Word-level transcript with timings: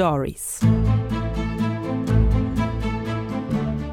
Stories. 0.00 0.60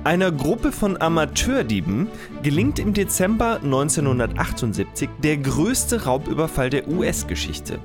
Einer 0.05 0.31
Gruppe 0.31 0.71
von 0.71 1.01
Amateurdieben 1.01 2.07
gelingt 2.43 2.79
im 2.79 2.93
Dezember 2.93 3.59
1978 3.61 5.09
der 5.21 5.35
größte 5.35 6.05
Raubüberfall 6.05 6.69
der 6.69 6.87
US-Geschichte. 6.87 7.79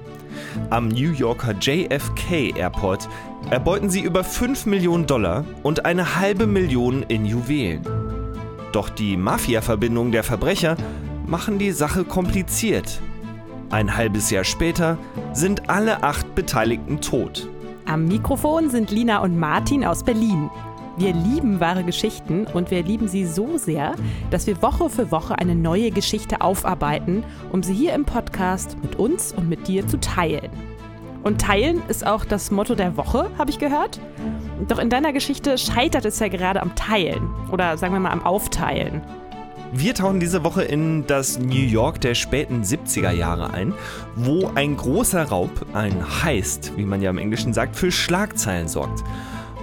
Am 0.71 0.87
New 0.87 1.11
Yorker 1.11 1.57
JFK 1.61 2.57
Airport 2.57 3.09
erbeuten 3.51 3.91
sie 3.91 4.03
über 4.03 4.23
5 4.23 4.67
Millionen 4.67 5.07
Dollar 5.07 5.45
und 5.65 5.85
eine 5.85 6.15
halbe 6.15 6.47
Million 6.47 7.03
in 7.09 7.27
Juwelen. 7.27 7.83
Doch 8.71 8.89
die 8.89 9.17
Mafia-Verbindungen 9.17 10.13
der 10.13 10.23
Verbrecher 10.23 10.77
machen 11.27 11.59
die 11.59 11.73
Sache 11.73 12.05
kompliziert. 12.05 13.01
Ein 13.71 13.97
halbes 13.97 14.31
Jahr 14.31 14.45
später 14.45 14.97
sind 15.33 15.69
alle 15.69 16.05
acht 16.05 16.37
Beteiligten 16.37 17.01
tot. 17.01 17.49
Am 17.87 18.07
Mikrofon 18.07 18.71
sind 18.71 18.91
Lina 18.91 19.19
und 19.19 19.39
Martin 19.39 19.85
aus 19.85 20.05
Berlin. 20.05 20.51
Wir 20.97 21.13
lieben 21.13 21.59
wahre 21.59 21.83
Geschichten 21.83 22.47
und 22.47 22.71
wir 22.71 22.83
lieben 22.83 23.09
sie 23.09 23.27
so 23.27 23.59
sehr, 23.59 23.95
dass 24.31 24.47
wir 24.47 24.63
Woche 24.63 24.89
für 24.89 25.11
Woche 25.11 25.37
eine 25.39 25.55
neue 25.55 25.91
Geschichte 25.91 26.41
aufarbeiten, 26.41 27.25
um 27.51 27.63
sie 27.63 27.75
hier 27.75 27.95
im 27.95 28.05
Podcast 28.05 28.77
mit 28.83 28.97
uns 28.97 29.33
und 29.33 29.49
mit 29.49 29.67
dir 29.67 29.87
zu 29.87 29.99
teilen. 29.99 30.51
Und 31.25 31.41
teilen 31.41 31.83
ist 31.89 32.07
auch 32.07 32.25
das 32.25 32.51
Motto 32.51 32.75
der 32.75 32.97
Woche, 32.97 33.31
habe 33.37 33.51
ich 33.51 33.59
gehört. 33.59 34.01
Doch 34.69 34.79
in 34.79 34.91
deiner 34.91 35.13
Geschichte 35.13 35.59
scheitert 35.59 36.05
es 36.05 36.19
ja 36.19 36.29
gerade 36.29 36.63
am 36.63 36.75
Teilen 36.75 37.31
oder 37.51 37.77
sagen 37.79 37.95
wir 37.95 38.01
mal 38.01 38.13
am 38.13 38.25
Aufteilen. 38.25 39.03
Wir 39.75 39.95
tauchen 39.95 40.21
diese 40.21 40.45
Woche 40.45 40.63
in 40.63 41.07
das 41.07 41.39
New 41.39 41.55
York 41.55 41.99
der 42.03 42.15
späten 42.15 42.63
70er 42.63 43.11
Jahre 43.11 43.55
ein, 43.55 43.73
wo 44.15 44.51
ein 44.55 44.77
großer 44.77 45.23
Raub, 45.23 45.65
ein 45.73 46.23
Heist, 46.23 46.73
wie 46.77 46.85
man 46.85 47.01
ja 47.01 47.09
im 47.09 47.17
Englischen 47.17 47.55
sagt, 47.55 47.75
für 47.75 47.91
Schlagzeilen 47.91 48.69
sorgt. 48.69 49.03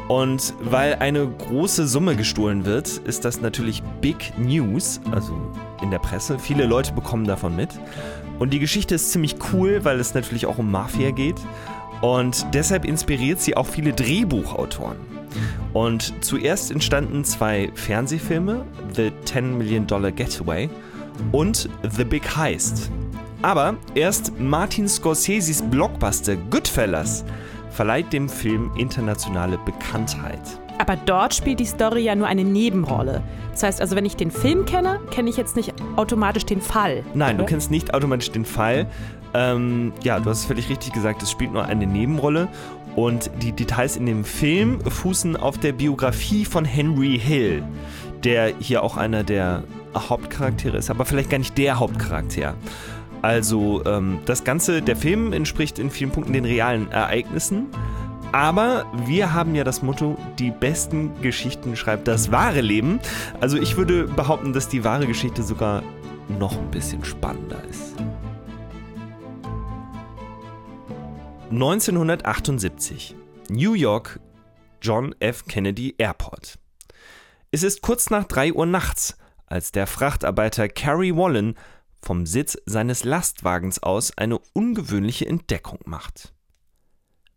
Und 0.08 0.56
weil 0.62 0.96
eine 0.96 1.28
große 1.28 1.88
Summe 1.88 2.16
gestohlen 2.16 2.66
wird, 2.66 2.88
ist 3.06 3.24
das 3.24 3.42
natürlich 3.42 3.84
Big 4.02 4.34
News, 4.40 5.00
also 5.12 5.40
in 5.84 5.92
der 5.92 6.00
Presse. 6.00 6.40
Viele 6.40 6.66
Leute 6.66 6.92
bekommen 6.94 7.26
davon 7.26 7.56
mit. 7.56 7.70
Und 8.40 8.52
die 8.52 8.60
Geschichte 8.60 8.96
ist 8.96 9.12
ziemlich 9.12 9.36
cool, 9.54 9.86
weil 9.86 10.00
es 10.00 10.16
natürlich 10.16 10.48
auch 10.48 10.58
um 10.58 10.72
Mafia 10.72 11.12
geht. 11.12 11.38
Und 12.02 12.48
deshalb 12.56 12.84
inspiriert 12.84 13.42
sie 13.42 13.56
auch 13.56 13.68
viele 13.68 13.94
Drehbuchautoren. 13.94 15.19
Und 15.74 16.14
zuerst 16.24 16.72
entstanden 16.72 17.24
zwei 17.24 17.72
Fernsehfilme, 17.76 18.66
The 18.94 19.12
10 19.26 19.58
Million 19.58 19.88
Dollar 19.88 20.12
Getaway 20.12 20.70
und 21.32 21.70
The 21.92 22.04
Big 22.04 22.36
Heist. 22.36 22.90
Aber 23.42 23.76
erst 23.96 24.38
Martin 24.40 24.88
Scorseses 24.88 25.62
Blockbuster 25.62 26.36
Goodfellas 26.36 27.24
verleiht 27.72 28.12
dem 28.12 28.28
Film 28.28 28.72
internationale 28.78 29.58
Bekanntheit. 29.60 30.42
Aber 30.80 30.96
dort 30.96 31.34
spielt 31.34 31.60
die 31.60 31.66
Story 31.66 32.04
ja 32.04 32.16
nur 32.16 32.28
eine 32.28 32.44
Nebenrolle. 32.44 33.22
Das 33.52 33.64
heißt 33.64 33.82
also, 33.82 33.96
wenn 33.96 34.06
ich 34.06 34.16
den 34.16 34.32
Film 34.32 34.66
kenne, 34.66 35.00
kenne 35.12 35.30
ich 35.30 35.36
jetzt 35.38 35.56
nicht 35.56 35.74
automatisch 35.98 36.46
den 36.46 36.62
Fall. 36.62 37.04
Nein, 37.14 37.38
du 37.38 37.46
kennst 37.46 37.70
nicht 37.70 37.94
automatisch 37.94 38.32
den 38.32 38.46
Fall. 38.46 38.88
Ähm, 39.34 39.94
ja, 40.04 40.20
du 40.20 40.30
hast 40.30 40.40
es 40.40 40.46
völlig 40.46 40.70
richtig 40.70 40.94
gesagt, 40.94 41.22
es 41.22 41.30
spielt 41.30 41.52
nur 41.54 41.66
eine 41.66 41.86
Nebenrolle. 41.86 42.48
Und 42.96 43.32
die 43.42 43.52
Details 43.52 43.98
in 43.98 44.06
dem 44.06 44.26
Film 44.26 44.82
fußen 44.82 45.38
auf 45.38 45.58
der 45.58 45.74
Biografie 45.74 46.46
von 46.46 46.66
Henry 46.66 47.20
Hill, 47.20 47.64
der 48.24 48.54
hier 48.60 48.84
auch 48.84 48.98
einer 48.98 49.24
der 49.24 49.64
Hauptcharaktere 49.96 50.78
ist, 50.78 50.90
aber 50.90 51.06
vielleicht 51.06 51.30
gar 51.30 51.40
nicht 51.40 51.58
der 51.58 51.80
Hauptcharakter. 51.80 52.56
Also 53.22 53.84
ähm, 53.86 54.20
das 54.26 54.44
Ganze, 54.44 54.82
der 54.82 54.96
Film 54.96 55.34
entspricht 55.34 55.80
in 55.80 55.90
vielen 55.90 56.12
Punkten 56.12 56.34
den 56.34 56.46
realen 56.46 56.92
Ereignissen. 56.92 57.68
Aber 58.32 58.86
wir 59.08 59.34
haben 59.34 59.56
ja 59.56 59.64
das 59.64 59.82
Motto, 59.82 60.16
die 60.38 60.52
besten 60.52 61.20
Geschichten 61.22 61.76
schreibt 61.76 62.08
das 62.08 62.32
wahre 62.32 62.62
Leben. 62.62 63.00
Also 63.42 63.58
ich 63.58 63.76
würde 63.76 64.06
behaupten, 64.06 64.54
dass 64.54 64.70
die 64.70 64.84
wahre 64.84 65.08
Geschichte 65.08 65.42
sogar 65.42 65.82
noch 66.38 66.56
ein 66.56 66.70
bisschen 66.70 67.04
spannender 67.04 67.58
ist. 67.70 67.96
1978. 71.52 73.16
New 73.50 73.74
York, 73.74 74.20
John 74.84 75.16
F. 75.20 75.46
Kennedy 75.46 75.96
Airport. 75.98 76.60
Es 77.50 77.64
ist 77.64 77.82
kurz 77.82 78.12
nach 78.12 78.26
3 78.26 78.54
Uhr 78.54 78.68
nachts, 78.68 79.18
als 79.48 79.72
der 79.72 79.88
Frachtarbeiter 79.88 80.70
Carrie 80.70 81.16
Wallen 81.16 81.56
vom 82.04 82.28
Sitz 82.28 82.56
seines 82.68 83.04
Lastwagens 83.04 83.82
aus 83.82 84.16
eine 84.16 84.38
ungewöhnliche 84.54 85.26
Entdeckung 85.26 85.80
macht. 85.86 86.36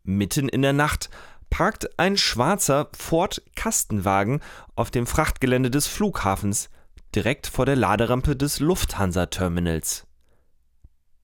Mitten 0.05 0.51
in 0.51 0.61
der 0.61 0.75
Nacht 0.75 1.09
parkt 1.49 1.99
ein 1.99 2.19
schwarzer 2.19 2.91
Ford 2.95 3.43
Kastenwagen 3.57 4.41
auf 4.77 4.91
dem 4.91 5.07
Frachtgelände 5.07 5.71
des 5.71 5.87
Flughafens, 5.87 6.69
direkt 7.15 7.47
vor 7.47 7.65
der 7.65 7.77
Laderampe 7.77 8.37
des 8.37 8.61
Lufthansa-Terminals. 8.61 10.07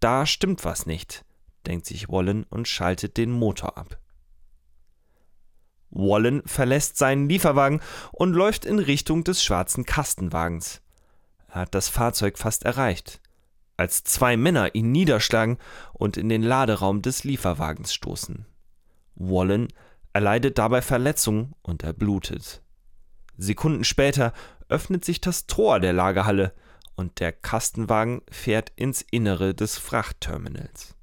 Da 0.01 0.25
stimmt 0.25 0.65
was 0.65 0.87
nicht, 0.87 1.27
denkt 1.69 1.87
sich 1.87 2.09
Wallen 2.09 2.45
und 2.45 2.67
schaltet 2.67 3.17
den 3.17 3.31
Motor 3.31 3.79
ab. 3.79 3.99
Wallen 5.91 6.43
verlässt 6.47 6.97
seinen 6.97 7.29
Lieferwagen 7.29 7.81
und 8.13 8.33
läuft 8.33 8.65
in 8.65 8.79
Richtung 8.79 9.23
des 9.23 9.43
schwarzen 9.43 9.85
Kastenwagens. 9.85 10.83
Er 11.49 11.63
hat 11.63 11.75
das 11.75 11.89
Fahrzeug 11.89 12.39
fast 12.39 12.65
erreicht, 12.65 13.21
als 13.77 14.03
zwei 14.05 14.37
Männer 14.37 14.75
ihn 14.75 14.93
niederschlagen 14.93 15.59
und 15.93 16.17
in 16.17 16.29
den 16.29 16.43
Laderaum 16.43 17.01
des 17.01 17.25
Lieferwagens 17.25 17.95
stoßen. 17.95 18.47
Wallen 19.15 19.69
erleidet 20.13 20.59
dabei 20.59 20.83
Verletzungen 20.83 21.55
und 21.63 21.85
er 21.85 21.93
blutet. 21.93 22.63
Sekunden 23.37 23.85
später 23.85 24.33
öffnet 24.69 25.05
sich 25.05 25.21
das 25.21 25.47
Tor 25.47 25.81
der 25.81 25.93
Lagerhalle 25.93 26.53
und 26.97 27.21
der 27.21 27.33
Kastenwagen 27.33 28.23
fährt 28.31 28.73
ins 28.77 29.03
Innere 29.03 29.55
des 29.55 29.79
Frachtterminals. 29.79 30.98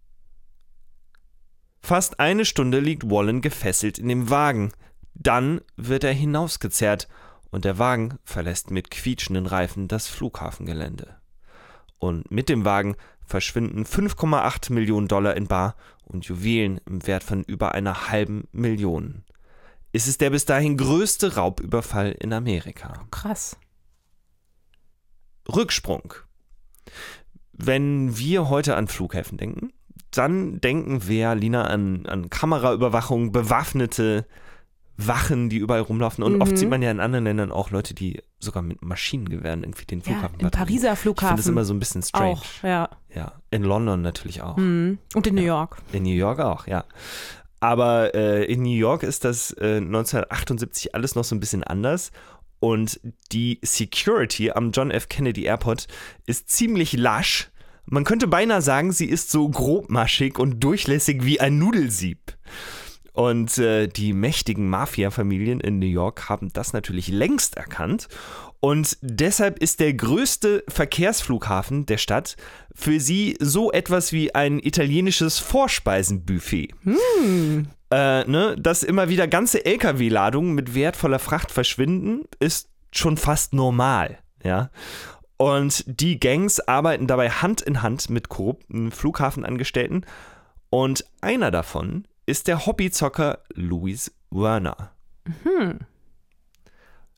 Fast 1.86 2.20
eine 2.20 2.46
Stunde 2.46 2.80
liegt 2.80 3.12
Wallen 3.12 3.42
gefesselt 3.42 4.00
in 4.00 4.08
dem 4.08 4.32
Wagen. 4.32 4.72
Dann 5.14 5.62
wird 5.76 6.04
er 6.04 6.14
hinausgezerrt 6.14 7.08
und 7.52 7.64
der 7.64 7.78
Wagen 7.78 8.18
verlässt 8.24 8.72
mit 8.72 8.90
quietschenden 8.90 9.46
Reifen 9.46 9.88
das 9.88 10.08
Flughafengelände. 10.08 11.18
Und 12.00 12.32
mit 12.32 12.50
dem 12.50 12.66
Wagen 12.66 12.96
verschwinden 13.24 13.86
5,8 13.86 14.74
Millionen 14.74 15.08
Dollar 15.08 15.38
in 15.38 15.46
Bar 15.46 15.76
und 16.06 16.26
Juwelen 16.26 16.82
im 16.88 17.06
Wert 17.06 17.24
von 17.24 17.44
über 17.44 17.76
einer 17.76 18.10
halben 18.10 18.48
Million. 18.52 19.24
Es 19.94 20.08
ist 20.08 20.22
der 20.22 20.32
bis 20.32 20.46
dahin 20.46 20.78
größte 20.78 21.36
Raubüberfall 21.36 22.14
in 22.14 22.34
Amerika. 22.34 23.06
Krass. 23.12 23.58
Rücksprung. 25.48 26.16
Wenn 27.54 28.18
wir 28.18 28.50
heute 28.50 28.76
an 28.76 28.88
Flughäfen 28.88 29.38
denken, 29.38 29.72
dann 30.18 30.60
denken 30.62 31.08
wir, 31.08 31.36
Lina, 31.36 31.66
an, 31.66 32.06
an 32.06 32.30
Kameraüberwachung, 32.30 33.32
bewaffnete 33.32 34.26
Wachen, 34.98 35.50
die 35.50 35.58
überall 35.58 35.82
rumlaufen. 35.82 36.24
Und 36.24 36.36
Mhm. 36.36 36.42
oft 36.42 36.58
sieht 36.58 36.70
man 36.70 36.82
ja 36.82 36.90
in 36.90 37.00
anderen 37.02 37.26
Ländern 37.26 37.52
auch 37.52 37.70
Leute, 37.72 37.94
die 37.94 38.22
sogar 38.40 38.64
mit 38.64 38.82
Maschinengewehren 38.82 39.64
irgendwie 39.64 39.86
den 39.86 40.00
Ja, 40.00 40.06
Flughafen 40.06 40.40
im 40.40 40.50
patrouillieren. 40.50 40.52
Pariser 40.52 40.94
Ich 40.94 41.00
finde 41.00 41.16
das 41.18 41.22
Flughafen 41.26 41.52
immer 41.52 41.66
so 41.66 41.74
ein 41.74 41.80
bisschen 41.80 42.02
strange. 42.04 42.32
auch, 42.32 42.46
ja. 42.64 42.90
Ja, 43.14 43.34
in 43.52 43.64
London 43.64 44.02
natürlich 44.02 44.42
auch. 44.42 44.56
Mhm. 44.58 44.98
Und 45.14 45.28
in 45.28 45.36
New 45.36 45.42
York. 45.42 45.78
In 45.92 46.04
New 46.04 46.14
York 46.16 46.40
auch, 46.40 46.66
ja. 46.68 46.86
Aber 47.60 48.14
äh, 48.16 48.46
in 48.46 48.62
New 48.62 48.76
York 48.78 49.04
ist 49.04 49.26
das 49.26 49.52
äh, 49.54 49.78
1978 49.78 50.96
alles 50.96 51.16
noch 51.16 51.24
so 51.24 51.36
ein 51.36 51.40
bisschen 51.40 51.64
anders. 51.64 52.12
Und 52.60 53.00
die 53.32 53.60
Security 53.64 54.52
am 54.52 54.72
John 54.72 54.92
F. 54.92 55.10
Kennedy 55.10 55.44
Airport 55.44 55.88
ist 56.26 56.50
ziemlich 56.50 56.94
lasch. 56.94 57.50
Man 57.88 58.04
könnte 58.04 58.28
beinahe 58.28 58.62
sagen, 58.62 58.92
sie 58.92 59.08
ist 59.08 59.32
so 59.32 59.48
grobmaschig 59.48 60.40
und 60.40 60.60
durchlässig 60.64 61.24
wie 61.24 61.40
ein 61.40 61.58
Nudelsieb. 61.60 62.38
Und 63.14 63.58
äh, 63.60 63.88
die 63.88 64.12
mächtigen 64.12 64.70
Mafia-Familien 64.70 65.62
in 65.62 65.80
New 65.80 65.86
York 65.86 66.28
haben 66.28 66.52
das 66.52 66.74
natürlich 66.74 67.08
längst 67.08 67.56
erkannt. 67.56 68.10
Und 68.60 68.98
deshalb 69.02 69.60
ist 69.60 69.80
der 69.80 69.94
größte 69.94 70.64
Verkehrsflughafen 70.68 71.86
der 71.86 71.98
Stadt 71.98 72.36
für 72.74 73.00
sie 73.00 73.38
so 73.40 73.72
etwas 73.72 74.12
wie 74.12 74.36
ein 74.36 74.60
italienisches 74.60 75.40
Vorspeisenbuffet. 75.40 76.74
Äh, 77.92 78.26
ne, 78.26 78.56
dass 78.60 78.84
immer 78.84 79.08
wieder 79.08 79.28
ganze 79.28 79.64
LKW-Ladungen 79.64 80.54
mit 80.54 80.76
wertvoller 80.76 81.20
Fracht 81.20 81.52
verschwinden, 81.52 82.24
ist 82.40 82.68
schon 82.92 83.16
fast 83.16 83.54
normal. 83.54 84.18
Ja. 84.44 84.72
Und 85.38 85.84
die 85.88 86.20
Gangs 86.20 86.60
arbeiten 86.60 87.08
dabei 87.08 87.30
Hand 87.30 87.62
in 87.62 87.82
Hand 87.82 88.10
mit 88.10 88.30
korrupten 88.30 88.92
Flughafenangestellten. 88.92 90.06
Und 90.70 91.06
einer 91.22 91.52
davon 91.52 92.08
ist 92.26 92.48
der 92.48 92.66
Hobbyzocker 92.66 93.40
Louis 93.54 94.14
Werner. 94.32 94.92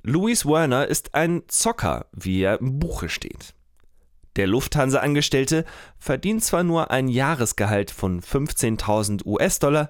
Louis 0.04 0.46
Werner 0.46 0.88
ist 0.88 1.14
ein 1.16 1.44
Zocker, 1.48 2.06
wie 2.12 2.42
er 2.42 2.60
im 2.60 2.80
Buche 2.80 3.10
steht. 3.10 3.54
Der 4.36 4.48
Lufthansa-Angestellte 4.48 5.66
verdient 5.98 6.44
zwar 6.44 6.64
nur 6.64 6.92
ein 6.92 7.08
Jahresgehalt 7.08 7.90
von 7.92 8.22
15.000 8.22 9.26
US-Dollar, 9.26 9.90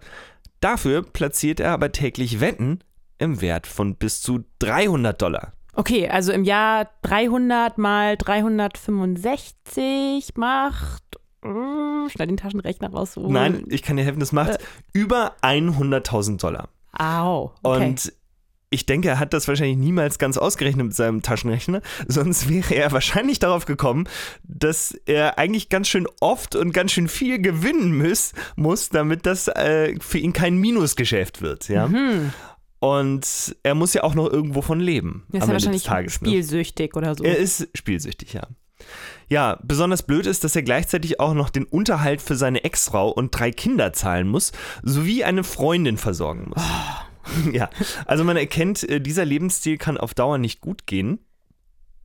Dafür 0.59 1.03
platziert 1.03 1.59
er 1.59 1.71
aber 1.71 1.91
täglich 1.91 2.39
Wetten 2.39 2.79
im 3.19 3.41
Wert 3.41 3.67
von 3.67 3.95
bis 3.95 4.21
zu 4.21 4.43
300 4.59 5.21
Dollar. 5.21 5.53
Okay, 5.77 6.09
also 6.09 6.31
im 6.31 6.43
Jahr 6.43 6.89
300 7.03 7.77
mal 7.77 8.17
365 8.17 10.33
macht. 10.35 11.03
Uh, 11.45 12.09
schnell 12.09 12.27
den 12.27 12.37
Taschenrechner 12.37 12.91
raus. 12.91 13.15
Uh. 13.15 13.31
Nein, 13.31 13.65
ich 13.69 13.83
kann 13.83 13.95
dir 13.95 14.03
helfen, 14.03 14.19
das 14.19 14.31
macht 14.31 14.53
Äh. 14.53 14.57
über 14.93 15.35
100.000 15.43 16.41
Dollar. 16.41 16.69
Au. 16.97 17.51
Okay. 17.61 17.85
Und 17.85 18.11
ich 18.71 18.87
denke, 18.87 19.09
er 19.09 19.19
hat 19.19 19.33
das 19.33 19.47
wahrscheinlich 19.47 19.77
niemals 19.77 20.17
ganz 20.17 20.37
ausgerechnet 20.37 20.87
mit 20.87 20.95
seinem 20.95 21.21
Taschenrechner, 21.21 21.81
sonst 22.07 22.49
wäre 22.49 22.73
er 22.75 22.91
wahrscheinlich 22.91 23.37
darauf 23.37 23.65
gekommen, 23.65 24.09
dass 24.43 24.97
er 25.05 25.37
eigentlich 25.37 25.69
ganz 25.69 25.87
schön 25.89 26.07
oft 26.19 26.55
und 26.55 26.73
ganz 26.73 26.91
schön 26.91 27.07
viel 27.07 27.39
gewinnen 27.39 27.95
muss, 27.95 28.33
muss 28.55 28.89
damit 28.89 29.27
das 29.27 29.47
äh, 29.47 29.93
für 30.01 30.17
ihn 30.17 30.33
kein 30.33 30.57
Minusgeschäft 30.57 31.43
wird. 31.43 31.69
Ja? 31.69 31.87
Mhm. 31.87 32.33
Und 32.79 33.55
er 33.63 33.75
muss 33.75 33.93
ja 33.93 34.03
auch 34.03 34.13
noch 34.13 34.29
irgendwo 34.29 34.61
von 34.61 34.79
leben. 34.79 35.25
Der 35.29 35.41
ist 35.41 35.47
ja 35.47 35.53
wahrscheinlich 35.53 35.83
Tages, 35.83 36.21
ne? 36.21 36.29
spielsüchtig 36.29 36.95
oder 36.95 37.15
so. 37.15 37.23
Er 37.23 37.37
ist 37.37 37.67
spielsüchtig, 37.73 38.33
ja. 38.33 38.47
Ja, 39.29 39.59
besonders 39.63 40.03
blöd 40.03 40.25
ist, 40.25 40.43
dass 40.43 40.55
er 40.55 40.61
gleichzeitig 40.63 41.19
auch 41.19 41.33
noch 41.33 41.49
den 41.49 41.65
Unterhalt 41.65 42.21
für 42.21 42.35
seine 42.35 42.63
Ex-Frau 42.63 43.09
und 43.09 43.31
drei 43.37 43.51
Kinder 43.51 43.91
zahlen 43.93 44.27
muss, 44.27 44.51
sowie 44.83 45.23
eine 45.23 45.43
Freundin 45.43 45.97
versorgen 45.97 46.51
muss. 46.53 46.63
Ja, 47.51 47.69
also 48.05 48.23
man 48.23 48.37
erkennt, 48.37 48.87
äh, 48.87 49.01
dieser 49.01 49.25
Lebensstil 49.25 49.77
kann 49.77 49.97
auf 49.97 50.13
Dauer 50.13 50.37
nicht 50.37 50.61
gut 50.61 50.87
gehen. 50.87 51.19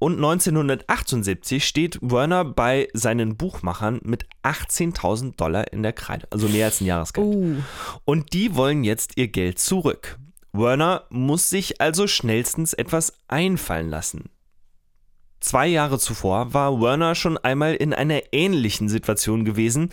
Und 0.01 0.17
1978 0.17 1.65
steht 1.65 2.01
Werner 2.03 2.45
bei 2.45 2.89
seinen 2.93 3.37
Buchmachern 3.37 4.01
mit 4.03 4.27
18.000 4.43 5.37
Dollar 5.37 5.73
in 5.73 5.85
der 5.85 5.93
Kreide, 5.93 6.27
also 6.33 6.49
mehr 6.49 6.67
als 6.67 6.81
ein 6.81 6.87
Jahresgeld. 6.87 7.25
uh. 7.25 7.57
Und 8.05 8.33
die 8.33 8.57
wollen 8.57 8.83
jetzt 8.83 9.13
ihr 9.17 9.29
Geld 9.29 9.61
zurück. 9.61 10.19
Werner 10.53 11.07
muss 11.09 11.49
sich 11.49 11.81
also 11.81 12.07
schnellstens 12.07 12.75
etwas 12.75 13.15
einfallen 13.29 13.89
lassen. 13.89 14.31
Zwei 15.41 15.67
Jahre 15.67 15.99
zuvor 15.99 16.55
war 16.55 16.81
Werner 16.81 17.15
schon 17.15 17.39
einmal 17.39 17.75
in 17.75 17.95
einer 17.95 18.21
ähnlichen 18.33 18.89
Situation 18.89 19.45
gewesen. 19.45 19.91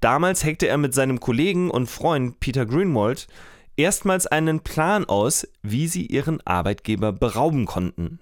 Damals 0.00 0.44
heckte 0.44 0.66
er 0.66 0.76
mit 0.76 0.94
seinem 0.94 1.20
Kollegen 1.20 1.70
und 1.70 1.86
Freund 1.86 2.38
Peter 2.40 2.66
Greenwald 2.66 3.26
erstmals 3.76 4.26
einen 4.26 4.60
Plan 4.60 5.04
aus, 5.06 5.48
wie 5.62 5.88
sie 5.88 6.06
ihren 6.06 6.44
Arbeitgeber 6.46 7.12
berauben 7.12 7.64
konnten. 7.64 8.20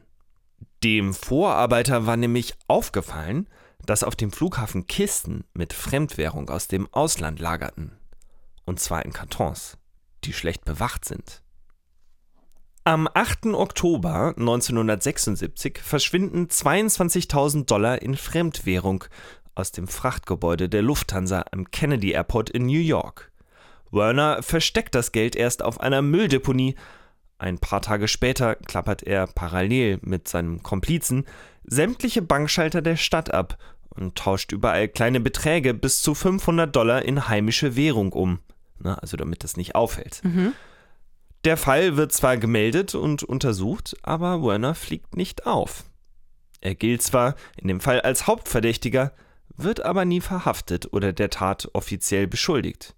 Dem 0.84 1.14
Vorarbeiter 1.14 2.06
war 2.06 2.16
nämlich 2.16 2.54
aufgefallen, 2.68 3.48
dass 3.84 4.04
auf 4.04 4.14
dem 4.14 4.30
Flughafen 4.30 4.86
Kisten 4.86 5.44
mit 5.54 5.72
Fremdwährung 5.72 6.48
aus 6.50 6.68
dem 6.68 6.86
Ausland 6.92 7.40
lagerten. 7.40 7.92
Und 8.64 8.78
zwar 8.78 9.04
in 9.04 9.12
Kartons, 9.12 9.78
die 10.24 10.32
schlecht 10.32 10.64
bewacht 10.64 11.04
sind. 11.04 11.42
Am 12.84 13.08
8. 13.14 13.46
Oktober 13.54 14.34
1976 14.36 15.78
verschwinden 15.78 16.46
22.000 16.46 17.66
Dollar 17.66 18.02
in 18.02 18.16
Fremdwährung 18.16 19.04
aus 19.54 19.70
dem 19.70 19.86
Frachtgebäude 19.86 20.68
der 20.68 20.82
Lufthansa 20.82 21.44
am 21.52 21.70
Kennedy 21.70 22.10
Airport 22.10 22.50
in 22.50 22.66
New 22.66 22.80
York. 22.80 23.30
Werner 23.92 24.42
versteckt 24.42 24.96
das 24.96 25.12
Geld 25.12 25.36
erst 25.36 25.62
auf 25.62 25.80
einer 25.80 26.02
Mülldeponie. 26.02 26.74
Ein 27.38 27.58
paar 27.58 27.82
Tage 27.82 28.08
später 28.08 28.56
klappert 28.56 29.04
er 29.04 29.28
parallel 29.28 30.00
mit 30.02 30.26
seinem 30.26 30.64
Komplizen 30.64 31.26
sämtliche 31.62 32.20
Bankschalter 32.20 32.82
der 32.82 32.96
Stadt 32.96 33.32
ab 33.32 33.58
und 33.90 34.16
tauscht 34.16 34.50
überall 34.50 34.88
kleine 34.88 35.20
Beträge 35.20 35.72
bis 35.72 36.02
zu 36.02 36.16
500 36.16 36.74
Dollar 36.74 37.02
in 37.02 37.28
heimische 37.28 37.76
Währung 37.76 38.12
um. 38.12 38.40
Na, 38.80 38.94
also 38.94 39.16
damit 39.16 39.44
das 39.44 39.56
nicht 39.56 39.76
auffällt. 39.76 40.20
Der 41.44 41.56
Fall 41.56 41.96
wird 41.96 42.12
zwar 42.12 42.36
gemeldet 42.36 42.94
und 42.94 43.24
untersucht, 43.24 43.96
aber 44.02 44.42
Werner 44.42 44.76
fliegt 44.76 45.16
nicht 45.16 45.44
auf. 45.44 45.84
Er 46.60 46.76
gilt 46.76 47.02
zwar 47.02 47.34
in 47.56 47.66
dem 47.66 47.80
Fall 47.80 48.00
als 48.00 48.28
Hauptverdächtiger, 48.28 49.12
wird 49.56 49.84
aber 49.84 50.04
nie 50.04 50.20
verhaftet 50.20 50.92
oder 50.92 51.12
der 51.12 51.30
Tat 51.30 51.68
offiziell 51.72 52.28
beschuldigt. 52.28 52.94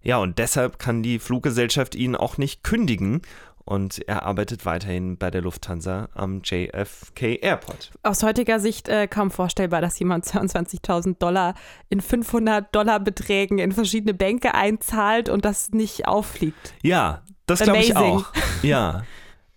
Ja, 0.00 0.18
und 0.18 0.38
deshalb 0.38 0.78
kann 0.78 1.02
die 1.02 1.18
Fluggesellschaft 1.18 1.96
ihn 1.96 2.14
auch 2.14 2.38
nicht 2.38 2.62
kündigen 2.62 3.22
und 3.64 3.98
er 4.06 4.22
arbeitet 4.22 4.64
weiterhin 4.64 5.18
bei 5.18 5.32
der 5.32 5.42
Lufthansa 5.42 6.08
am 6.14 6.42
JFK 6.44 7.42
Airport. 7.42 7.90
Aus 8.04 8.22
heutiger 8.22 8.60
Sicht 8.60 8.88
äh, 8.88 9.08
kaum 9.08 9.32
vorstellbar, 9.32 9.80
dass 9.80 9.98
jemand 9.98 10.24
22.000 10.24 11.18
Dollar 11.18 11.54
in 11.88 12.00
500 12.00 12.72
Dollar 12.72 13.00
Beträgen 13.00 13.58
in 13.58 13.72
verschiedene 13.72 14.14
Bänke 14.14 14.54
einzahlt 14.54 15.28
und 15.28 15.44
das 15.44 15.70
nicht 15.70 16.06
auffliegt. 16.06 16.74
Ja, 16.84 17.24
das 17.46 17.60
glaube 17.60 17.78
ich 17.80 17.96
auch. 17.96 18.26
Ja, 18.62 19.04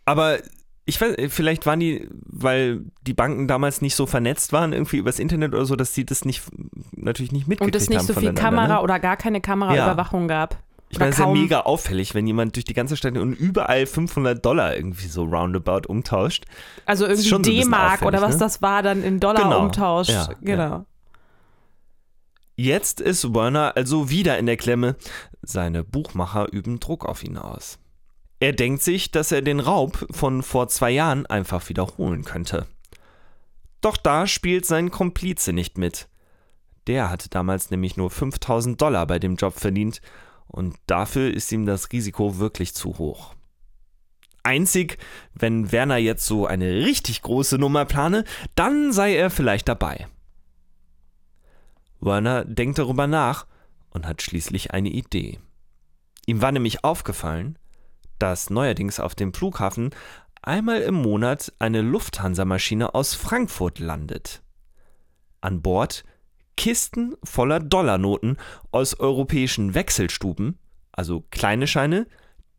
aber 0.06 0.38
ich 0.86 1.00
weiß, 1.00 1.16
vielleicht 1.30 1.66
waren 1.68 1.80
die, 1.80 2.08
weil 2.26 2.82
die 3.06 3.14
Banken 3.14 3.48
damals 3.48 3.82
nicht 3.82 3.96
so 3.96 4.08
vernetzt 4.08 4.54
waren, 4.54 4.74
irgendwie 4.74 4.98
übers 4.98 5.20
Internet 5.20 5.54
oder 5.54 5.66
so, 5.66 5.76
dass 5.76 5.94
sie 5.94 6.04
das 6.06 6.26
nicht, 6.26 6.42
natürlich 6.94 7.32
nicht 7.32 7.48
mitgekriegt 7.48 7.76
Und 7.76 7.82
es 7.82 7.90
nicht 7.90 8.00
haben 8.00 8.08
so 8.08 8.14
viel 8.16 8.34
Kamera 8.34 8.78
Ne? 8.78 8.82
oder 8.82 9.00
gar 9.00 9.16
keine 9.18 9.40
Kameraüberwachung 9.40 10.28
gab. 10.28 10.58
Ich 10.92 10.98
meine, 10.98 11.12
es 11.12 11.20
ist 11.20 11.24
ja 11.24 11.32
mega 11.32 11.60
auffällig, 11.62 12.16
wenn 12.16 12.26
jemand 12.26 12.56
durch 12.56 12.66
die 12.66 12.74
ganze 12.74 12.98
Stadt 12.98 13.16
und 13.16 13.34
überall 13.34 13.86
500 13.86 14.44
Dollar 14.44 14.76
irgendwie 14.76 15.06
so 15.08 15.24
roundabout 15.26 15.88
umtauscht. 15.88 16.46
Also 16.88 17.06
irgendwie 17.06 17.30
schon 17.30 17.44
so 17.44 17.52
D-Mark 17.52 18.02
oder 18.02 18.22
was 18.24 18.36
ne? 18.36 18.40
das 18.40 18.64
war, 18.64 18.82
dann 18.82 19.04
in 19.04 19.20
Dollar 19.20 19.44
Genau. 19.44 19.66
umtauscht. 19.66 20.10
Ja, 20.10 20.30
genau. 20.42 20.86
Jetzt 22.62 23.00
ist 23.00 23.34
Werner 23.34 23.78
also 23.78 24.10
wieder 24.10 24.38
in 24.38 24.46
der 24.46 24.58
Klemme. 24.58 24.98
Seine 25.42 25.86
Buchmacher 25.86 26.52
üben 26.52 26.82
Druck 26.82 27.06
auf 27.06 27.24
ihn 27.24 27.38
aus. 27.38 27.80
Er 28.42 28.52
denkt 28.52 28.84
sich, 28.84 29.12
dass 29.12 29.32
er 29.32 29.42
den 29.42 29.62
Raub 29.62 30.06
von 30.12 30.44
vor 30.44 30.68
zwei 30.68 30.92
Jahren 30.92 31.26
einfach 31.26 31.70
wiederholen 31.70 32.26
könnte. 32.26 32.68
Doch 33.80 33.96
da 33.96 34.28
spielt 34.28 34.66
sein 34.66 34.92
Komplize 34.92 35.54
nicht 35.54 35.78
mit. 35.78 36.10
Der 36.88 37.10
hatte 37.10 37.30
damals 37.30 37.72
nämlich 37.72 37.96
nur 37.96 38.10
5000 38.10 38.82
Dollar 38.82 39.08
bei 39.08 39.20
dem 39.20 39.38
Job 39.38 39.58
verdient 39.58 40.02
und 40.46 40.76
dafür 40.86 41.34
ist 41.34 41.50
ihm 41.54 41.66
das 41.66 41.90
Risiko 41.94 42.40
wirklich 42.40 42.76
zu 42.76 42.98
hoch. 42.98 43.36
Einzig, 44.44 44.98
wenn 45.34 45.72
Werner 45.72 45.96
jetzt 45.96 46.26
so 46.26 46.46
eine 46.46 46.84
richtig 46.84 47.22
große 47.22 47.58
Nummer 47.58 47.86
plane, 47.86 48.26
dann 48.56 48.92
sei 48.92 49.16
er 49.16 49.30
vielleicht 49.30 49.70
dabei. 49.70 50.08
Werner 52.02 52.46
denkt 52.46 52.80
darüber 52.80 53.08
nach 53.08 53.48
und 53.90 54.06
hat 54.06 54.22
schließlich 54.22 54.72
eine 54.72 54.90
Idee. 54.90 55.40
Ihm 56.26 56.42
war 56.42 56.52
nämlich 56.52 56.84
aufgefallen, 56.84 57.58
dass 58.20 58.50
neuerdings 58.50 59.00
auf 59.00 59.16
dem 59.16 59.34
Flughafen 59.34 59.92
einmal 60.42 60.82
im 60.82 60.96
Monat 60.96 61.54
eine 61.60 61.82
Lufthansa-Maschine 61.82 62.94
aus 62.94 63.16
Frankfurt 63.16 63.80
landet. 63.80 64.42
An 65.42 65.62
Bord 65.62 66.04
Kisten 66.58 67.16
voller 67.24 67.62
Dollarnoten 67.62 68.38
aus 68.72 69.00
europäischen 69.00 69.74
Wechselstuben, 69.76 70.60
also 70.92 71.24
kleine 71.32 71.68
Scheine, 71.68 72.06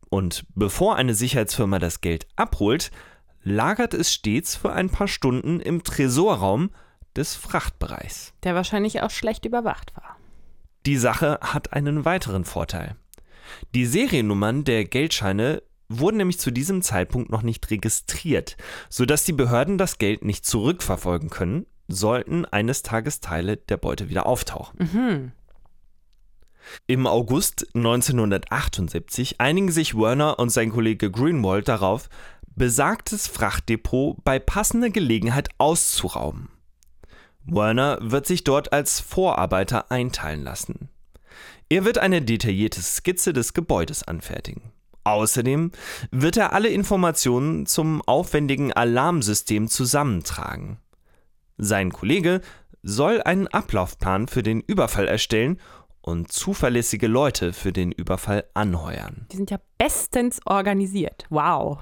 und 0.09 0.47
bevor 0.55 0.97
eine 0.97 1.15
Sicherheitsfirma 1.15 1.79
das 1.79 2.01
Geld 2.01 2.27
abholt, 2.35 2.91
lagert 3.43 3.95
es 3.95 4.13
stets 4.13 4.57
für 4.57 4.73
ein 4.73 4.91
paar 4.91 5.07
Stunden 5.07 5.61
im 5.61 5.85
Tresorraum 5.85 6.71
des 7.17 7.35
Frachtbereichs. 7.35 8.33
Der 8.43 8.55
wahrscheinlich 8.55 9.03
auch 9.03 9.11
schlecht 9.11 9.45
überwacht 9.45 9.95
war. 9.97 10.17
Die 10.87 10.97
Sache 10.97 11.39
hat 11.43 11.73
einen 11.73 12.05
weiteren 12.05 12.45
Vorteil. 12.45 12.97
Die 13.75 13.87
Seriennummern 13.87 14.65
der 14.65 14.85
Geldscheine 14.85 15.63
wurden 15.89 16.19
nämlich 16.19 16.39
zu 16.39 16.51
diesem 16.51 16.83
Zeitpunkt 16.83 17.31
noch 17.31 17.43
nicht 17.43 17.71
registriert, 17.71 18.57
sodass 18.89 19.25
die 19.25 19.33
Behörden 19.33 19.77
das 19.77 19.99
Geld 19.99 20.25
nicht 20.25 20.47
zurückverfolgen 20.47 21.31
können, 21.31 21.67
sollten 21.89 22.45
eines 22.45 22.83
Tages 22.83 23.21
Teile 23.21 23.57
der 23.57 23.77
Beute 23.77 24.09
wieder 24.09 24.27
auftauchen. 24.27 24.79
Mhm. 24.79 25.33
Im 26.87 27.07
August 27.07 27.67
1978 27.75 29.41
einigen 29.41 29.73
sich 29.73 29.97
Werner 29.97 30.39
und 30.39 30.51
sein 30.51 30.71
Kollege 30.71 31.11
Greenwald 31.11 31.67
darauf, 31.67 32.09
besagtes 32.55 33.27
Frachtdepot 33.27 34.23
bei 34.23 34.39
passender 34.39 34.91
Gelegenheit 34.91 35.49
auszurauben. 35.59 36.49
Werner 37.45 37.99
wird 38.01 38.27
sich 38.27 38.45
dort 38.45 38.73
als 38.73 39.01
Vorarbeiter 39.01 39.91
einteilen 39.91 40.43
lassen. 40.43 40.89
Er 41.69 41.85
wird 41.85 41.99
eine 41.99 42.23
detaillierte 42.23 42.83
Skizze 42.83 43.33
des 43.33 43.55
Gebäudes 43.55 44.07
anfertigen. 44.07 44.73
Außerdem 45.05 45.71
wird 46.11 46.37
er 46.37 46.53
alle 46.53 46.69
Informationen 46.69 47.67
zum 47.67 48.03
aufwendigen 48.03 48.73
Alarmsystem 48.73 49.69
zusammentragen. 49.69 50.79
Sein 51.57 51.93
Kollege 51.93 52.41
soll 52.83 53.23
einen 53.23 53.47
Ablaufplan 53.47 54.29
für 54.29 54.43
den 54.43 54.61
Überfall 54.61 55.09
erstellen 55.09 55.61
und 56.03 56.33
zuverlässige 56.33 57.07
Leute 57.07 57.53
für 57.53 57.73
den 57.73 57.93
Überfall 57.93 58.45
anheuern. 58.55 59.27
Die 59.33 59.37
sind 59.37 59.51
ja 59.51 59.59
bestens 59.79 60.41
organisiert. 60.45 61.27
Wow. 61.31 61.79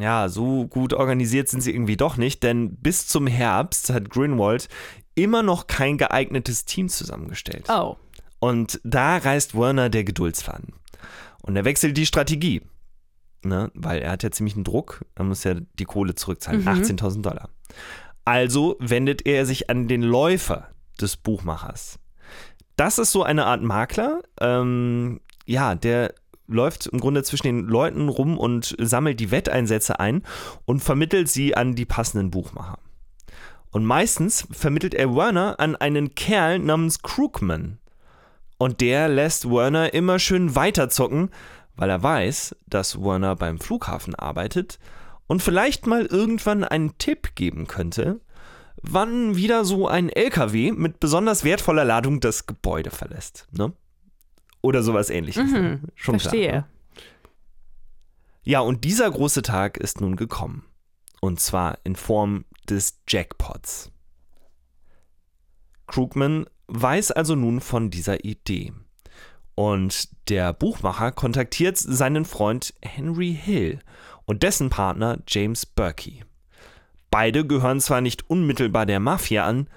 Ja, 0.00 0.28
so 0.28 0.66
gut 0.66 0.92
organisiert 0.92 1.48
sind 1.48 1.60
sie 1.60 1.72
irgendwie 1.72 1.96
doch 1.96 2.16
nicht, 2.16 2.42
denn 2.42 2.76
bis 2.76 3.06
zum 3.06 3.26
Herbst 3.26 3.90
hat 3.90 4.10
Greenwald 4.10 4.68
immer 5.14 5.42
noch 5.42 5.66
kein 5.66 5.98
geeignetes 5.98 6.64
Team 6.64 6.88
zusammengestellt. 6.88 7.66
Oh. 7.68 7.96
Und 8.40 8.80
da 8.84 9.16
reißt 9.16 9.54
Werner 9.56 9.88
der 9.88 10.04
Geduldsfaden. 10.04 10.74
Und 11.42 11.56
er 11.56 11.64
wechselt 11.64 11.96
die 11.96 12.06
Strategie. 12.06 12.62
Ne? 13.42 13.70
Weil 13.74 14.00
er 14.00 14.12
hat 14.12 14.22
ja 14.22 14.30
ziemlich 14.30 14.54
einen 14.54 14.64
Druck. 14.64 15.04
Er 15.14 15.24
muss 15.24 15.44
ja 15.44 15.54
die 15.54 15.84
Kohle 15.84 16.14
zurückzahlen. 16.14 16.62
Mhm. 16.62 16.68
18.000 16.68 17.22
Dollar. 17.22 17.50
Also 18.24 18.76
wendet 18.80 19.26
er 19.26 19.44
sich 19.46 19.68
an 19.70 19.88
den 19.88 20.02
Läufer 20.02 20.68
des 21.00 21.16
Buchmachers. 21.16 21.98
Das 22.76 22.98
ist 22.98 23.12
so 23.12 23.22
eine 23.22 23.46
Art 23.46 23.62
Makler. 23.62 24.22
Ähm, 24.40 25.20
ja, 25.46 25.74
der 25.74 26.14
läuft 26.46 26.86
im 26.86 27.00
Grunde 27.00 27.22
zwischen 27.22 27.46
den 27.46 27.60
Leuten 27.60 28.08
rum 28.08 28.38
und 28.38 28.74
sammelt 28.78 29.20
die 29.20 29.30
Wetteinsätze 29.30 29.98
ein 30.00 30.22
und 30.64 30.80
vermittelt 30.80 31.28
sie 31.28 31.56
an 31.56 31.74
die 31.74 31.86
passenden 31.86 32.30
Buchmacher. 32.30 32.78
Und 33.70 33.84
meistens 33.84 34.46
vermittelt 34.52 34.94
er 34.94 35.14
Werner 35.16 35.58
an 35.58 35.74
einen 35.74 36.14
Kerl 36.14 36.58
namens 36.58 37.02
Krugman. 37.02 37.78
Und 38.56 38.80
der 38.80 39.08
lässt 39.08 39.50
Werner 39.50 39.94
immer 39.94 40.18
schön 40.18 40.54
weiterzocken, 40.54 41.30
weil 41.74 41.90
er 41.90 42.02
weiß, 42.02 42.54
dass 42.66 43.00
Werner 43.00 43.34
beim 43.34 43.58
Flughafen 43.58 44.14
arbeitet 44.14 44.78
und 45.26 45.42
vielleicht 45.42 45.86
mal 45.86 46.06
irgendwann 46.06 46.62
einen 46.62 46.96
Tipp 46.98 47.34
geben 47.34 47.66
könnte, 47.66 48.20
wann 48.80 49.36
wieder 49.36 49.64
so 49.64 49.88
ein 49.88 50.08
LKW 50.08 50.72
mit 50.72 51.00
besonders 51.00 51.42
wertvoller 51.42 51.84
Ladung 51.84 52.20
das 52.20 52.46
Gebäude 52.46 52.90
verlässt. 52.90 53.48
Ne? 53.50 53.72
Oder 54.64 54.82
sowas 54.82 55.10
ähnliches. 55.10 55.52
Mhm, 55.52 55.82
Schon 55.94 56.18
Verstehe. 56.18 56.48
Klar, 56.48 56.62
ne? 56.62 56.68
Ja, 58.44 58.60
und 58.60 58.84
dieser 58.84 59.10
große 59.10 59.42
Tag 59.42 59.76
ist 59.76 60.00
nun 60.00 60.16
gekommen. 60.16 60.64
Und 61.20 61.38
zwar 61.38 61.76
in 61.84 61.96
Form 61.96 62.46
des 62.66 62.98
Jackpots. 63.06 63.92
Krugman 65.86 66.46
weiß 66.68 67.10
also 67.10 67.34
nun 67.34 67.60
von 67.60 67.90
dieser 67.90 68.24
Idee. 68.24 68.72
Und 69.54 70.08
der 70.30 70.54
Buchmacher 70.54 71.12
kontaktiert 71.12 71.76
seinen 71.76 72.24
Freund 72.24 72.72
Henry 72.80 73.38
Hill 73.38 73.80
und 74.24 74.42
dessen 74.42 74.70
Partner 74.70 75.18
James 75.28 75.66
Berkey. 75.66 76.24
Beide 77.10 77.46
gehören 77.46 77.82
zwar 77.82 78.00
nicht 78.00 78.30
unmittelbar 78.30 78.86
der 78.86 78.98
Mafia 78.98 79.44
an, 79.44 79.68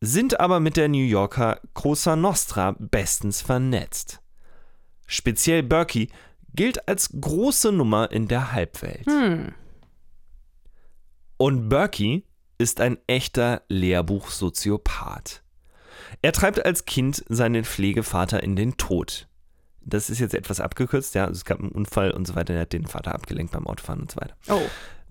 sind 0.00 0.38
aber 0.38 0.60
mit 0.60 0.76
der 0.76 0.88
New 0.88 1.04
Yorker 1.04 1.60
Cosa 1.74 2.14
Nostra 2.14 2.76
bestens 2.78 3.42
vernetzt. 3.42 4.20
Speziell 5.06 5.62
Berkey 5.62 6.08
gilt 6.54 6.88
als 6.88 7.10
große 7.20 7.72
Nummer 7.72 8.10
in 8.10 8.28
der 8.28 8.52
Halbwelt. 8.52 9.06
Hm. 9.06 9.54
Und 11.36 11.68
Berkey 11.68 12.24
ist 12.58 12.80
ein 12.80 12.98
echter 13.06 13.62
Lehrbuch-Soziopath. 13.68 15.42
Er 16.22 16.32
treibt 16.32 16.64
als 16.64 16.86
Kind 16.86 17.24
seinen 17.28 17.64
Pflegevater 17.64 18.42
in 18.42 18.56
den 18.56 18.76
Tod. 18.76 19.28
Das 19.80 20.10
ist 20.10 20.18
jetzt 20.18 20.34
etwas 20.34 20.60
abgekürzt, 20.60 21.14
ja. 21.14 21.26
Also 21.26 21.38
es 21.38 21.44
gab 21.44 21.60
einen 21.60 21.70
Unfall 21.70 22.10
und 22.10 22.26
so 22.26 22.34
weiter. 22.34 22.54
Er 22.54 22.62
hat 22.62 22.72
den 22.72 22.86
Vater 22.86 23.14
abgelenkt 23.14 23.52
beim 23.52 23.66
Autofahren 23.66 24.00
und 24.00 24.10
so 24.10 24.20
weiter. 24.20 24.34
Oh. 24.48 24.60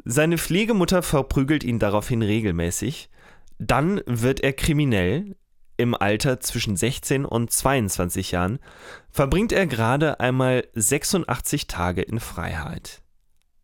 Seine 0.03 0.37
Pflegemutter 0.37 1.01
verprügelt 1.01 1.63
ihn 1.63 1.79
daraufhin 1.79 2.21
regelmäßig. 2.21 3.09
Dann 3.57 4.01
wird 4.05 4.41
er 4.41 4.51
kriminell. 4.51 5.35
Im 5.77 5.93
Alter 5.93 6.39
zwischen 6.39 6.77
16 6.77 7.25
und 7.25 7.51
22 7.51 8.31
Jahren 8.31 8.59
verbringt 9.09 9.51
er 9.51 9.67
gerade 9.67 10.19
einmal 10.19 10.67
86 10.73 11.67
Tage 11.67 12.01
in 12.01 12.19
Freiheit. 12.19 13.01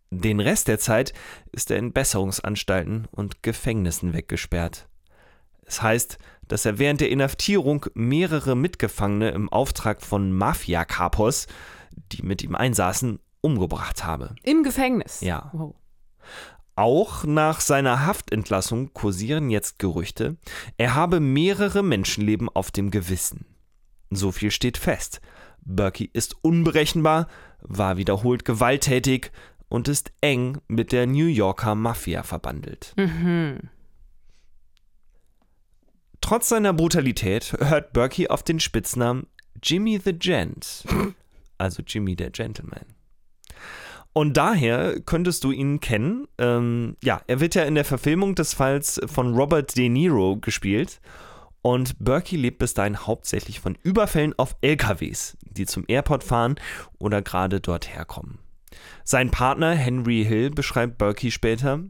Den 0.09 0.41
Rest 0.41 0.67
der 0.67 0.77
Zeit 0.77 1.13
ist 1.53 1.71
er 1.71 1.77
in 1.77 1.93
Besserungsanstalten 1.93 3.07
und 3.11 3.43
Gefängnissen 3.43 4.13
weggesperrt. 4.13 4.89
Es 5.65 5.81
heißt, 5.81 6.17
dass 6.49 6.65
er 6.65 6.79
während 6.79 6.99
der 6.99 7.09
Inhaftierung 7.09 7.85
mehrere 7.93 8.57
Mitgefangene 8.57 9.29
im 9.29 9.47
Auftrag 9.47 10.01
von 10.01 10.33
Mafia-Kapos, 10.33 11.47
die 12.11 12.23
mit 12.23 12.43
ihm 12.43 12.55
einsaßen, 12.55 13.19
umgebracht 13.39 14.03
habe. 14.03 14.35
Im 14.43 14.63
Gefängnis. 14.63 15.21
Ja. 15.21 15.49
Oh. 15.53 15.75
Auch 16.81 17.25
nach 17.25 17.61
seiner 17.61 18.07
Haftentlassung 18.07 18.91
kursieren 18.95 19.51
jetzt 19.51 19.77
Gerüchte, 19.77 20.38
er 20.77 20.95
habe 20.95 21.19
mehrere 21.19 21.83
Menschenleben 21.83 22.50
auf 22.50 22.71
dem 22.71 22.89
Gewissen. 22.89 23.45
So 24.09 24.31
viel 24.31 24.50
steht 24.50 24.79
fest. 24.79 25.21
Berkey 25.63 26.09
ist 26.11 26.38
unberechenbar, 26.41 27.27
war 27.61 27.97
wiederholt 27.97 28.45
gewalttätig 28.45 29.31
und 29.69 29.88
ist 29.89 30.11
eng 30.21 30.57
mit 30.67 30.91
der 30.91 31.05
New 31.05 31.27
Yorker 31.27 31.75
Mafia 31.75 32.23
verbandelt. 32.23 32.95
Mhm. 32.97 33.69
Trotz 36.19 36.50
seiner 36.50 36.73
Brutalität 36.73 37.53
hört 37.59 37.93
Berkey 37.93 38.27
auf 38.29 38.41
den 38.41 38.59
Spitznamen 38.59 39.27
Jimmy 39.61 40.01
the 40.03 40.13
Gent, 40.13 40.83
also 41.59 41.83
Jimmy 41.85 42.15
der 42.15 42.31
Gentleman. 42.31 42.88
Und 44.13 44.35
daher 44.35 44.99
könntest 45.01 45.43
du 45.43 45.51
ihn 45.51 45.79
kennen. 45.79 46.27
Ähm, 46.37 46.97
ja, 47.03 47.21
er 47.27 47.39
wird 47.39 47.55
ja 47.55 47.63
in 47.63 47.75
der 47.75 47.85
Verfilmung 47.85 48.35
des 48.35 48.53
Falls 48.53 48.99
von 49.05 49.33
Robert 49.33 49.77
De 49.77 49.87
Niro 49.87 50.37
gespielt. 50.37 50.99
Und 51.61 52.03
Berkey 52.03 52.37
lebt 52.37 52.57
bis 52.57 52.73
dahin 52.73 53.05
hauptsächlich 53.05 53.59
von 53.59 53.77
Überfällen 53.83 54.33
auf 54.37 54.55
LKWs, 54.61 55.37
die 55.43 55.65
zum 55.65 55.85
Airport 55.87 56.23
fahren 56.23 56.55
oder 56.97 57.21
gerade 57.21 57.61
dort 57.61 57.93
herkommen. 57.93 58.39
Sein 59.03 59.29
Partner 59.29 59.73
Henry 59.73 60.25
Hill 60.27 60.49
beschreibt 60.49 60.97
Berkey 60.97 61.29
später, 61.29 61.81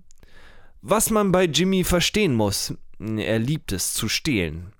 was 0.82 1.10
man 1.10 1.32
bei 1.32 1.46
Jimmy 1.46 1.84
verstehen 1.84 2.34
muss, 2.34 2.74
er 3.00 3.40
liebt 3.40 3.72
es 3.72 3.94
zu 3.94 4.10
stehlen. 4.10 4.74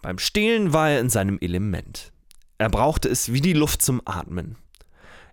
Beim 0.00 0.18
Stehlen 0.18 0.72
war 0.72 0.90
er 0.90 1.00
in 1.00 1.10
seinem 1.10 1.38
Element. 1.40 2.12
Er 2.58 2.68
brauchte 2.68 3.08
es 3.08 3.32
wie 3.32 3.40
die 3.40 3.52
Luft 3.52 3.82
zum 3.82 4.00
Atmen. 4.04 4.56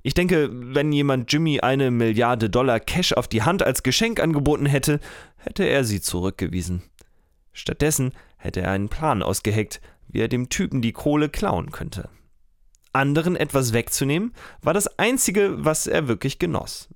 Ich 0.03 0.13
denke, 0.13 0.50
wenn 0.51 0.91
jemand 0.91 1.31
Jimmy 1.31 1.60
eine 1.60 1.91
Milliarde 1.91 2.50
Dollar 2.50 2.79
Cash 2.79 3.13
auf 3.13 3.27
die 3.27 3.43
Hand 3.43 3.63
als 3.63 3.84
Geschenk 3.84 4.20
angeboten 4.20 4.65
hätte, 4.65 5.00
hätte 5.38 5.63
er 5.63 5.84
sie 5.84 6.01
zurückgewiesen. 6.01 6.84
Stattdessen 7.53 8.13
hätte 8.38 8.62
er 8.62 8.72
einen 8.72 8.89
Plan 8.89 9.22
ausgeheckt, 9.22 9.81
wie 10.08 10.22
er 10.22 10.27
dem 10.27 10.50
Typen 10.50 10.81
die 10.81 10.93
Kohle 10.93 11.29
klauen 11.29 11.72
könnte. 11.72 12.10
Anderen 12.93 13.36
etwas 13.36 13.74
wegzunehmen, 13.74 14.34
war 14.62 14.74
das 14.74 15.00
Einzige, 15.00 15.63
was 15.63 15.88
er 15.88 16.08
wirklich 16.08 16.39
genoss. 16.39 16.89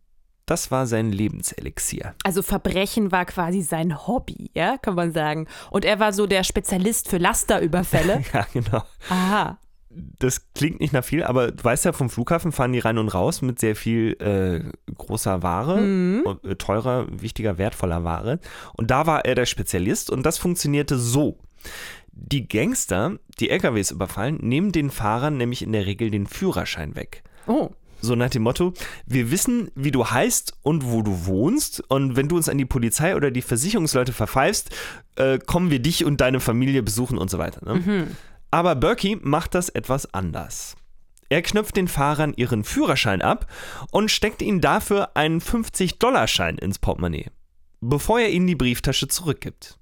Das 0.45 0.69
war 0.69 0.85
sein 0.85 1.11
Lebenselixier. 1.11 2.13
Also 2.23 2.43
Verbrechen 2.43 3.11
war 3.11 3.25
quasi 3.25 3.61
sein 3.61 4.05
Hobby, 4.05 4.51
ja, 4.53 4.77
kann 4.77 4.93
man 4.93 5.11
sagen. 5.11 5.47
Und 5.71 5.85
er 5.85 5.99
war 5.99 6.13
so 6.13 6.27
der 6.27 6.43
Spezialist 6.43 7.09
für 7.09 7.17
Lasterüberfälle. 7.17 8.23
Ja, 8.33 8.45
genau. 8.53 8.83
Aha. 9.09 9.57
Das 10.19 10.53
klingt 10.53 10.79
nicht 10.79 10.93
nach 10.93 11.03
viel, 11.03 11.23
aber 11.23 11.51
du 11.51 11.63
weißt 11.63 11.85
ja, 11.85 11.93
vom 11.93 12.09
Flughafen 12.09 12.51
fahren 12.51 12.73
die 12.73 12.79
rein 12.79 12.97
und 12.97 13.09
raus 13.09 13.41
mit 13.41 13.59
sehr 13.59 13.75
viel 13.75 14.13
äh, 14.19 14.93
großer 14.93 15.41
Ware, 15.43 15.75
und, 15.75 16.43
äh, 16.43 16.55
teurer, 16.55 17.07
wichtiger, 17.09 17.57
wertvoller 17.57 18.03
Ware. 18.03 18.39
Und 18.73 18.91
da 18.91 19.07
war 19.07 19.25
er 19.25 19.35
der 19.35 19.45
Spezialist 19.45 20.09
und 20.09 20.25
das 20.25 20.37
funktionierte 20.37 20.97
so. 20.97 21.37
Die 22.11 22.47
Gangster, 22.47 23.17
die 23.39 23.49
LKWs 23.49 23.91
überfallen, 23.91 24.37
nehmen 24.41 24.71
den 24.71 24.89
Fahrern 24.89 25.37
nämlich 25.37 25.61
in 25.61 25.73
der 25.73 25.85
Regel 25.85 26.11
den 26.11 26.27
Führerschein 26.27 26.95
weg. 26.95 27.23
Oh. 27.47 27.71
So 28.01 28.15
nach 28.15 28.29
dem 28.29 28.43
Motto, 28.43 28.73
wir 29.05 29.31
wissen, 29.31 29.71
wie 29.75 29.91
du 29.91 30.05
heißt 30.05 30.53
und 30.61 30.91
wo 30.91 31.01
du 31.01 31.25
wohnst 31.25 31.83
und 31.89 32.15
wenn 32.15 32.27
du 32.27 32.35
uns 32.35 32.49
an 32.49 32.57
die 32.57 32.65
Polizei 32.65 33.15
oder 33.15 33.31
die 33.31 33.41
Versicherungsleute 33.41 34.13
verpfeifst, 34.13 34.69
äh, 35.15 35.39
kommen 35.39 35.71
wir 35.71 35.79
dich 35.79 36.05
und 36.05 36.21
deine 36.21 36.39
Familie 36.39 36.83
besuchen 36.83 37.17
und 37.17 37.29
so 37.29 37.37
weiter. 37.37 37.65
Ne? 37.65 38.07
Aber 38.55 38.73
Berkey 38.73 39.17
macht 39.21 39.53
das 39.53 39.67
etwas 39.67 40.13
anders. 40.13 40.77
Er 41.27 41.41
knöpft 41.41 41.75
den 41.75 41.89
Fahrern 41.89 42.33
ihren 42.37 42.63
Führerschein 42.63 43.21
ab 43.21 43.51
und 43.91 44.09
steckt 44.09 44.41
ihnen 44.41 44.61
dafür 44.61 45.17
einen 45.17 45.41
50-Dollar-Schein 45.41 46.57
ins 46.59 46.79
Portemonnaie, 46.79 47.31
bevor 47.81 48.21
er 48.21 48.29
ihnen 48.29 48.47
die 48.47 48.55
Brieftasche 48.55 49.09
zurückgibt. 49.09 49.77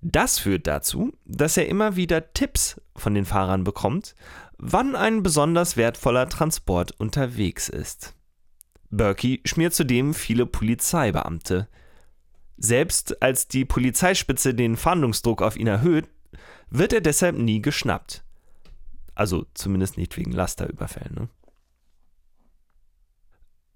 Das 0.00 0.38
führt 0.38 0.66
dazu, 0.66 1.12
dass 1.26 1.58
er 1.58 1.68
immer 1.68 1.96
wieder 1.96 2.32
Tipps 2.32 2.80
von 2.96 3.12
den 3.12 3.26
Fahrern 3.26 3.62
bekommt, 3.62 4.14
wann 4.56 4.96
ein 4.96 5.22
besonders 5.22 5.76
wertvoller 5.76 6.30
Transport 6.30 6.92
unterwegs 6.92 7.68
ist. 7.68 8.14
Berkey 8.88 9.42
schmiert 9.44 9.74
zudem 9.74 10.14
viele 10.14 10.46
Polizeibeamte. 10.46 11.68
Selbst 12.56 13.20
als 13.20 13.48
die 13.48 13.66
Polizeispitze 13.66 14.54
den 14.54 14.78
Fahndungsdruck 14.78 15.42
auf 15.42 15.58
ihn 15.58 15.66
erhöht, 15.66 16.08
wird 16.70 16.92
er 16.92 17.00
deshalb 17.00 17.36
nie 17.36 17.62
geschnappt. 17.62 18.24
Also 19.14 19.46
zumindest 19.54 19.96
nicht 19.96 20.16
wegen 20.16 20.32
Lasterüberfällen. 20.32 21.14
Ne? 21.14 21.28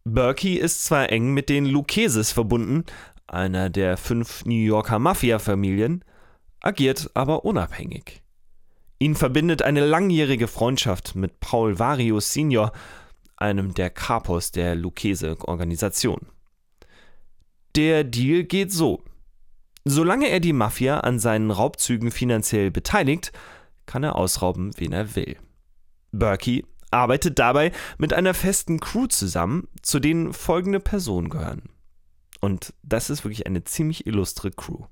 Berkey 0.04 0.54
ist 0.54 0.84
zwar 0.84 1.10
eng 1.10 1.32
mit 1.32 1.48
den 1.48 1.66
Lucheses 1.66 2.32
verbunden, 2.32 2.84
einer 3.26 3.70
der 3.70 3.96
fünf 3.96 4.44
New 4.44 4.54
Yorker 4.54 4.98
Mafia-Familien, 4.98 6.04
agiert 6.60 7.10
aber 7.14 7.44
unabhängig. 7.44 8.22
Ihn 8.98 9.14
verbindet 9.14 9.62
eine 9.62 9.84
langjährige 9.84 10.46
Freundschaft 10.46 11.14
mit 11.14 11.40
Paul 11.40 11.78
Varius 11.78 12.32
Senior, 12.32 12.72
einem 13.36 13.72
der 13.72 13.88
Kapos 13.88 14.52
der 14.52 14.74
Lucchese-Organisation. 14.74 16.26
Der 17.76 18.04
Deal 18.04 18.44
geht 18.44 18.72
so. 18.72 19.02
Solange 19.84 20.28
er 20.28 20.40
die 20.40 20.52
Mafia 20.52 21.00
an 21.00 21.18
seinen 21.18 21.50
Raubzügen 21.50 22.10
finanziell 22.10 22.70
beteiligt, 22.70 23.32
kann 23.86 24.04
er 24.04 24.16
ausrauben, 24.16 24.72
wen 24.76 24.92
er 24.92 25.14
will. 25.16 25.36
Berkey 26.12 26.64
arbeitet 26.90 27.38
dabei 27.38 27.72
mit 27.98 28.12
einer 28.12 28.34
festen 28.34 28.80
Crew 28.80 29.06
zusammen, 29.06 29.68
zu 29.82 30.00
denen 30.00 30.32
folgende 30.32 30.80
Personen 30.80 31.28
gehören. 31.28 31.62
Und 32.40 32.74
das 32.82 33.10
ist 33.10 33.24
wirklich 33.24 33.46
eine 33.46 33.64
ziemlich 33.64 34.06
illustre 34.06 34.50
Crew. 34.50 34.84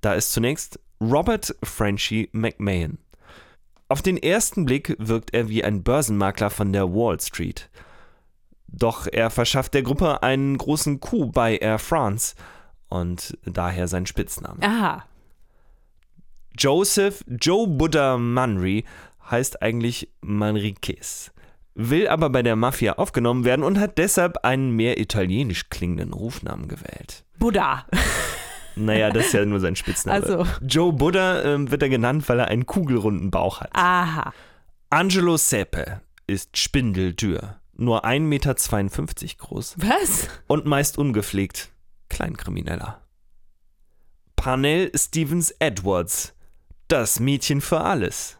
Da 0.00 0.14
ist 0.14 0.32
zunächst 0.32 0.80
Robert 1.00 1.56
Frenchy 1.62 2.28
McMahon. 2.32 2.98
Auf 3.88 4.02
den 4.02 4.16
ersten 4.16 4.64
Blick 4.64 4.94
wirkt 4.98 5.32
er 5.34 5.48
wie 5.48 5.64
ein 5.64 5.82
Börsenmakler 5.82 6.50
von 6.50 6.72
der 6.72 6.92
Wall 6.92 7.20
Street. 7.20 7.70
Doch 8.66 9.06
er 9.10 9.30
verschafft 9.30 9.74
der 9.74 9.82
Gruppe 9.82 10.22
einen 10.22 10.58
großen 10.58 11.00
Coup 11.00 11.32
bei 11.32 11.56
Air 11.56 11.78
France 11.78 12.34
und 12.88 13.36
daher 13.44 13.88
sein 13.88 14.06
Spitzname. 14.06 14.62
Aha. 14.62 15.04
Joseph 16.56 17.24
Joe 17.28 17.66
Buddha 17.68 18.18
Manri 18.18 18.84
heißt 19.30 19.62
eigentlich 19.62 20.12
Manriquez, 20.20 21.30
will 21.74 22.08
aber 22.08 22.30
bei 22.30 22.42
der 22.42 22.56
Mafia 22.56 22.94
aufgenommen 22.94 23.44
werden 23.44 23.62
und 23.62 23.78
hat 23.78 23.98
deshalb 23.98 24.44
einen 24.44 24.70
mehr 24.70 24.98
italienisch 24.98 25.68
klingenden 25.70 26.12
Rufnamen 26.12 26.66
gewählt. 26.66 27.24
Buddha. 27.38 27.86
Naja, 28.74 29.10
das 29.10 29.26
ist 29.26 29.32
ja 29.34 29.44
nur 29.44 29.60
sein 29.60 29.76
Spitzname. 29.76 30.20
Also. 30.20 30.46
Joe 30.66 30.92
Buddha 30.92 31.42
ähm, 31.42 31.70
wird 31.70 31.82
er 31.82 31.88
genannt, 31.88 32.28
weil 32.28 32.40
er 32.40 32.48
einen 32.48 32.66
kugelrunden 32.66 33.30
Bauch 33.30 33.60
hat. 33.60 33.70
Aha. 33.72 34.32
Angelo 34.90 35.36
Sepe 35.36 36.00
ist 36.26 36.56
spindeldürr, 36.56 37.56
nur 37.76 38.04
1,52 38.04 38.20
Meter 38.20 38.54
groß 39.38 39.76
Was? 39.78 40.28
und 40.46 40.66
meist 40.66 40.98
ungepflegt. 40.98 41.70
Kleinkrimineller. 42.08 43.02
Parnell 44.36 44.90
Stevens 44.94 45.50
Edwards, 45.58 46.34
das 46.88 47.20
Mädchen 47.20 47.60
für 47.60 47.80
alles. 47.80 48.38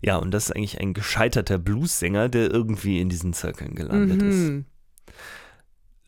Ja, 0.00 0.16
und 0.16 0.30
das 0.32 0.46
ist 0.46 0.56
eigentlich 0.56 0.80
ein 0.80 0.94
gescheiterter 0.94 1.58
Bluessänger, 1.58 2.28
der 2.28 2.50
irgendwie 2.50 3.00
in 3.00 3.08
diesen 3.08 3.32
Zirkeln 3.32 3.74
gelandet 3.74 4.22
ist. 4.22 4.36
Mhm. 4.36 4.64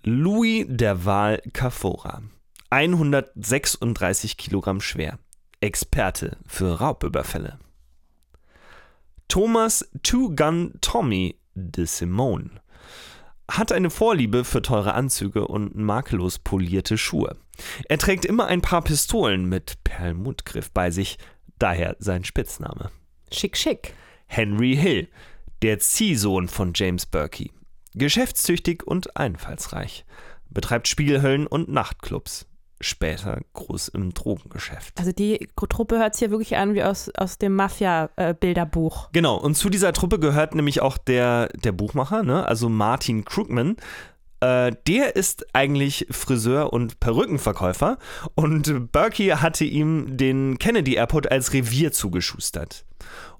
Louis 0.04 0.66
der 0.68 1.04
Wahl 1.04 1.42
Cafora, 1.52 2.22
136 2.70 4.36
Kilogramm 4.36 4.80
schwer, 4.80 5.18
Experte 5.60 6.36
für 6.46 6.78
Raubüberfälle. 6.78 7.58
Thomas 9.28 9.90
Two 10.02 10.34
Gun 10.36 10.74
Tommy 10.80 11.40
de 11.54 11.86
Simone 11.86 12.60
hat 13.50 13.72
eine 13.72 13.90
Vorliebe 13.90 14.44
für 14.44 14.62
teure 14.62 14.94
Anzüge 14.94 15.46
und 15.46 15.76
makellos 15.76 16.38
polierte 16.38 16.98
Schuhe. 16.98 17.36
Er 17.88 17.98
trägt 17.98 18.24
immer 18.24 18.46
ein 18.46 18.60
paar 18.60 18.82
Pistolen 18.82 19.48
mit 19.48 19.82
Perlmuttgriff 19.84 20.70
bei 20.72 20.90
sich, 20.90 21.18
daher 21.58 21.96
sein 21.98 22.24
Spitzname. 22.24 22.90
Schick, 23.32 23.56
schick. 23.56 23.94
Henry 24.26 24.76
Hill, 24.76 25.08
der 25.62 25.78
Ziehsohn 25.78 26.48
von 26.48 26.72
James 26.74 27.06
Berkey. 27.06 27.52
Geschäftstüchtig 27.94 28.86
und 28.86 29.16
einfallsreich. 29.16 30.04
Betreibt 30.50 30.88
Spielhöllen 30.88 31.46
und 31.46 31.68
Nachtclubs. 31.68 32.46
Später 32.80 33.40
groß 33.54 33.88
im 33.88 34.12
Drogengeschäft. 34.12 34.98
Also 34.98 35.12
die 35.12 35.48
Truppe 35.56 35.98
hört 35.98 36.14
sich 36.14 36.22
ja 36.22 36.30
wirklich 36.30 36.56
an 36.56 36.74
wie 36.74 36.82
aus, 36.82 37.10
aus 37.16 37.38
dem 37.38 37.54
Mafia-Bilderbuch. 37.54 39.08
Genau, 39.12 39.36
und 39.36 39.54
zu 39.54 39.70
dieser 39.70 39.94
Truppe 39.94 40.18
gehört 40.18 40.54
nämlich 40.54 40.82
auch 40.82 40.98
der, 40.98 41.48
der 41.48 41.72
Buchmacher, 41.72 42.22
ne? 42.22 42.46
also 42.46 42.68
Martin 42.68 43.24
Krugman. 43.24 43.76
Äh, 44.40 44.72
der 44.86 45.16
ist 45.16 45.46
eigentlich 45.54 46.06
Friseur 46.10 46.72
und 46.72 47.00
Perückenverkäufer 47.00 47.96
und 48.34 48.92
Berkey 48.92 49.28
hatte 49.28 49.64
ihm 49.64 50.18
den 50.18 50.58
Kennedy 50.58 50.94
Airport 50.94 51.30
als 51.30 51.54
Revier 51.54 51.92
zugeschustert. 51.92 52.84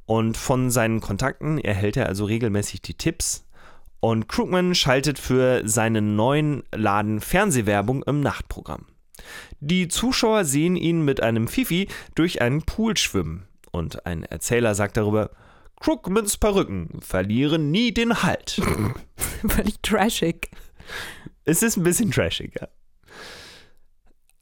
Und 0.07 0.37
von 0.37 0.71
seinen 0.71 1.01
Kontakten 1.01 1.59
erhält 1.59 1.97
er 1.97 2.07
also 2.07 2.25
regelmäßig 2.25 2.81
die 2.81 2.95
Tipps. 2.95 3.45
Und 4.01 4.29
Krugman 4.29 4.75
schaltet 4.75 5.19
für 5.19 5.67
seinen 5.69 6.17
neuen 6.17 6.63
Laden 6.73 7.21
Fernsehwerbung 7.21 8.03
im 8.05 8.21
Nachtprogramm. 8.21 8.87
Die 9.61 9.89
Zuschauer 9.89 10.45
sehen 10.45 10.77
ihn 10.77 11.05
mit 11.05 11.23
einem 11.23 11.49
Fifi 11.49 11.89
durch 12.15 12.43
einen 12.43 12.63
Pool 12.63 12.97
schwimmen. 12.97 13.47
Und 13.71 14.07
ein 14.07 14.23
Erzähler 14.25 14.75
sagt 14.75 14.97
darüber, 14.97 15.31
Krugmans 15.81 16.39
Perücken 16.39 17.01
verlieren 17.01 17.71
nie 17.71 17.93
den 17.93 18.23
Halt. 18.23 18.61
Völlig 19.49 19.81
trashig. 19.83 20.51
Es 21.45 21.63
ist 21.63 21.77
ein 21.77 21.83
bisschen 21.83 22.11
trashig, 22.11 22.55
ja. 22.61 22.69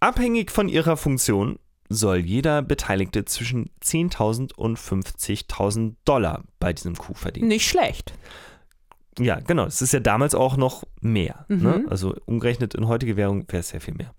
Abhängig 0.01 0.51
von 0.51 0.69
ihrer 0.69 0.97
Funktion 0.97 1.59
soll 1.89 2.19
jeder 2.19 2.63
Beteiligte 2.63 3.25
zwischen 3.25 3.71
10.000 3.83 4.55
und 4.55 4.79
50.000 4.79 5.95
Dollar 6.05 6.45
bei 6.61 6.73
diesem 6.73 6.97
Coup 6.97 7.17
verdienen. 7.17 7.49
Nicht 7.49 7.69
schlecht. 7.69 8.15
Ja, 9.19 9.41
genau. 9.41 9.67
Es 9.67 9.81
ist 9.81 9.93
ja 9.93 10.01
damals 10.01 10.35
auch 10.35 10.57
noch 10.57 10.85
mehr. 11.01 11.47
Mhm. 11.49 11.63
Ne? 11.63 11.85
Also 11.89 12.15
umgerechnet 12.27 12.75
in 12.75 12.89
heutige 12.89 13.17
Währung 13.17 13.45
wäre 13.49 13.61
es 13.61 13.69
sehr 13.69 13.81
viel 13.81 13.95
mehr. 13.95 14.13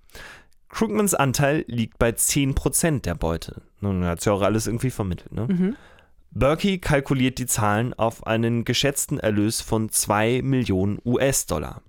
Krugmans 0.75 1.13
Anteil 1.13 1.63
liegt 1.69 1.97
bei 1.99 2.09
10% 2.09 3.03
der 3.03 3.15
Beute. 3.15 3.61
Nun 3.79 4.03
hat 4.03 4.19
es 4.19 4.25
ja 4.25 4.33
auch 4.33 4.41
alles 4.41 4.67
irgendwie 4.67 4.89
vermittelt. 4.89 5.31
Ne? 5.31 5.47
Mhm. 5.47 5.75
Berkey 6.31 6.79
kalkuliert 6.79 7.39
die 7.39 7.45
Zahlen 7.45 7.93
auf 7.93 8.27
einen 8.27 8.65
geschätzten 8.65 9.17
Erlös 9.17 9.61
von 9.61 9.87
2 9.87 10.41
Millionen 10.43 10.99
US-Dollar. 11.05 11.81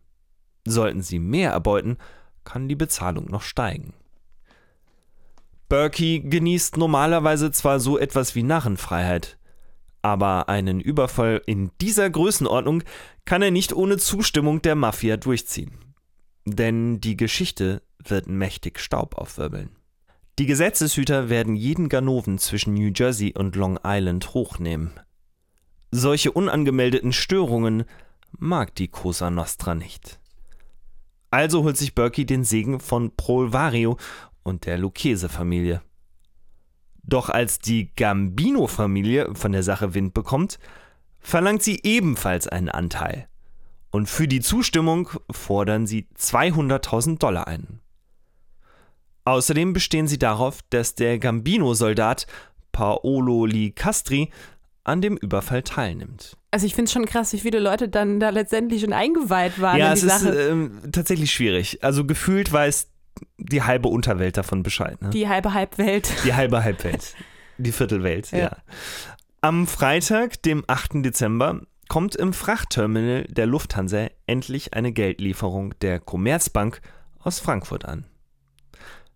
Sollten 0.64 1.02
sie 1.02 1.18
mehr 1.18 1.50
erbeuten, 1.50 1.98
kann 2.44 2.68
die 2.68 2.76
Bezahlung 2.76 3.24
noch 3.24 3.42
steigen. 3.42 3.92
Berkey 5.68 6.20
genießt 6.20 6.76
normalerweise 6.76 7.50
zwar 7.50 7.80
so 7.80 7.98
etwas 7.98 8.36
wie 8.36 8.44
Narrenfreiheit, 8.44 9.36
aber 10.00 10.48
einen 10.48 10.78
Überfall 10.78 11.42
in 11.46 11.72
dieser 11.80 12.08
Größenordnung 12.08 12.84
kann 13.24 13.42
er 13.42 13.50
nicht 13.50 13.72
ohne 13.72 13.96
Zustimmung 13.96 14.62
der 14.62 14.76
Mafia 14.76 15.16
durchziehen. 15.16 15.85
Denn 16.46 17.00
die 17.00 17.16
Geschichte 17.16 17.82
wird 17.98 18.28
mächtig 18.28 18.78
Staub 18.78 19.18
aufwirbeln. 19.18 19.70
Die 20.38 20.46
Gesetzeshüter 20.46 21.28
werden 21.28 21.56
jeden 21.56 21.88
Ganoven 21.88 22.38
zwischen 22.38 22.74
New 22.74 22.92
Jersey 22.94 23.34
und 23.36 23.56
Long 23.56 23.80
Island 23.84 24.32
hochnehmen. 24.32 24.92
Solche 25.90 26.30
unangemeldeten 26.30 27.12
Störungen 27.12 27.84
mag 28.38 28.74
die 28.76 28.88
Cosa 28.88 29.30
Nostra 29.30 29.74
nicht. 29.74 30.20
Also 31.30 31.64
holt 31.64 31.76
sich 31.76 31.94
Berkey 31.94 32.26
den 32.26 32.44
Segen 32.44 32.80
von 32.80 33.16
Prol 33.16 33.52
Vario 33.52 33.98
und 34.42 34.66
der 34.66 34.78
Lucchese-Familie. 34.78 35.82
Doch 37.02 37.28
als 37.28 37.58
die 37.58 37.92
Gambino-Familie 37.96 39.34
von 39.34 39.52
der 39.52 39.62
Sache 39.62 39.94
Wind 39.94 40.14
bekommt, 40.14 40.58
verlangt 41.18 41.62
sie 41.62 41.80
ebenfalls 41.82 42.46
einen 42.46 42.68
Anteil. 42.68 43.28
Und 43.96 44.10
für 44.10 44.28
die 44.28 44.42
Zustimmung 44.42 45.08
fordern 45.30 45.86
sie 45.86 46.06
200.000 46.18 47.16
Dollar 47.16 47.48
ein. 47.48 47.80
Außerdem 49.24 49.72
bestehen 49.72 50.06
sie 50.06 50.18
darauf, 50.18 50.58
dass 50.68 50.96
der 50.96 51.18
Gambino-Soldat 51.18 52.26
Paolo 52.72 53.46
Li 53.46 53.70
Castri 53.70 54.30
an 54.84 55.00
dem 55.00 55.16
Überfall 55.16 55.62
teilnimmt. 55.62 56.36
Also 56.50 56.66
ich 56.66 56.74
finde 56.74 56.88
es 56.88 56.92
schon 56.92 57.06
krass, 57.06 57.32
wie 57.32 57.40
viele 57.40 57.58
Leute 57.58 57.88
dann 57.88 58.20
da 58.20 58.28
letztendlich 58.28 58.82
schon 58.82 58.92
eingeweiht 58.92 59.62
waren 59.62 59.78
ja, 59.78 59.86
in 59.86 59.92
es 59.94 60.00
die 60.00 60.06
ist 60.08 60.20
Sache. 60.20 60.40
ähm, 60.42 60.82
tatsächlich 60.92 61.32
schwierig. 61.32 61.82
Also 61.82 62.04
gefühlt 62.04 62.52
weiß 62.52 62.90
die 63.38 63.62
halbe 63.62 63.88
Unterwelt 63.88 64.36
davon 64.36 64.62
Bescheid. 64.62 65.00
Ne? 65.00 65.08
die 65.08 65.26
halbe 65.26 65.54
Halbwelt. 65.54 66.12
Die 66.26 66.34
halbe 66.34 66.62
Halbwelt. 66.62 67.14
Die 67.56 67.72
Viertelwelt, 67.72 68.30
ja. 68.32 68.38
Ja. 68.38 68.56
Am 69.40 69.66
Freitag, 69.66 70.42
dem 70.42 70.64
8. 70.66 70.96
Dezember, 70.96 71.62
kommt 71.88 72.16
im 72.16 72.32
Frachtterminal 72.32 73.24
der 73.24 73.46
Lufthansa 73.46 74.08
endlich 74.26 74.74
eine 74.74 74.92
Geldlieferung 74.92 75.74
der 75.80 76.00
Commerzbank 76.00 76.80
aus 77.20 77.40
Frankfurt 77.40 77.84
an. 77.84 78.06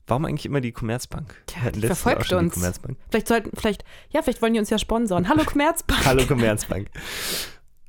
Warum 0.07 0.25
eigentlich 0.25 0.47
immer 0.47 0.61
die 0.61 0.73
Commerzbank? 0.73 1.35
Hatten 1.55 1.81
die 1.81 1.87
verfolgt 1.87 2.33
uns. 2.33 2.55
Die 2.55 2.61
Commerzbank. 2.61 2.99
Vielleicht 3.11 3.29
sollten, 3.29 3.51
vielleicht, 3.57 3.85
ja, 4.11 4.23
vielleicht 4.23 4.43
wollen 4.43 4.55
die 4.55 4.59
uns 4.59 4.71
ja 4.71 4.79
sponsoren. 4.79 5.29
Hallo 5.29 5.45
Commerzbank. 5.45 6.05
Hallo 6.05 6.27
Commerzbank. 6.27 6.89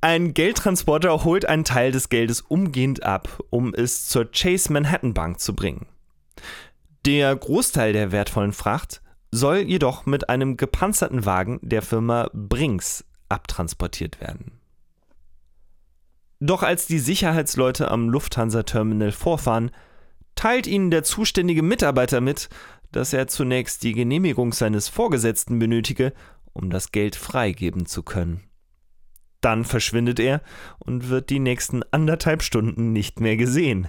Ein 0.01 0.33
Geldtransporter 0.33 1.23
holt 1.23 1.45
einen 1.45 1.63
Teil 1.63 1.91
des 1.91 2.09
Geldes 2.09 2.41
umgehend 2.41 3.03
ab, 3.03 3.43
um 3.49 3.73
es 3.73 4.07
zur 4.07 4.31
Chase 4.31 4.71
Manhattan 4.71 5.13
Bank 5.13 5.39
zu 5.39 5.55
bringen. 5.55 5.87
Der 7.05 7.35
Großteil 7.35 7.93
der 7.93 8.11
wertvollen 8.11 8.53
Fracht 8.53 9.01
soll 9.31 9.57
jedoch 9.57 10.05
mit 10.05 10.29
einem 10.29 10.57
gepanzerten 10.57 11.25
Wagen 11.25 11.59
der 11.63 11.81
Firma 11.81 12.29
Brinks 12.33 13.03
abtransportiert 13.29 14.21
werden. 14.21 14.61
Doch 16.43 16.63
als 16.63 16.88
die 16.88 16.97
Sicherheitsleute 16.97 17.91
am 17.91 18.10
Lufthansa-Terminal 18.10 19.12
vorfahren, 19.12 19.69
teilt 20.34 20.65
ihnen 20.65 20.89
der 20.89 21.04
zuständige 21.04 21.62
Mitarbeiter 21.62 22.19
mit, 22.19 22.49
dass 22.91 23.13
er 23.13 23.27
zunächst 23.27 23.84
die 23.84 23.93
Genehmigung 23.93 24.51
seines 24.51 24.89
Vorgesetzten 24.89 25.60
benötige, 25.60 26.13
um 26.54 26.71
das 26.71 26.91
Geld 26.91 27.15
freigeben 27.15 27.86
zu 27.86 28.01
können. 28.01 28.41
Dann 29.39 29.65
verschwindet 29.65 30.19
er 30.19 30.41
und 30.80 31.10
wird 31.10 31.30
die 31.30 31.39
nächsten 31.39 31.84
anderthalb 31.91 32.41
Stunden 32.41 32.91
nicht 32.91 33.19
mehr 33.19 33.38
gesehen. 33.38 33.88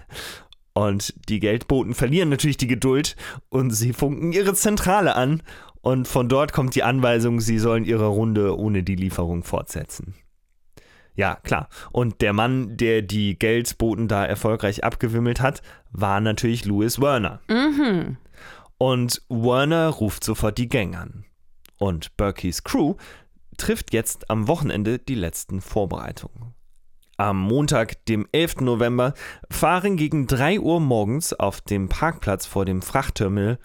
Und 0.74 1.14
die 1.30 1.40
Geldboten 1.40 1.94
verlieren 1.94 2.28
natürlich 2.28 2.58
die 2.58 2.66
Geduld 2.66 3.16
und 3.48 3.70
sie 3.70 3.94
funken 3.94 4.32
ihre 4.32 4.54
Zentrale 4.54 5.16
an, 5.16 5.42
und 5.80 6.06
von 6.06 6.28
dort 6.28 6.52
kommt 6.52 6.76
die 6.76 6.84
Anweisung, 6.84 7.40
sie 7.40 7.58
sollen 7.58 7.84
ihre 7.84 8.06
Runde 8.06 8.56
ohne 8.56 8.84
die 8.84 8.94
Lieferung 8.94 9.42
fortsetzen. 9.42 10.14
Ja, 11.14 11.36
klar. 11.36 11.68
Und 11.90 12.20
der 12.20 12.32
Mann, 12.32 12.76
der 12.76 13.02
die 13.02 13.38
Geldboten 13.38 14.08
da 14.08 14.24
erfolgreich 14.24 14.84
abgewimmelt 14.84 15.40
hat, 15.40 15.62
war 15.90 16.20
natürlich 16.20 16.64
Louis 16.64 17.00
Werner. 17.00 17.40
Mhm. 17.48 18.16
Und 18.78 19.22
Werner 19.28 19.88
ruft 19.88 20.24
sofort 20.24 20.58
die 20.58 20.68
Gang 20.68 20.96
an. 20.96 21.24
Und 21.78 22.16
Berkeys 22.16 22.64
Crew 22.64 22.94
trifft 23.56 23.92
jetzt 23.92 24.30
am 24.30 24.48
Wochenende 24.48 24.98
die 24.98 25.14
letzten 25.14 25.60
Vorbereitungen. 25.60 26.54
Am 27.18 27.38
Montag, 27.38 28.04
dem 28.06 28.26
11. 28.32 28.62
November, 28.62 29.14
fahren 29.50 29.96
gegen 29.96 30.26
3 30.26 30.60
Uhr 30.60 30.80
morgens 30.80 31.32
auf 31.32 31.60
dem 31.60 31.88
Parkplatz 31.88 32.46
vor 32.46 32.64
dem 32.64 32.82
Frachtterminal 32.82 33.58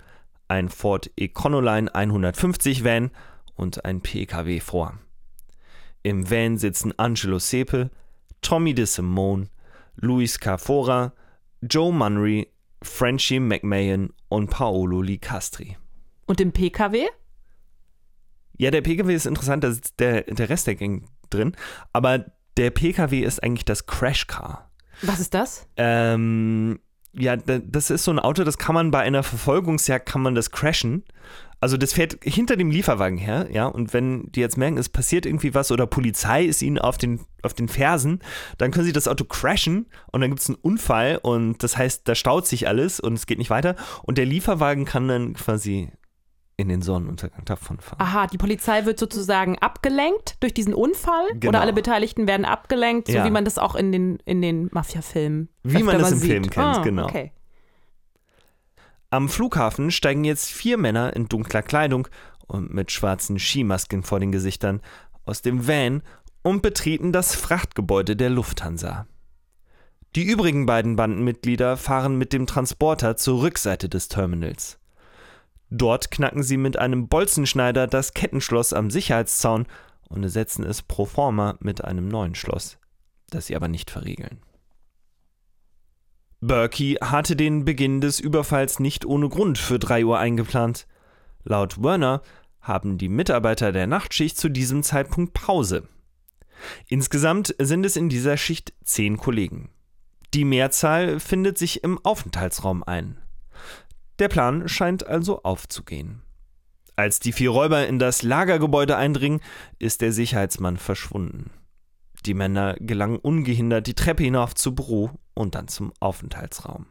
ein 0.47 0.69
Ford 0.69 1.09
Econoline 1.15 1.93
150 1.93 2.83
Van 2.83 3.11
und 3.55 3.85
ein 3.85 4.01
PKW 4.01 4.59
vor. 4.59 4.99
Im 6.07 6.31
Van 6.31 6.57
sitzen 6.57 6.97
Angelo 6.97 7.37
Sepe, 7.37 7.91
Tommy 8.41 8.73
DeSimone, 8.73 9.49
Luis 9.97 10.39
Carfora, 10.39 11.11
Joe 11.61 11.91
Munry, 11.91 12.47
Frenchie 12.81 13.41
McMahon 13.41 14.13
und 14.29 14.49
Paolo 14.49 15.01
Licastri. 15.01 15.75
Und 16.25 16.39
im 16.39 16.53
PKW? 16.53 17.07
Ja, 18.57 18.71
der 18.71 18.83
PKW 18.83 19.13
ist 19.13 19.25
interessant, 19.25 19.65
da 19.65 19.71
sitzt 19.71 19.99
der, 19.99 20.21
der 20.21 20.47
Rest 20.47 20.67
der 20.67 20.75
Gang 20.75 21.09
drin, 21.29 21.57
aber 21.91 22.19
der 22.55 22.69
PKW 22.69 23.23
ist 23.23 23.43
eigentlich 23.43 23.65
das 23.65 23.85
Crashcar. 23.85 24.71
Was 25.01 25.19
ist 25.19 25.33
das? 25.33 25.67
Ähm, 25.75 26.79
ja, 27.17 27.35
das 27.35 27.89
ist 27.89 28.03
so 28.03 28.11
ein 28.11 28.19
Auto, 28.19 28.43
das 28.43 28.57
kann 28.57 28.75
man 28.75 28.91
bei 28.91 28.99
einer 28.99 29.23
Verfolgungsjagd, 29.23 30.05
kann 30.05 30.21
man 30.21 30.35
das 30.35 30.51
crashen. 30.51 31.03
Also 31.59 31.75
das 31.75 31.93
fährt 31.93 32.17
hinter 32.21 32.55
dem 32.55 32.69
Lieferwagen 32.69 33.17
her, 33.17 33.47
ja, 33.51 33.65
und 33.65 33.91
wenn 33.91 34.31
die 34.31 34.41
jetzt 34.41 34.57
merken, 34.57 34.77
es 34.77 34.89
passiert 34.89 35.25
irgendwie 35.25 35.55
was 35.55 35.71
oder 35.71 35.87
Polizei 35.87 36.43
ist 36.43 36.61
ihnen 36.61 36.77
auf 36.77 36.99
den, 36.99 37.21
auf 37.41 37.55
den 37.55 37.67
Fersen, 37.67 38.19
dann 38.59 38.69
können 38.69 38.85
sie 38.85 38.93
das 38.93 39.07
Auto 39.07 39.25
crashen 39.25 39.87
und 40.11 40.21
dann 40.21 40.29
gibt 40.29 40.41
es 40.41 40.49
einen 40.49 40.59
Unfall 40.61 41.19
und 41.19 41.63
das 41.63 41.75
heißt, 41.75 42.07
da 42.07 42.13
staut 42.13 42.45
sich 42.45 42.67
alles 42.67 42.99
und 42.99 43.13
es 43.13 43.25
geht 43.25 43.39
nicht 43.39 43.49
weiter 43.49 43.75
und 44.03 44.19
der 44.19 44.27
Lieferwagen 44.27 44.85
kann 44.85 45.07
dann 45.07 45.33
quasi 45.33 45.89
in 46.59 46.69
den 46.69 46.81
Sonnenuntergang 46.81 47.45
davonfahren. 47.45 48.01
Aha, 48.01 48.25
die 48.25 48.39
Polizei 48.39 48.85
wird 48.85 48.97
sozusagen 48.97 49.59
abgelenkt 49.59 50.37
durch 50.41 50.55
diesen 50.55 50.73
Unfall 50.73 51.27
Genau. 51.35 51.49
oder 51.49 51.61
alle 51.61 51.71
Beteiligten 51.71 52.27
werden 52.27 52.45
abgelenkt, 52.45 53.07
so 53.07 53.13
Ja. 53.13 53.25
wie 53.25 53.29
man 53.29 53.45
das 53.45 53.59
auch 53.59 53.75
in 53.75 53.91
den, 53.91 54.17
in 54.25 54.41
den 54.41 54.67
Mafia-Filmen 54.71 55.49
Wie 55.63 55.83
man 55.83 55.99
das 55.99 56.11
im 56.11 56.19
Film 56.19 56.43
sieht. 56.43 56.53
kennt, 56.53 56.65
ah, 56.65 56.81
genau. 56.81 57.05
Okay. 57.05 57.31
Am 59.11 59.29
Flughafen 59.29 59.91
steigen 59.91 60.23
jetzt 60.23 60.49
vier 60.49 60.77
Männer 60.77 61.15
in 61.15 61.27
dunkler 61.29 61.61
Kleidung 61.61 62.07
und 62.47 62.73
mit 62.73 62.91
schwarzen 62.91 63.37
Skimasken 63.39 64.01
vor 64.01 64.19
den 64.19 64.31
Gesichtern 64.31 64.81
aus 65.25 65.43
dem 65.43 65.67
Van 65.67 66.01
und 66.41 66.63
betreten 66.63 67.11
das 67.11 67.35
Frachtgebäude 67.35 68.15
der 68.15 68.31
Lufthansa. 68.31 69.05
Die 70.15 70.23
übrigen 70.23 70.65
beiden 70.65 70.95
Bandenmitglieder 70.95 71.77
fahren 71.77 72.17
mit 72.17 72.33
dem 72.33 72.47
Transporter 72.47 73.15
zur 73.15 73.41
Rückseite 73.43 73.89
des 73.89 74.07
Terminals. 74.07 74.79
Dort 75.69 76.11
knacken 76.11 76.43
sie 76.43 76.57
mit 76.57 76.77
einem 76.77 77.07
Bolzenschneider 77.07 77.87
das 77.87 78.13
Kettenschloss 78.13 78.73
am 78.73 78.89
Sicherheitszaun 78.89 79.65
und 80.09 80.23
ersetzen 80.23 80.63
es 80.63 80.81
pro 80.81 81.05
forma 81.05 81.57
mit 81.59 81.83
einem 81.83 82.07
neuen 82.07 82.35
Schloss, 82.35 82.77
das 83.29 83.47
sie 83.47 83.55
aber 83.55 83.67
nicht 83.67 83.91
verriegeln. 83.91 84.39
Berkey 86.39 86.97
hatte 87.01 87.35
den 87.35 87.65
Beginn 87.65 87.99
des 87.99 88.19
Überfalls 88.19 88.79
nicht 88.79 89.05
ohne 89.05 89.27
Grund 89.27 89.57
für 89.57 89.79
3 89.79 90.05
Uhr 90.05 90.19
eingeplant. 90.19 90.87
Laut 91.43 91.81
Werner 91.81 92.21
haben 92.61 92.97
die 92.97 93.09
Mitarbeiter 93.09 93.71
der 93.71 93.87
Nachtschicht 93.87 94.37
zu 94.37 94.49
diesem 94.49 94.83
Zeitpunkt 94.83 95.33
Pause. 95.33 95.87
Insgesamt 96.87 97.55
sind 97.59 97.85
es 97.85 97.95
in 97.95 98.09
dieser 98.09 98.37
Schicht 98.37 98.73
zehn 98.83 99.17
Kollegen. 99.17 99.69
Die 100.33 100.45
Mehrzahl 100.45 101.19
findet 101.19 101.57
sich 101.57 101.83
im 101.83 101.99
Aufenthaltsraum 102.03 102.83
ein. 102.83 103.17
Der 104.19 104.27
Plan 104.29 104.67
scheint 104.67 105.05
also 105.05 105.43
aufzugehen. 105.43 106.21
Als 106.95 107.19
die 107.19 107.31
vier 107.31 107.51
Räuber 107.51 107.87
in 107.87 107.99
das 107.99 108.23
Lagergebäude 108.23 108.97
eindringen, 108.97 109.41
ist 109.77 110.01
der 110.01 110.11
Sicherheitsmann 110.11 110.77
verschwunden. 110.77 111.51
Die 112.25 112.33
Männer 112.33 112.75
gelangen 112.79 113.17
ungehindert 113.17 113.85
die 113.85 113.93
Treppe 113.93 114.23
hinauf 114.23 114.55
zu 114.55 114.73
Büro 114.73 115.11
und 115.35 115.53
dann 115.53 115.67
zum 115.67 115.93
Aufenthaltsraum. 115.99 116.87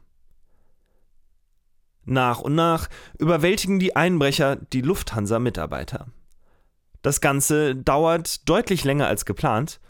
Nach 2.05 2.41
und 2.41 2.55
nach 2.55 2.89
überwältigen 3.19 3.81
die 3.81 3.97
Einbrecher 3.97 4.57
die 4.57 4.81
Lufthansa-Mitarbeiter. 4.81 6.07
Das 7.03 7.21
Ganze 7.21 7.75
dauert 7.75 8.49
deutlich 8.49 8.85
länger 8.85 9.09
als 9.09 9.25
geplant, 9.25 9.81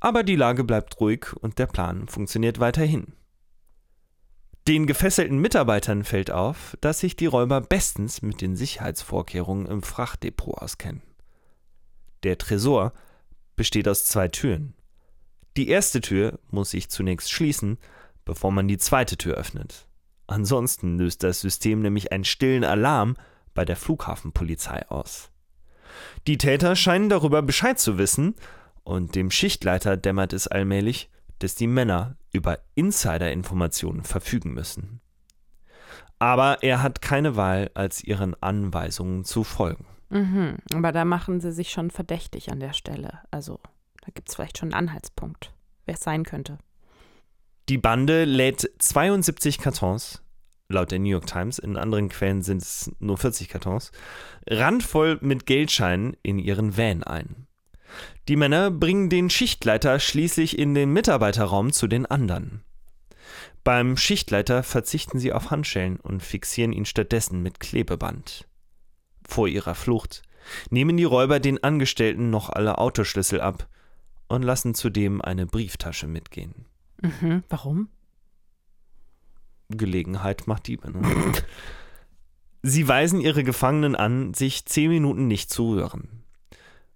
aber 0.00 0.22
die 0.22 0.36
Lage 0.36 0.64
bleibt 0.64 1.00
ruhig 1.00 1.32
und 1.40 1.58
der 1.58 1.66
Plan 1.66 2.08
funktioniert 2.08 2.60
weiterhin. 2.60 3.14
Den 4.68 4.86
gefesselten 4.86 5.38
Mitarbeitern 5.38 6.02
fällt 6.02 6.32
auf, 6.32 6.76
dass 6.80 6.98
sich 6.98 7.14
die 7.14 7.26
Räuber 7.26 7.60
bestens 7.60 8.20
mit 8.22 8.40
den 8.40 8.56
Sicherheitsvorkehrungen 8.56 9.66
im 9.66 9.82
Frachtdepot 9.82 10.58
auskennen. 10.58 11.02
Der 12.24 12.36
Tresor 12.36 12.92
besteht 13.54 13.86
aus 13.86 14.04
zwei 14.06 14.26
Türen. 14.26 14.74
Die 15.56 15.68
erste 15.68 16.00
Tür 16.00 16.40
muss 16.50 16.70
sich 16.70 16.88
zunächst 16.88 17.30
schließen, 17.30 17.78
bevor 18.24 18.50
man 18.50 18.66
die 18.66 18.78
zweite 18.78 19.16
Tür 19.16 19.34
öffnet. 19.34 19.86
Ansonsten 20.26 20.98
löst 20.98 21.22
das 21.22 21.40
System 21.40 21.80
nämlich 21.80 22.10
einen 22.10 22.24
stillen 22.24 22.64
Alarm 22.64 23.16
bei 23.54 23.64
der 23.64 23.76
Flughafenpolizei 23.76 24.88
aus. 24.88 25.30
Die 26.26 26.38
Täter 26.38 26.74
scheinen 26.74 27.08
darüber 27.08 27.40
Bescheid 27.40 27.78
zu 27.78 27.98
wissen 27.98 28.34
und 28.82 29.14
dem 29.14 29.30
Schichtleiter 29.30 29.96
dämmert 29.96 30.32
es 30.32 30.48
allmählich, 30.48 31.08
dass 31.38 31.54
die 31.54 31.66
Männer 31.66 32.16
über 32.32 32.58
Insider-Informationen 32.74 34.04
verfügen 34.04 34.54
müssen. 34.54 35.00
Aber 36.18 36.62
er 36.62 36.82
hat 36.82 37.02
keine 37.02 37.36
Wahl, 37.36 37.70
als 37.74 38.02
ihren 38.02 38.40
Anweisungen 38.42 39.24
zu 39.24 39.44
folgen. 39.44 39.86
Mhm. 40.08 40.56
Aber 40.74 40.92
da 40.92 41.04
machen 41.04 41.40
sie 41.40 41.52
sich 41.52 41.70
schon 41.70 41.90
verdächtig 41.90 42.50
an 42.50 42.60
der 42.60 42.72
Stelle. 42.72 43.20
Also 43.30 43.60
da 44.02 44.12
gibt 44.14 44.28
es 44.28 44.36
vielleicht 44.36 44.58
schon 44.58 44.72
einen 44.72 44.88
Anhaltspunkt, 44.88 45.52
wer 45.84 45.94
es 45.94 46.00
sein 46.00 46.24
könnte. 46.24 46.58
Die 47.68 47.78
Bande 47.78 48.24
lädt 48.24 48.70
72 48.78 49.58
Kartons, 49.58 50.22
laut 50.68 50.92
der 50.92 51.00
New 51.00 51.08
York 51.08 51.26
Times, 51.26 51.58
in 51.58 51.76
anderen 51.76 52.08
Quellen 52.08 52.42
sind 52.42 52.62
es 52.62 52.92
nur 53.00 53.18
40 53.18 53.48
Kartons, 53.48 53.90
randvoll 54.48 55.18
mit 55.20 55.46
Geldscheinen 55.46 56.16
in 56.22 56.38
ihren 56.38 56.76
Van 56.76 57.02
ein. 57.02 57.45
Die 58.28 58.36
Männer 58.36 58.70
bringen 58.70 59.08
den 59.08 59.30
Schichtleiter 59.30 59.98
schließlich 60.00 60.58
in 60.58 60.74
den 60.74 60.92
Mitarbeiterraum 60.92 61.72
zu 61.72 61.86
den 61.86 62.06
anderen. 62.06 62.62
Beim 63.64 63.96
Schichtleiter 63.96 64.62
verzichten 64.62 65.18
sie 65.18 65.32
auf 65.32 65.50
Handschellen 65.50 65.96
und 65.96 66.22
fixieren 66.22 66.72
ihn 66.72 66.84
stattdessen 66.84 67.42
mit 67.42 67.58
Klebeband. 67.60 68.46
Vor 69.28 69.48
ihrer 69.48 69.74
Flucht 69.74 70.22
nehmen 70.70 70.96
die 70.96 71.04
Räuber 71.04 71.40
den 71.40 71.62
Angestellten 71.62 72.30
noch 72.30 72.50
alle 72.50 72.78
Autoschlüssel 72.78 73.40
ab 73.40 73.68
und 74.28 74.42
lassen 74.42 74.74
zudem 74.74 75.20
eine 75.20 75.46
Brieftasche 75.46 76.06
mitgehen. 76.06 76.66
Mhm. 77.02 77.42
Warum? 77.48 77.88
Gelegenheit 79.68 80.46
macht 80.46 80.68
Diebe. 80.68 80.90
Ne? 80.90 81.32
Sie 82.62 82.88
weisen 82.88 83.20
ihre 83.20 83.44
Gefangenen 83.44 83.94
an, 83.94 84.34
sich 84.34 84.66
zehn 84.66 84.90
Minuten 84.90 85.26
nicht 85.26 85.50
zu 85.50 85.74
rühren. 85.74 86.15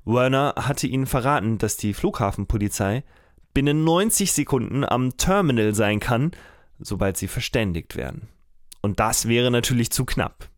Werner 0.05 0.55
hatte 0.57 0.87
ihnen 0.87 1.07
verraten, 1.07 1.59
dass 1.59 1.77
die 1.77 1.95
Flughafenpolizei 1.95 3.05
binnen 3.53 3.85
90 3.85 4.33
Sekunden 4.33 4.85
am 4.85 5.17
Terminal 5.17 5.75
sein 5.75 6.01
kann, 6.01 6.33
sobald 6.79 7.17
sie 7.17 7.29
verständigt 7.29 7.97
werden. 7.97 8.29
Und 8.81 9.01
das 9.01 9.29
wäre 9.29 9.51
natürlich 9.51 9.91
zu 9.91 10.05
knapp. 10.05 10.49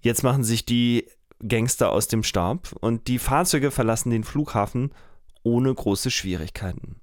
Jetzt 0.00 0.22
machen 0.22 0.44
sich 0.44 0.66
die 0.66 1.08
Gangster 1.46 1.90
aus 1.90 2.08
dem 2.08 2.22
Staub 2.22 2.72
und 2.80 3.08
die 3.08 3.18
Fahrzeuge 3.18 3.70
verlassen 3.70 4.10
den 4.10 4.24
Flughafen 4.24 4.92
ohne 5.42 5.74
große 5.74 6.10
Schwierigkeiten. 6.10 7.00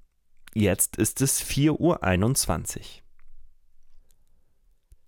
Jetzt 0.54 0.96
ist 0.96 1.20
es 1.20 1.42
4.21 1.42 2.78
Uhr. 2.78 2.82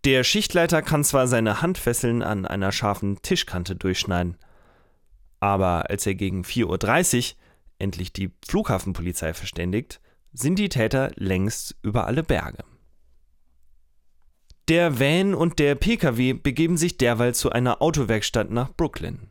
Der 0.05 0.25
Schichtleiter 0.25 0.83
kann 0.83 1.05
zwar 1.05 1.27
seine 1.27 1.62
Handfesseln 1.62 2.23
an 2.23 2.47
einer 2.47 2.73
scharfen 2.73 3.23
Tischkante 3.23 3.75
durchschneiden, 3.75 4.37
aber 5.44 5.90
als 5.90 6.07
er 6.07 6.14
gegen 6.14 6.40
4.30 6.40 7.33
Uhr 7.33 7.37
endlich 7.78 8.14
die 8.14 8.33
Flughafenpolizei 8.48 9.35
verständigt, 9.35 10.00
sind 10.33 10.59
die 10.59 10.70
Täter 10.70 11.11
längst 11.16 11.76
über 11.83 12.07
alle 12.07 12.22
Berge. 12.22 12.64
Der 14.68 14.98
Van 14.98 15.35
und 15.35 15.59
der 15.59 15.74
Pkw 15.74 16.33
begeben 16.33 16.78
sich 16.78 16.96
derweil 16.96 17.35
zu 17.35 17.50
einer 17.50 17.83
Autowerkstatt 17.83 18.50
nach 18.50 18.72
Brooklyn. 18.74 19.28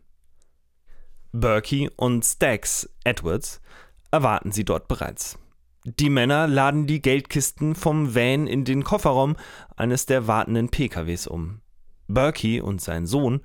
Berkey 1.31 1.89
und 1.95 2.23
Stax 2.23 2.87
Edwards 3.03 3.59
erwarten 4.11 4.51
sie 4.51 4.65
dort 4.65 4.87
bereits. 4.87 5.39
Die 5.83 6.11
Männer 6.11 6.47
laden 6.47 6.85
die 6.85 7.01
Geldkisten 7.01 7.73
vom 7.73 8.13
Van 8.13 8.45
in 8.45 8.65
den 8.65 8.83
Kofferraum 8.83 9.35
eines 9.75 10.05
der 10.05 10.27
wartenden 10.27 10.69
PKWs 10.69 11.25
um. 11.25 11.61
Berkey 12.07 12.61
und 12.61 12.81
sein 12.81 13.07
Sohn 13.07 13.41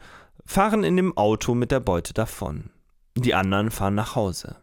fahren 0.48 0.82
in 0.82 0.96
dem 0.96 1.14
Auto 1.16 1.54
mit 1.54 1.70
der 1.70 1.78
Beute 1.78 2.14
davon. 2.14 2.70
Die 3.14 3.34
anderen 3.34 3.70
fahren 3.70 3.94
nach 3.94 4.16
Hause. 4.16 4.56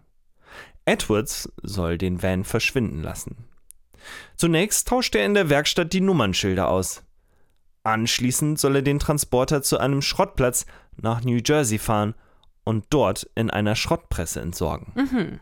Edwards 0.85 1.53
soll 1.61 1.99
den 1.99 2.23
Van 2.23 2.43
verschwinden 2.43 3.03
lassen. 3.03 3.45
Zunächst 4.35 4.87
tauscht 4.87 5.13
er 5.15 5.25
in 5.25 5.35
der 5.35 5.49
Werkstatt 5.49 5.93
die 5.93 6.01
Nummernschilder 6.01 6.69
aus. 6.69 7.03
Anschließend 7.83 8.59
soll 8.59 8.77
er 8.77 8.81
den 8.81 8.97
Transporter 8.97 9.61
zu 9.61 9.77
einem 9.77 10.01
Schrottplatz 10.01 10.65
nach 10.97 11.23
New 11.23 11.39
Jersey 11.45 11.77
fahren 11.77 12.15
und 12.63 12.85
dort 12.89 13.29
in 13.35 13.51
einer 13.51 13.75
Schrottpresse 13.75 14.41
entsorgen. 14.41 14.91
Mhm. 14.95 15.39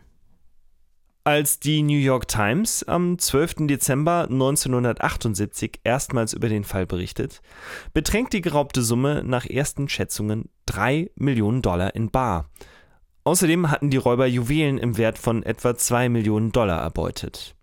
Als 1.26 1.58
die 1.58 1.80
New 1.80 1.96
York 1.96 2.28
Times 2.28 2.82
am 2.82 3.18
12. 3.18 3.66
Dezember 3.66 4.26
1978 4.28 5.80
erstmals 5.82 6.34
über 6.34 6.50
den 6.50 6.64
Fall 6.64 6.84
berichtet, 6.84 7.40
beträgt 7.94 8.34
die 8.34 8.42
geraubte 8.42 8.82
Summe 8.82 9.22
nach 9.24 9.46
ersten 9.46 9.88
Schätzungen 9.88 10.50
3 10.66 11.12
Millionen 11.16 11.62
Dollar 11.62 11.94
in 11.94 12.10
Bar. 12.10 12.50
Außerdem 13.24 13.70
hatten 13.70 13.88
die 13.88 13.96
Räuber 13.96 14.26
Juwelen 14.26 14.76
im 14.76 14.98
Wert 14.98 15.16
von 15.16 15.42
etwa 15.42 15.74
2 15.74 16.10
Millionen 16.10 16.52
Dollar 16.52 16.82
erbeutet. 16.82 17.56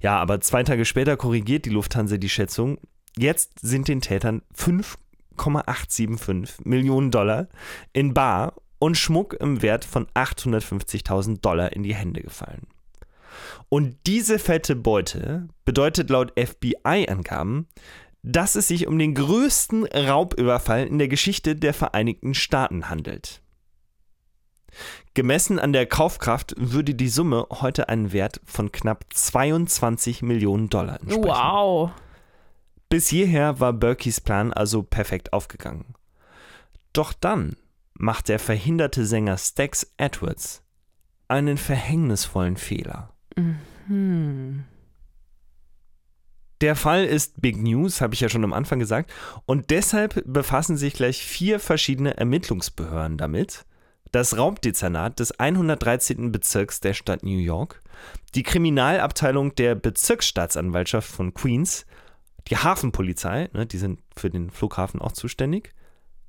Ja, 0.00 0.18
aber 0.18 0.40
zwei 0.40 0.64
Tage 0.64 0.84
später 0.84 1.16
korrigiert 1.16 1.64
die 1.64 1.70
Lufthansa 1.70 2.16
die 2.16 2.28
Schätzung. 2.28 2.78
Jetzt 3.16 3.60
sind 3.60 3.86
den 3.86 4.00
Tätern 4.00 4.42
5,875 4.52 6.66
Millionen 6.66 7.12
Dollar 7.12 7.46
in 7.92 8.14
Bar 8.14 8.54
und 8.80 8.96
Schmuck 8.96 9.34
im 9.34 9.62
Wert 9.62 9.84
von 9.84 10.06
850.000 10.06 11.40
Dollar 11.40 11.72
in 11.72 11.84
die 11.84 11.94
Hände 11.94 12.20
gefallen. 12.20 12.66
Und 13.68 13.96
diese 14.06 14.38
fette 14.38 14.76
Beute 14.76 15.48
bedeutet 15.64 16.10
laut 16.10 16.32
FBI-Angaben, 16.38 17.66
dass 18.22 18.54
es 18.54 18.68
sich 18.68 18.86
um 18.86 18.98
den 18.98 19.14
größten 19.14 19.86
Raubüberfall 19.86 20.86
in 20.86 20.98
der 20.98 21.08
Geschichte 21.08 21.56
der 21.56 21.74
Vereinigten 21.74 22.34
Staaten 22.34 22.88
handelt. 22.88 23.42
Gemessen 25.14 25.58
an 25.58 25.72
der 25.72 25.86
Kaufkraft 25.86 26.54
würde 26.58 26.94
die 26.94 27.08
Summe 27.08 27.46
heute 27.50 27.88
einen 27.88 28.12
Wert 28.12 28.40
von 28.44 28.72
knapp 28.72 29.06
22 29.12 30.22
Millionen 30.22 30.68
Dollar 30.68 31.00
entsprechen. 31.00 31.24
Wow. 31.24 31.90
Bis 32.88 33.08
hierher 33.08 33.58
war 33.58 33.72
Berkeys 33.72 34.20
Plan 34.20 34.52
also 34.52 34.82
perfekt 34.82 35.32
aufgegangen. 35.32 35.94
Doch 36.92 37.12
dann 37.12 37.56
macht 37.94 38.28
der 38.28 38.38
verhinderte 38.38 39.06
Sänger 39.06 39.38
Stax 39.38 39.92
Edwards 39.96 40.62
einen 41.28 41.56
verhängnisvollen 41.56 42.56
Fehler. 42.56 43.15
Hm. 43.36 44.64
Der 46.62 46.74
Fall 46.74 47.04
ist 47.04 47.40
Big 47.42 47.58
News, 47.58 48.00
habe 48.00 48.14
ich 48.14 48.20
ja 48.20 48.28
schon 48.28 48.44
am 48.44 48.54
Anfang 48.54 48.78
gesagt, 48.78 49.12
und 49.44 49.70
deshalb 49.70 50.22
befassen 50.24 50.76
sich 50.76 50.94
gleich 50.94 51.22
vier 51.22 51.60
verschiedene 51.60 52.16
Ermittlungsbehörden 52.16 53.18
damit. 53.18 53.66
Das 54.10 54.38
Raubdezernat 54.38 55.20
des 55.20 55.38
113. 55.38 56.32
Bezirks 56.32 56.80
der 56.80 56.94
Stadt 56.94 57.22
New 57.22 57.38
York, 57.38 57.82
die 58.34 58.42
Kriminalabteilung 58.42 59.54
der 59.54 59.74
Bezirksstaatsanwaltschaft 59.74 61.10
von 61.10 61.34
Queens, 61.34 61.84
die 62.48 62.56
Hafenpolizei, 62.56 63.50
ne, 63.52 63.66
die 63.66 63.78
sind 63.78 64.00
für 64.16 64.30
den 64.30 64.50
Flughafen 64.50 65.02
auch 65.02 65.12
zuständig, 65.12 65.74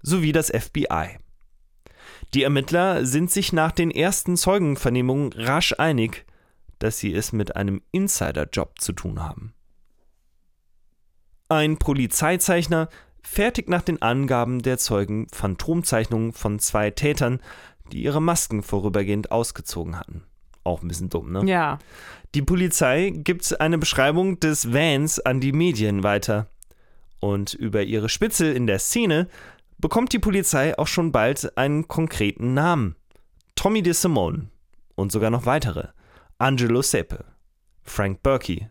sowie 0.01 0.33
das 0.33 0.49
FBI. 0.49 1.19
Die 2.33 2.43
Ermittler 2.43 3.05
sind 3.05 3.31
sich 3.31 3.53
nach 3.53 3.71
den 3.71 3.91
ersten 3.91 4.35
Zeugenvernehmungen 4.35 5.31
rasch 5.33 5.73
einig, 5.77 6.25
dass 6.79 6.99
sie 6.99 7.13
es 7.13 7.31
mit 7.31 7.55
einem 7.55 7.81
Insiderjob 7.91 8.79
zu 8.79 8.93
tun 8.93 9.23
haben. 9.23 9.53
Ein 11.49 11.77
Polizeizeichner 11.77 12.89
fertigt 13.21 13.69
nach 13.69 13.81
den 13.81 14.01
Angaben 14.01 14.61
der 14.61 14.77
Zeugen 14.77 15.27
Phantomzeichnungen 15.31 16.33
von 16.33 16.59
zwei 16.59 16.91
Tätern, 16.91 17.39
die 17.91 18.03
ihre 18.03 18.21
Masken 18.21 18.63
vorübergehend 18.63 19.31
ausgezogen 19.31 19.97
hatten. 19.99 20.23
Auch 20.63 20.81
ein 20.81 20.87
bisschen 20.87 21.09
dumm, 21.09 21.31
ne? 21.31 21.43
Ja. 21.45 21.79
Die 22.35 22.41
Polizei 22.41 23.11
gibt 23.15 23.59
eine 23.61 23.77
Beschreibung 23.77 24.39
des 24.39 24.73
Vans 24.73 25.19
an 25.19 25.39
die 25.39 25.53
Medien 25.53 26.03
weiter. 26.03 26.47
Und 27.19 27.53
über 27.53 27.83
ihre 27.83 28.09
Spitzel 28.09 28.53
in 28.53 28.67
der 28.67 28.79
Szene 28.79 29.27
bekommt 29.77 30.11
die 30.13 30.19
Polizei 30.19 30.77
auch 30.77 30.87
schon 30.87 31.11
bald 31.11 31.57
einen 31.57 31.87
konkreten 31.87 32.53
Namen. 32.53 32.95
Tommy 33.55 33.81
DeSimone 33.81 34.49
und 34.95 35.11
sogar 35.11 35.29
noch 35.29 35.45
weitere. 35.45 35.89
Angelo 36.39 36.83
Sepe, 36.83 37.25
Frank 37.81 38.21
Berkey 38.21 38.69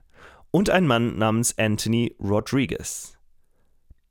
und 0.52 0.70
ein 0.70 0.86
Mann 0.86 1.18
namens 1.18 1.58
Anthony 1.58 2.14
Rodriguez. 2.20 3.18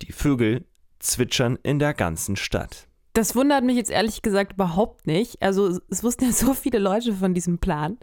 Die 0.01 0.11
Vögel 0.11 0.65
zwitschern 0.99 1.57
in 1.63 1.79
der 1.79 1.93
ganzen 1.93 2.35
Stadt. 2.35 2.89
Das 3.13 3.33
wundert 3.33 3.63
mich 3.63 3.77
jetzt 3.77 3.91
ehrlich 3.91 4.21
gesagt 4.21 4.53
überhaupt 4.53 5.07
nicht. 5.07 5.41
Also 5.41 5.79
es 5.89 6.03
wussten 6.03 6.25
ja 6.25 6.31
so 6.33 6.53
viele 6.53 6.79
Leute 6.79 7.13
von 7.13 7.33
diesem 7.33 7.59
Plan. 7.59 7.97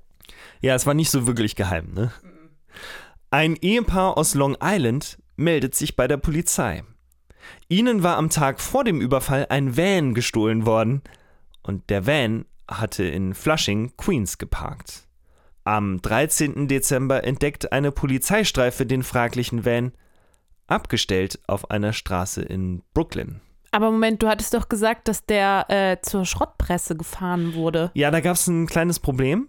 Ja, 0.63 0.75
es 0.75 0.87
war 0.87 0.95
nicht 0.95 1.11
so 1.11 1.27
wirklich 1.27 1.55
geheim, 1.55 1.93
ne? 1.93 2.13
Ein 3.31 3.57
Ehepaar 3.57 4.17
aus 4.17 4.35
Long 4.35 4.57
Island 4.63 5.19
meldet 5.37 5.75
sich 5.75 5.97
bei 5.97 6.09
der 6.09 6.17
Polizei. 6.17 6.83
Ihnen 7.69 8.03
war 8.03 8.17
am 8.17 8.31
Tag 8.31 8.61
vor 8.61 8.85
dem 8.85 9.03
Überfall 9.03 9.47
ein 9.51 9.77
Van 9.77 10.15
gestohlen 10.15 10.65
worden 10.65 11.03
und 11.63 11.91
der 11.91 12.07
Van 12.07 12.47
hatte 12.69 13.05
in 13.05 13.35
Flushing, 13.35 13.95
Queens 13.99 14.39
geparkt. 14.39 15.07
Am 15.65 16.03
13. 16.03 16.67
Dezember 16.67 17.25
entdeckt 17.25 17.73
eine 17.73 17.93
Polizeistreife 17.93 18.85
den 18.85 19.03
fraglichen 19.03 19.65
Van, 19.65 19.93
abgestellt 20.67 21.41
auf 21.47 21.71
einer 21.71 21.93
Straße 21.93 22.43
in 22.43 22.83
Brooklyn. 22.95 23.41
Aber 23.71 23.91
Moment, 23.91 24.23
du 24.23 24.29
hattest 24.29 24.55
doch 24.55 24.69
gesagt, 24.69 25.09
dass 25.09 25.25
der 25.25 25.67
äh, 25.69 25.97
zur 26.03 26.27
Schrottpresse 26.27 26.97
gefahren 26.97 27.55
wurde. 27.55 27.91
Ja, 27.95 28.11
da 28.11 28.21
gab 28.21 28.35
es 28.35 28.47
ein 28.47 28.67
kleines 28.67 29.01
Problem. 29.01 29.49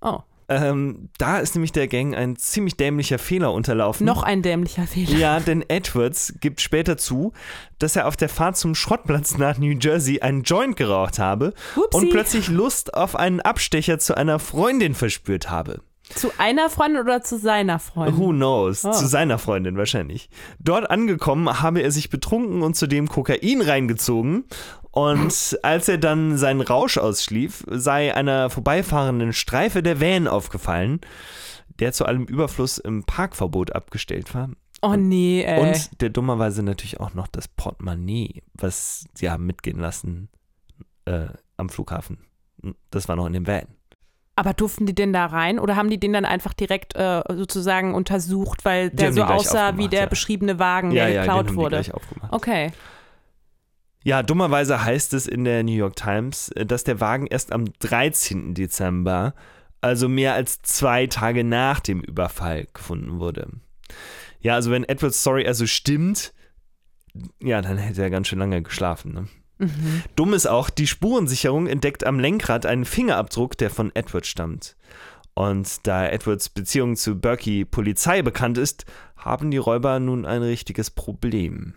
Oh. 0.00 0.20
Ähm, 0.60 1.08
da 1.18 1.38
ist 1.38 1.54
nämlich 1.54 1.72
der 1.72 1.88
Gang 1.88 2.14
ein 2.14 2.36
ziemlich 2.36 2.76
dämlicher 2.76 3.18
Fehler 3.18 3.52
unterlaufen. 3.52 4.06
Noch 4.06 4.22
ein 4.22 4.42
dämlicher 4.42 4.86
Fehler. 4.86 5.16
Ja, 5.16 5.40
denn 5.40 5.64
Edwards 5.68 6.34
gibt 6.40 6.60
später 6.60 6.96
zu, 6.96 7.32
dass 7.78 7.96
er 7.96 8.06
auf 8.06 8.16
der 8.16 8.28
Fahrt 8.28 8.56
zum 8.56 8.74
Schrottplatz 8.74 9.38
nach 9.38 9.58
New 9.58 9.76
Jersey 9.78 10.20
einen 10.20 10.42
Joint 10.42 10.76
geraucht 10.76 11.18
habe 11.18 11.54
Upsi. 11.76 11.96
und 11.96 12.10
plötzlich 12.10 12.48
Lust 12.48 12.94
auf 12.94 13.16
einen 13.16 13.40
Abstecher 13.40 13.98
zu 13.98 14.16
einer 14.16 14.38
Freundin 14.38 14.94
verspürt 14.94 15.50
habe. 15.50 15.80
Zu 16.14 16.30
einer 16.38 16.68
Freundin 16.68 17.00
oder 17.00 17.22
zu 17.22 17.38
seiner 17.38 17.78
Freundin? 17.78 18.18
Who 18.18 18.30
knows? 18.30 18.84
Oh. 18.84 18.90
Zu 18.90 19.06
seiner 19.06 19.38
Freundin 19.38 19.76
wahrscheinlich. 19.76 20.28
Dort 20.58 20.90
angekommen 20.90 21.62
habe 21.62 21.80
er 21.80 21.90
sich 21.90 22.10
betrunken 22.10 22.62
und 22.62 22.76
zudem 22.76 23.08
Kokain 23.08 23.62
reingezogen. 23.62 24.44
Und 24.92 25.58
als 25.62 25.88
er 25.88 25.98
dann 25.98 26.36
seinen 26.36 26.60
Rausch 26.60 26.98
ausschlief, 26.98 27.64
sei 27.68 28.14
einer 28.14 28.50
vorbeifahrenden 28.50 29.32
Streife 29.32 29.82
der 29.82 30.00
Van 30.00 30.28
aufgefallen, 30.28 31.00
der 31.78 31.92
zu 31.92 32.04
allem 32.04 32.26
Überfluss 32.26 32.78
im 32.78 33.04
Parkverbot 33.04 33.72
abgestellt 33.74 34.34
war. 34.34 34.50
Oh 34.82 34.94
nee, 34.94 35.42
ey. 35.44 35.60
Und 35.60 36.00
der 36.02 36.10
dummerweise 36.10 36.62
natürlich 36.62 37.00
auch 37.00 37.14
noch 37.14 37.26
das 37.26 37.48
Portemonnaie, 37.48 38.42
was 38.52 39.06
sie 39.14 39.30
haben 39.30 39.46
mitgehen 39.46 39.78
lassen 39.78 40.28
äh, 41.06 41.28
am 41.56 41.70
Flughafen. 41.70 42.18
Das 42.90 43.08
war 43.08 43.16
noch 43.16 43.26
in 43.26 43.32
dem 43.32 43.46
Van. 43.46 43.66
Aber 44.36 44.54
durften 44.54 44.86
die 44.86 44.94
denn 44.94 45.12
da 45.12 45.26
rein 45.26 45.58
oder 45.58 45.76
haben 45.76 45.88
die 45.88 46.00
den 46.00 46.12
dann 46.12 46.24
einfach 46.24 46.52
direkt 46.52 46.96
äh, 46.96 47.22
sozusagen 47.28 47.94
untersucht, 47.94 48.64
weil 48.64 48.90
der 48.90 49.12
so 49.12 49.22
aussah 49.22 49.76
wie 49.78 49.88
der 49.88 50.00
ja. 50.00 50.06
beschriebene 50.06 50.58
Wagen, 50.58 50.90
ja, 50.90 51.04
der 51.04 51.14
ja, 51.14 51.22
geklaut 51.22 51.54
wurde? 51.54 51.76
Die 51.76 51.82
gleich 51.84 51.94
aufgemacht. 51.94 52.32
Okay. 52.32 52.72
Ja, 54.04 54.22
dummerweise 54.22 54.84
heißt 54.84 55.14
es 55.14 55.26
in 55.26 55.44
der 55.44 55.62
New 55.62 55.72
York 55.72 55.96
Times, 55.96 56.48
äh, 56.50 56.66
dass 56.66 56.84
der 56.84 57.00
Wagen 57.00 57.26
erst 57.26 57.52
am 57.52 57.72
13. 57.80 58.54
Dezember, 58.54 59.34
also 59.80 60.08
mehr 60.08 60.34
als 60.34 60.62
zwei 60.62 61.06
Tage 61.06 61.44
nach 61.44 61.80
dem 61.80 62.00
Überfall, 62.00 62.66
gefunden 62.72 63.18
wurde. 63.18 63.48
Ja, 64.40 64.54
also 64.54 64.70
wenn 64.70 64.84
Edwards 64.84 65.20
Story 65.20 65.46
also 65.46 65.66
stimmt, 65.66 66.32
ja, 67.40 67.60
dann 67.60 67.78
hätte 67.78 68.02
er 68.02 68.10
ganz 68.10 68.28
schön 68.28 68.38
lange 68.38 68.62
geschlafen. 68.62 69.12
Ne? 69.12 69.28
Mhm. 69.58 70.02
Dumm 70.16 70.34
ist 70.34 70.46
auch, 70.46 70.70
die 70.70 70.86
Spurensicherung 70.86 71.66
entdeckt 71.66 72.04
am 72.04 72.18
Lenkrad 72.18 72.66
einen 72.66 72.84
Fingerabdruck, 72.84 73.56
der 73.56 73.70
von 73.70 73.94
Edwards 73.94 74.28
stammt. 74.28 74.76
Und 75.34 75.86
da 75.86 76.08
Edwards 76.08 76.48
Beziehung 76.48 76.96
zu 76.96 77.18
Berkey 77.18 77.64
Polizei 77.64 78.22
bekannt 78.22 78.58
ist, 78.58 78.84
haben 79.16 79.50
die 79.50 79.58
Räuber 79.58 79.98
nun 80.00 80.26
ein 80.26 80.42
richtiges 80.42 80.90
Problem. 80.90 81.74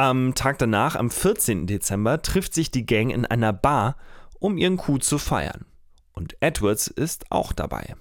Am 0.00 0.34
Tag 0.34 0.56
danach, 0.56 0.96
am 0.96 1.10
14. 1.10 1.66
Dezember, 1.66 2.22
trifft 2.22 2.54
sich 2.54 2.70
die 2.70 2.86
Gang 2.86 3.12
in 3.12 3.26
einer 3.26 3.52
Bar, 3.52 3.98
um 4.38 4.56
ihren 4.56 4.78
Coup 4.78 5.02
zu 5.02 5.18
feiern. 5.18 5.66
Und 6.14 6.38
Edwards 6.40 6.86
ist 6.86 7.30
auch 7.30 7.52
dabei. 7.52 7.96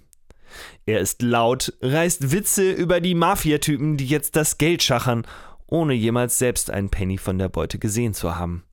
Er 0.86 1.02
ist 1.02 1.22
laut, 1.22 1.74
reißt 1.82 2.32
Witze 2.32 2.72
über 2.72 3.02
die 3.02 3.16
Mafiatypen, 3.16 3.98
die 3.98 4.06
jetzt 4.06 4.38
das 4.38 4.58
Geld 4.58 4.82
schachern, 4.82 5.28
ohne 5.68 5.94
jemals 5.94 6.40
selbst 6.40 6.72
einen 6.72 6.88
Penny 6.88 7.18
von 7.18 7.38
der 7.38 7.50
Beute 7.50 7.80
gesehen 7.80 8.14
zu 8.14 8.38
haben. 8.38 8.64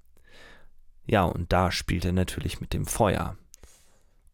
Ja, 1.04 1.24
und 1.24 1.52
da 1.52 1.72
spielt 1.72 2.04
er 2.04 2.12
natürlich 2.12 2.60
mit 2.60 2.72
dem 2.72 2.86
Feuer. 2.86 3.36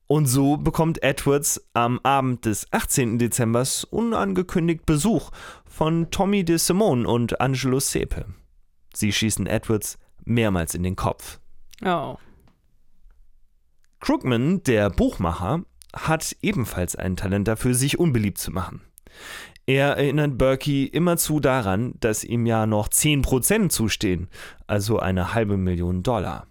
Und 0.06 0.26
so 0.26 0.58
bekommt 0.58 1.02
Edwards 1.02 1.66
am 1.72 1.98
Abend 2.02 2.44
des 2.44 2.70
18. 2.70 3.18
Dezembers 3.18 3.84
unangekündigt 3.84 4.84
Besuch 4.84 5.30
von 5.64 6.10
Tommy 6.10 6.44
DeSimone 6.44 7.08
und 7.08 7.40
Angelo 7.40 7.80
Sepe. 7.80 8.26
Sie 8.94 9.12
schießen 9.12 9.46
Edwards 9.46 9.98
mehrmals 10.24 10.74
in 10.74 10.82
den 10.82 10.96
Kopf. 10.96 11.40
Oh. 11.84 12.16
Krugman, 14.00 14.62
der 14.64 14.90
Buchmacher, 14.90 15.64
hat 15.94 16.36
ebenfalls 16.42 16.96
ein 16.96 17.16
Talent 17.16 17.48
dafür, 17.48 17.74
sich 17.74 17.98
unbeliebt 17.98 18.38
zu 18.38 18.50
machen. 18.50 18.80
Er 19.66 19.96
erinnert 19.96 20.38
Berkey 20.38 20.86
immerzu 20.86 21.38
daran, 21.38 21.94
dass 22.00 22.24
ihm 22.24 22.46
ja 22.46 22.66
noch 22.66 22.88
10% 22.88 23.68
zustehen, 23.68 24.28
also 24.66 24.98
eine 24.98 25.34
halbe 25.34 25.56
Million 25.56 26.02
Dollar. 26.02 26.46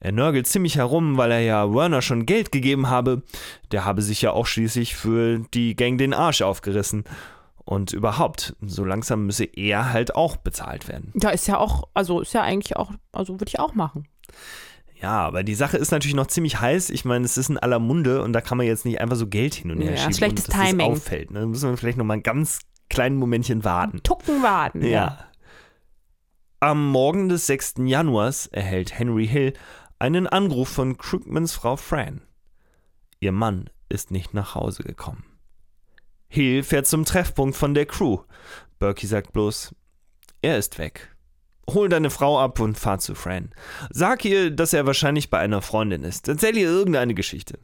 Er 0.00 0.12
nörgelt 0.12 0.46
ziemlich 0.46 0.76
herum, 0.76 1.16
weil 1.16 1.30
er 1.30 1.40
ja 1.40 1.72
Werner 1.72 2.02
schon 2.02 2.26
Geld 2.26 2.52
gegeben 2.52 2.90
habe. 2.90 3.22
Der 3.72 3.86
habe 3.86 4.02
sich 4.02 4.20
ja 4.20 4.32
auch 4.32 4.46
schließlich 4.46 4.96
für 4.96 5.38
die 5.54 5.76
Gang 5.76 5.96
den 5.96 6.12
Arsch 6.12 6.42
aufgerissen. 6.42 7.04
Und 7.64 7.92
überhaupt, 7.92 8.54
so 8.60 8.84
langsam 8.84 9.24
müsse 9.26 9.44
er 9.44 9.92
halt 9.92 10.14
auch 10.14 10.36
bezahlt 10.36 10.86
werden. 10.88 11.12
Da 11.14 11.30
ist 11.30 11.46
ja 11.48 11.56
auch, 11.58 11.84
also 11.94 12.20
ist 12.20 12.34
ja 12.34 12.42
eigentlich 12.42 12.76
auch, 12.76 12.92
also 13.12 13.34
würde 13.40 13.48
ich 13.48 13.58
auch 13.58 13.74
machen. 13.74 14.06
Ja, 15.00 15.20
aber 15.20 15.42
die 15.42 15.54
Sache 15.54 15.76
ist 15.78 15.90
natürlich 15.90 16.14
noch 16.14 16.26
ziemlich 16.26 16.60
heiß. 16.60 16.90
Ich 16.90 17.04
meine, 17.04 17.24
es 17.24 17.36
ist 17.36 17.48
in 17.50 17.58
aller 17.58 17.78
Munde 17.78 18.22
und 18.22 18.32
da 18.32 18.40
kann 18.40 18.58
man 18.58 18.66
jetzt 18.66 18.84
nicht 18.84 19.00
einfach 19.00 19.16
so 19.16 19.26
Geld 19.26 19.54
hin 19.54 19.70
und 19.70 19.80
her 19.80 19.92
Ja, 19.92 19.96
schieben. 19.98 20.14
schlechtes 20.14 20.44
und 20.46 20.54
dass 20.54 20.62
Timing. 20.66 20.90
Das 20.90 20.98
auffällt. 21.00 21.30
Ne? 21.30 21.40
Da 21.40 21.46
müssen 21.46 21.70
wir 21.70 21.76
vielleicht 21.76 21.98
noch 21.98 22.04
mal 22.04 22.14
ein 22.14 22.22
ganz 22.22 22.60
kleinen 22.90 23.16
Momentchen 23.16 23.64
warten. 23.64 24.02
Tucken 24.02 24.42
warten. 24.42 24.84
Ja. 24.84 25.18
Am 26.60 26.90
Morgen 26.90 27.28
des 27.28 27.46
6. 27.46 27.74
Januars 27.84 28.46
erhält 28.46 28.98
Henry 28.98 29.26
Hill 29.26 29.52
einen 29.98 30.26
Anruf 30.26 30.68
von 30.68 30.96
Krugmans 30.96 31.52
Frau 31.52 31.76
Fran. 31.76 32.22
Ihr 33.20 33.32
Mann 33.32 33.70
ist 33.88 34.10
nicht 34.10 34.32
nach 34.34 34.54
Hause 34.54 34.82
gekommen. 34.82 35.24
Hill 36.34 36.62
fährt 36.62 36.86
zum 36.86 37.04
Treffpunkt 37.04 37.56
von 37.56 37.74
der 37.74 37.86
Crew. 37.86 38.18
Berkey 38.78 39.06
sagt 39.06 39.32
bloß, 39.32 39.74
er 40.42 40.58
ist 40.58 40.78
weg. 40.78 41.14
Hol 41.70 41.88
deine 41.88 42.10
Frau 42.10 42.38
ab 42.38 42.60
und 42.60 42.76
fahr 42.76 42.98
zu 42.98 43.14
Fran. 43.14 43.54
Sag 43.90 44.24
ihr, 44.24 44.50
dass 44.50 44.72
er 44.72 44.84
wahrscheinlich 44.84 45.30
bei 45.30 45.38
einer 45.38 45.62
Freundin 45.62 46.02
ist. 46.02 46.28
Erzähl 46.28 46.56
ihr 46.56 46.68
irgendeine 46.68 47.14
Geschichte. 47.14 47.58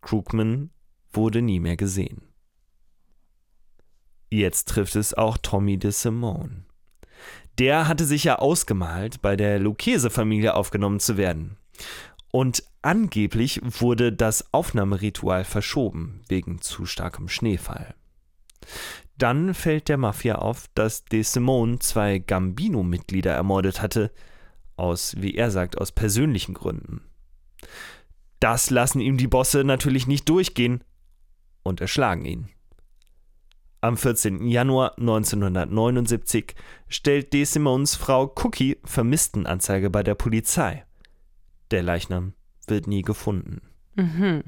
Krugman 0.00 0.70
wurde 1.12 1.42
nie 1.42 1.60
mehr 1.60 1.76
gesehen. 1.76 2.22
Jetzt 4.30 4.68
trifft 4.68 4.96
es 4.96 5.14
auch 5.14 5.36
Tommy 5.38 5.78
de 5.78 5.90
Simone. 5.90 6.64
Der 7.58 7.88
hatte 7.88 8.06
sich 8.06 8.24
ja 8.24 8.38
ausgemalt, 8.38 9.20
bei 9.20 9.36
der 9.36 9.58
Lucchese-Familie 9.58 10.54
aufgenommen 10.54 10.98
zu 10.98 11.16
werden. 11.16 11.58
Und 12.30 12.62
angeblich 12.82 13.60
wurde 13.62 14.12
das 14.12 14.52
Aufnahmeritual 14.52 15.44
verschoben, 15.44 16.22
wegen 16.28 16.60
zu 16.60 16.86
starkem 16.86 17.28
Schneefall. 17.28 17.94
Dann 19.18 19.52
fällt 19.52 19.88
der 19.88 19.98
Mafia 19.98 20.36
auf, 20.36 20.68
dass 20.74 21.04
De 21.04 21.22
Simone 21.22 21.78
zwei 21.80 22.18
Gambino-Mitglieder 22.18 23.32
ermordet 23.32 23.82
hatte, 23.82 24.12
aus, 24.76 25.14
wie 25.18 25.34
er 25.34 25.50
sagt, 25.50 25.78
aus 25.78 25.92
persönlichen 25.92 26.54
Gründen. 26.54 27.02
Das 28.38 28.70
lassen 28.70 29.00
ihm 29.00 29.18
die 29.18 29.26
Bosse 29.26 29.64
natürlich 29.64 30.06
nicht 30.06 30.28
durchgehen 30.28 30.82
und 31.62 31.82
erschlagen 31.82 32.24
ihn. 32.24 32.48
Am 33.82 33.96
14. 33.96 34.46
Januar 34.46 34.98
1979 34.98 36.54
stellt 36.88 37.32
De 37.32 37.44
Simons 37.44 37.96
Frau 37.96 38.32
Cookie 38.42 38.78
Vermisstenanzeige 38.84 39.90
bei 39.90 40.02
der 40.02 40.14
Polizei. 40.14 40.84
Der 41.70 41.82
Leichnam 41.82 42.34
wird 42.66 42.86
nie 42.86 43.02
gefunden. 43.02 43.62
Mhm. 43.94 44.44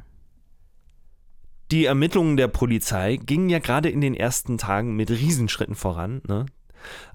Die 1.71 1.87
Ermittlungen 1.87 2.37
der 2.37 2.49
Polizei 2.49 3.17
gingen 3.17 3.49
ja 3.49 3.59
gerade 3.59 3.89
in 3.89 4.01
den 4.01 4.15
ersten 4.15 4.59
Tagen 4.59 4.95
mit 4.95 5.11
Riesenschritten 5.11 5.75
voran, 5.75 6.21
ne? 6.29 6.47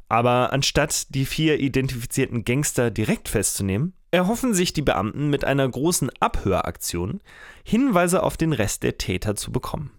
Aber 0.09 0.53
anstatt 0.53 1.13
die 1.13 1.25
vier 1.25 1.59
identifizierten 1.59 2.45
Gangster 2.45 2.89
direkt 2.89 3.27
festzunehmen, 3.27 3.93
erhoffen 4.11 4.53
sich 4.53 4.71
die 4.71 4.81
Beamten 4.81 5.29
mit 5.29 5.43
einer 5.43 5.67
großen 5.67 6.09
Abhöraktion 6.19 7.21
Hinweise 7.63 8.23
auf 8.23 8.37
den 8.37 8.53
Rest 8.53 8.83
der 8.83 8.97
Täter 8.97 9.35
zu 9.35 9.51
bekommen. 9.51 9.91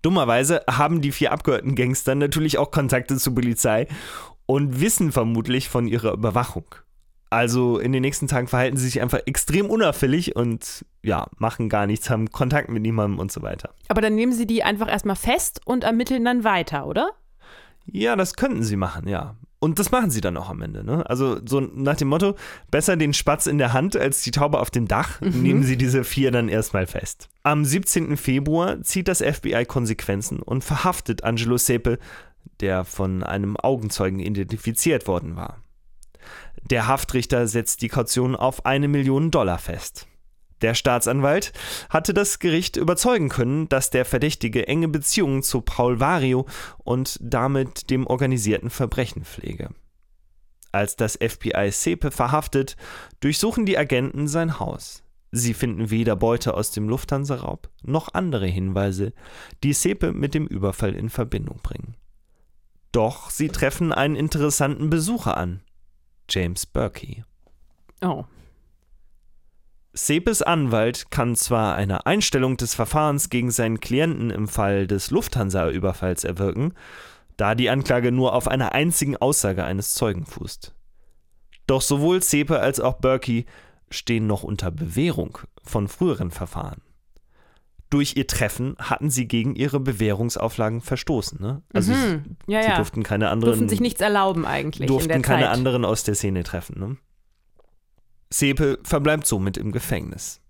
Dummerweise 0.00 0.62
haben 0.70 1.00
die 1.00 1.10
vier 1.10 1.32
abgehörten 1.32 1.74
Gangster 1.74 2.14
natürlich 2.14 2.58
auch 2.58 2.70
Kontakte 2.70 3.16
zur 3.16 3.34
Polizei 3.34 3.88
und 4.46 4.80
wissen 4.80 5.10
vermutlich 5.10 5.68
von 5.68 5.88
ihrer 5.88 6.12
Überwachung. 6.12 6.66
Also 7.30 7.78
in 7.78 7.92
den 7.92 8.02
nächsten 8.02 8.28
Tagen 8.28 8.46
verhalten 8.46 8.76
sie 8.76 8.86
sich 8.86 9.00
einfach 9.00 9.20
extrem 9.26 9.68
unauffällig 9.68 10.36
und 10.36 10.84
ja, 11.02 11.26
machen 11.38 11.68
gar 11.68 11.86
nichts, 11.86 12.08
haben 12.08 12.30
Kontakt 12.30 12.68
mit 12.68 12.82
niemandem 12.82 13.18
und 13.18 13.32
so 13.32 13.42
weiter. 13.42 13.74
Aber 13.88 14.00
dann 14.00 14.14
nehmen 14.14 14.32
sie 14.32 14.46
die 14.46 14.62
einfach 14.62 14.88
erstmal 14.88 15.16
fest 15.16 15.60
und 15.64 15.84
ermitteln 15.84 16.24
dann 16.24 16.44
weiter, 16.44 16.86
oder? 16.86 17.10
Ja, 17.86 18.16
das 18.16 18.34
könnten 18.34 18.62
sie 18.62 18.76
machen, 18.76 19.08
ja. 19.08 19.36
Und 19.58 19.78
das 19.78 19.90
machen 19.90 20.10
sie 20.10 20.20
dann 20.20 20.36
auch 20.36 20.50
am 20.50 20.60
Ende. 20.62 20.84
Ne? 20.84 21.08
Also 21.08 21.40
so 21.44 21.60
nach 21.60 21.96
dem 21.96 22.08
Motto, 22.08 22.36
besser 22.70 22.96
den 22.96 23.14
Spatz 23.14 23.46
in 23.46 23.58
der 23.58 23.72
Hand 23.72 23.96
als 23.96 24.22
die 24.22 24.30
Taube 24.30 24.60
auf 24.60 24.70
dem 24.70 24.86
Dach, 24.86 25.20
nehmen 25.20 25.62
sie 25.62 25.76
diese 25.76 26.04
vier 26.04 26.30
dann 26.30 26.48
erstmal 26.48 26.86
fest. 26.86 27.28
Am 27.42 27.64
17. 27.64 28.16
Februar 28.16 28.82
zieht 28.82 29.08
das 29.08 29.22
FBI 29.22 29.64
Konsequenzen 29.64 30.40
und 30.40 30.62
verhaftet 30.62 31.24
Angelo 31.24 31.56
Sepe, 31.56 31.98
der 32.60 32.84
von 32.84 33.22
einem 33.22 33.56
Augenzeugen 33.56 34.20
identifiziert 34.20 35.08
worden 35.08 35.36
war. 35.36 35.62
Der 36.70 36.88
Haftrichter 36.88 37.46
setzt 37.46 37.82
die 37.82 37.88
Kaution 37.88 38.34
auf 38.34 38.66
eine 38.66 38.88
Million 38.88 39.30
Dollar 39.30 39.58
fest. 39.58 40.06
Der 40.62 40.74
Staatsanwalt 40.74 41.52
hatte 41.90 42.14
das 42.14 42.38
Gericht 42.38 42.76
überzeugen 42.76 43.28
können, 43.28 43.68
dass 43.68 43.90
der 43.90 44.04
Verdächtige 44.04 44.66
enge 44.66 44.88
Beziehungen 44.88 45.42
zu 45.42 45.60
Paul 45.60 46.00
Vario 46.00 46.46
und 46.78 47.18
damit 47.20 47.90
dem 47.90 48.06
organisierten 48.06 48.70
Verbrechen 48.70 49.24
pflege. 49.24 49.70
Als 50.72 50.96
das 50.96 51.18
FBI 51.22 51.70
Sepe 51.70 52.10
verhaftet, 52.10 52.76
durchsuchen 53.20 53.64
die 53.64 53.78
Agenten 53.78 54.28
sein 54.28 54.58
Haus. 54.58 55.02
Sie 55.30 55.54
finden 55.54 55.90
weder 55.90 56.16
Beute 56.16 56.54
aus 56.54 56.70
dem 56.70 56.88
Lufthansa-Raub 56.88 57.68
noch 57.82 58.14
andere 58.14 58.46
Hinweise, 58.46 59.12
die 59.62 59.72
Sepe 59.72 60.12
mit 60.12 60.34
dem 60.34 60.46
Überfall 60.46 60.94
in 60.94 61.10
Verbindung 61.10 61.60
bringen. 61.62 61.96
Doch 62.92 63.30
sie 63.30 63.48
treffen 63.48 63.92
einen 63.92 64.16
interessanten 64.16 64.88
Besucher 64.88 65.36
an, 65.36 65.60
James 66.28 66.66
Berkey. 66.66 67.24
Oh. 68.02 68.24
Sepes 69.92 70.42
Anwalt 70.42 71.10
kann 71.10 71.36
zwar 71.36 71.74
eine 71.74 72.04
Einstellung 72.04 72.56
des 72.58 72.74
Verfahrens 72.74 73.30
gegen 73.30 73.50
seinen 73.50 73.80
Klienten 73.80 74.30
im 74.30 74.46
Fall 74.46 74.86
des 74.86 75.10
Lufthansa-Überfalls 75.10 76.24
erwirken, 76.24 76.74
da 77.36 77.54
die 77.54 77.70
Anklage 77.70 78.12
nur 78.12 78.34
auf 78.34 78.48
einer 78.48 78.72
einzigen 78.72 79.16
Aussage 79.16 79.64
eines 79.64 79.94
Zeugen 79.94 80.26
fußt. 80.26 80.74
Doch 81.66 81.80
sowohl 81.80 82.22
Sepe 82.22 82.60
als 82.60 82.78
auch 82.80 82.94
Berkey 82.94 83.46
stehen 83.90 84.26
noch 84.26 84.42
unter 84.42 84.70
Bewährung 84.70 85.38
von 85.62 85.88
früheren 85.88 86.30
Verfahren. 86.30 86.82
Durch 87.88 88.16
ihr 88.16 88.26
Treffen 88.26 88.74
hatten 88.80 89.10
sie 89.10 89.28
gegen 89.28 89.54
ihre 89.54 89.78
Bewährungsauflagen 89.78 90.80
verstoßen. 90.80 91.40
Ne? 91.40 91.62
Also 91.72 91.92
Mhm. 91.92 92.36
Ja, 92.48 92.62
sie 92.62 92.68
ja. 92.70 92.76
durften 92.76 93.02
keine 93.04 93.28
anderen 93.30 93.52
Durften 93.52 93.68
sich 93.68 93.80
nichts 93.80 94.00
erlauben 94.00 94.44
eigentlich 94.44 94.88
durften 94.88 95.22
keine 95.22 95.44
Zeit. 95.44 95.52
anderen 95.52 95.84
aus 95.84 96.02
der 96.02 96.14
Szene 96.16 96.42
treffen. 96.42 96.80
Ne? 96.80 96.96
Sepe 98.30 98.78
verbleibt 98.82 99.26
somit 99.26 99.56
im 99.56 99.70
Gefängnis. 99.72 100.40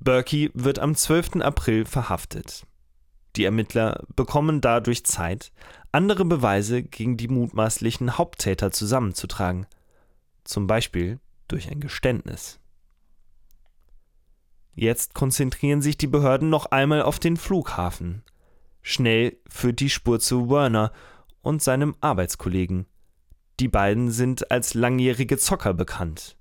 Berkey 0.00 0.50
wird 0.54 0.78
am 0.78 0.94
12. 0.94 1.36
April 1.42 1.84
verhaftet. 1.84 2.64
Die 3.36 3.44
Ermittler 3.44 4.04
bekommen 4.14 4.60
dadurch 4.60 5.04
Zeit, 5.04 5.52
andere 5.90 6.24
Beweise 6.24 6.82
gegen 6.82 7.16
die 7.16 7.28
mutmaßlichen 7.28 8.18
Haupttäter 8.18 8.70
zusammenzutragen. 8.70 9.66
Zum 10.44 10.66
Beispiel 10.66 11.18
durch 11.48 11.70
ein 11.70 11.80
Geständnis. 11.80 12.58
Jetzt 14.80 15.12
konzentrieren 15.12 15.82
sich 15.82 15.98
die 15.98 16.06
Behörden 16.06 16.50
noch 16.50 16.66
einmal 16.66 17.02
auf 17.02 17.18
den 17.18 17.36
Flughafen. 17.36 18.22
Schnell 18.80 19.36
führt 19.48 19.80
die 19.80 19.90
Spur 19.90 20.20
zu 20.20 20.50
Werner 20.50 20.92
und 21.42 21.60
seinem 21.64 21.96
Arbeitskollegen. 22.00 22.86
Die 23.58 23.66
beiden 23.66 24.12
sind 24.12 24.52
als 24.52 24.74
langjährige 24.74 25.36
Zocker 25.36 25.74
bekannt. 25.74 26.36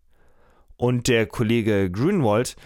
Und 0.75 1.07
der 1.07 1.25
Kollege 1.25 1.89
Grünwald 1.89 2.57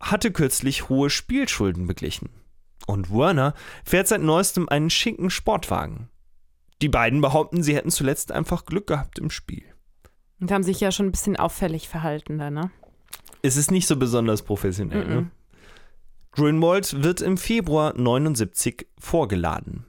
hatte 0.00 0.32
kürzlich 0.32 0.88
hohe 0.88 1.10
Spielschulden 1.10 1.86
beglichen. 1.86 2.30
Und 2.88 3.12
Werner 3.12 3.54
fährt 3.84 4.08
seit 4.08 4.22
neuestem 4.22 4.68
einen 4.68 4.90
schicken 4.90 5.30
Sportwagen. 5.30 6.08
Die 6.82 6.88
beiden 6.88 7.20
behaupten, 7.20 7.62
sie 7.62 7.76
hätten 7.76 7.92
zuletzt 7.92 8.32
einfach 8.32 8.64
Glück 8.64 8.88
gehabt 8.88 9.20
im 9.20 9.30
Spiel. 9.30 9.62
Und 10.40 10.50
haben 10.50 10.64
sich 10.64 10.80
ja 10.80 10.90
schon 10.90 11.06
ein 11.06 11.12
bisschen 11.12 11.36
auffällig 11.36 11.88
verhalten 11.88 12.38
da, 12.38 12.50
ne? 12.50 12.72
Es 13.42 13.56
ist 13.56 13.70
nicht 13.70 13.86
so 13.86 13.96
besonders 13.96 14.42
professionell. 14.42 15.04
Mhm. 15.04 15.14
Ne? 15.14 15.30
Grünwald 16.32 17.02
wird 17.02 17.20
im 17.20 17.36
Februar 17.36 17.94
79 17.96 18.86
vorgeladen. 18.98 19.86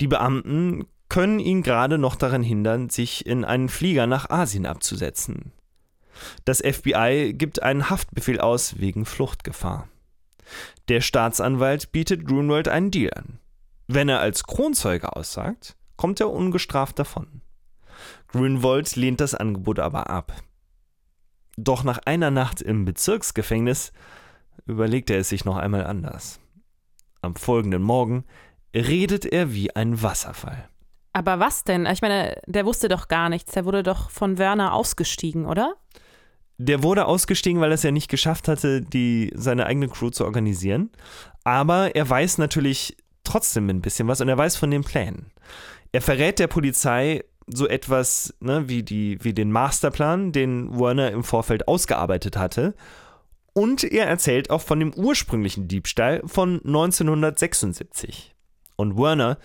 Die 0.00 0.06
Beamten 0.06 0.86
können 1.08 1.40
ihn 1.40 1.62
gerade 1.62 1.98
noch 1.98 2.16
daran 2.16 2.42
hindern, 2.42 2.88
sich 2.88 3.26
in 3.26 3.44
einen 3.44 3.68
Flieger 3.68 4.06
nach 4.06 4.30
Asien 4.30 4.66
abzusetzen. 4.66 5.52
Das 6.44 6.60
FBI 6.60 7.34
gibt 7.36 7.62
einen 7.62 7.90
Haftbefehl 7.90 8.40
aus 8.40 8.78
wegen 8.78 9.04
Fluchtgefahr. 9.04 9.88
Der 10.88 11.00
Staatsanwalt 11.00 11.92
bietet 11.92 12.26
Grunwald 12.26 12.68
einen 12.68 12.90
Deal 12.90 13.12
an. 13.14 13.38
Wenn 13.88 14.08
er 14.08 14.20
als 14.20 14.44
Kronzeuge 14.44 15.14
aussagt, 15.16 15.76
kommt 15.96 16.20
er 16.20 16.30
ungestraft 16.30 16.98
davon. 16.98 17.42
Grünwald 18.28 18.96
lehnt 18.96 19.20
das 19.20 19.34
Angebot 19.34 19.78
aber 19.78 20.08
ab. 20.10 20.32
Doch 21.56 21.84
nach 21.84 21.98
einer 22.04 22.30
Nacht 22.30 22.62
im 22.62 22.84
Bezirksgefängnis 22.84 23.92
überlegt 24.66 25.10
er 25.10 25.18
es 25.18 25.28
sich 25.28 25.44
noch 25.44 25.56
einmal 25.56 25.86
anders. 25.86 26.40
Am 27.20 27.36
folgenden 27.36 27.82
Morgen 27.82 28.24
redet 28.74 29.26
er 29.26 29.52
wie 29.52 29.74
ein 29.74 30.02
Wasserfall. 30.02 30.68
Aber 31.12 31.38
was 31.40 31.64
denn? 31.64 31.86
Ich 31.86 32.00
meine, 32.00 32.40
der 32.46 32.64
wusste 32.64 32.88
doch 32.88 33.08
gar 33.08 33.28
nichts. 33.28 33.52
Der 33.52 33.64
wurde 33.64 33.82
doch 33.82 34.10
von 34.10 34.38
Werner 34.38 34.72
ausgestiegen, 34.72 35.44
oder? 35.44 35.74
Der 36.56 36.82
wurde 36.82 37.06
ausgestiegen, 37.06 37.60
weil 37.60 37.70
er 37.70 37.74
es 37.74 37.82
ja 37.82 37.90
nicht 37.90 38.08
geschafft 38.08 38.48
hatte, 38.48 38.80
die, 38.80 39.30
seine 39.34 39.66
eigene 39.66 39.88
Crew 39.88 40.10
zu 40.10 40.24
organisieren. 40.24 40.90
Aber 41.44 41.94
er 41.94 42.08
weiß 42.08 42.38
natürlich 42.38 42.96
trotzdem 43.24 43.68
ein 43.68 43.82
bisschen 43.82 44.08
was 44.08 44.20
und 44.20 44.28
er 44.28 44.38
weiß 44.38 44.56
von 44.56 44.70
den 44.70 44.84
Plänen. 44.84 45.32
Er 45.92 46.00
verrät 46.00 46.38
der 46.38 46.46
Polizei 46.46 47.24
so 47.46 47.68
etwas 47.68 48.34
ne, 48.40 48.68
wie, 48.68 48.82
die, 48.82 49.18
wie 49.22 49.34
den 49.34 49.52
Masterplan, 49.52 50.32
den 50.32 50.78
Werner 50.78 51.10
im 51.10 51.24
Vorfeld 51.24 51.68
ausgearbeitet 51.68 52.36
hatte. 52.36 52.74
Und 53.54 53.84
er 53.84 54.06
erzählt 54.06 54.50
auch 54.50 54.62
von 54.62 54.80
dem 54.80 54.94
ursprünglichen 54.94 55.68
Diebstahl 55.68 56.22
von 56.24 56.60
1976. 56.64 58.34
Und 58.76 58.96
Werner 58.96 59.38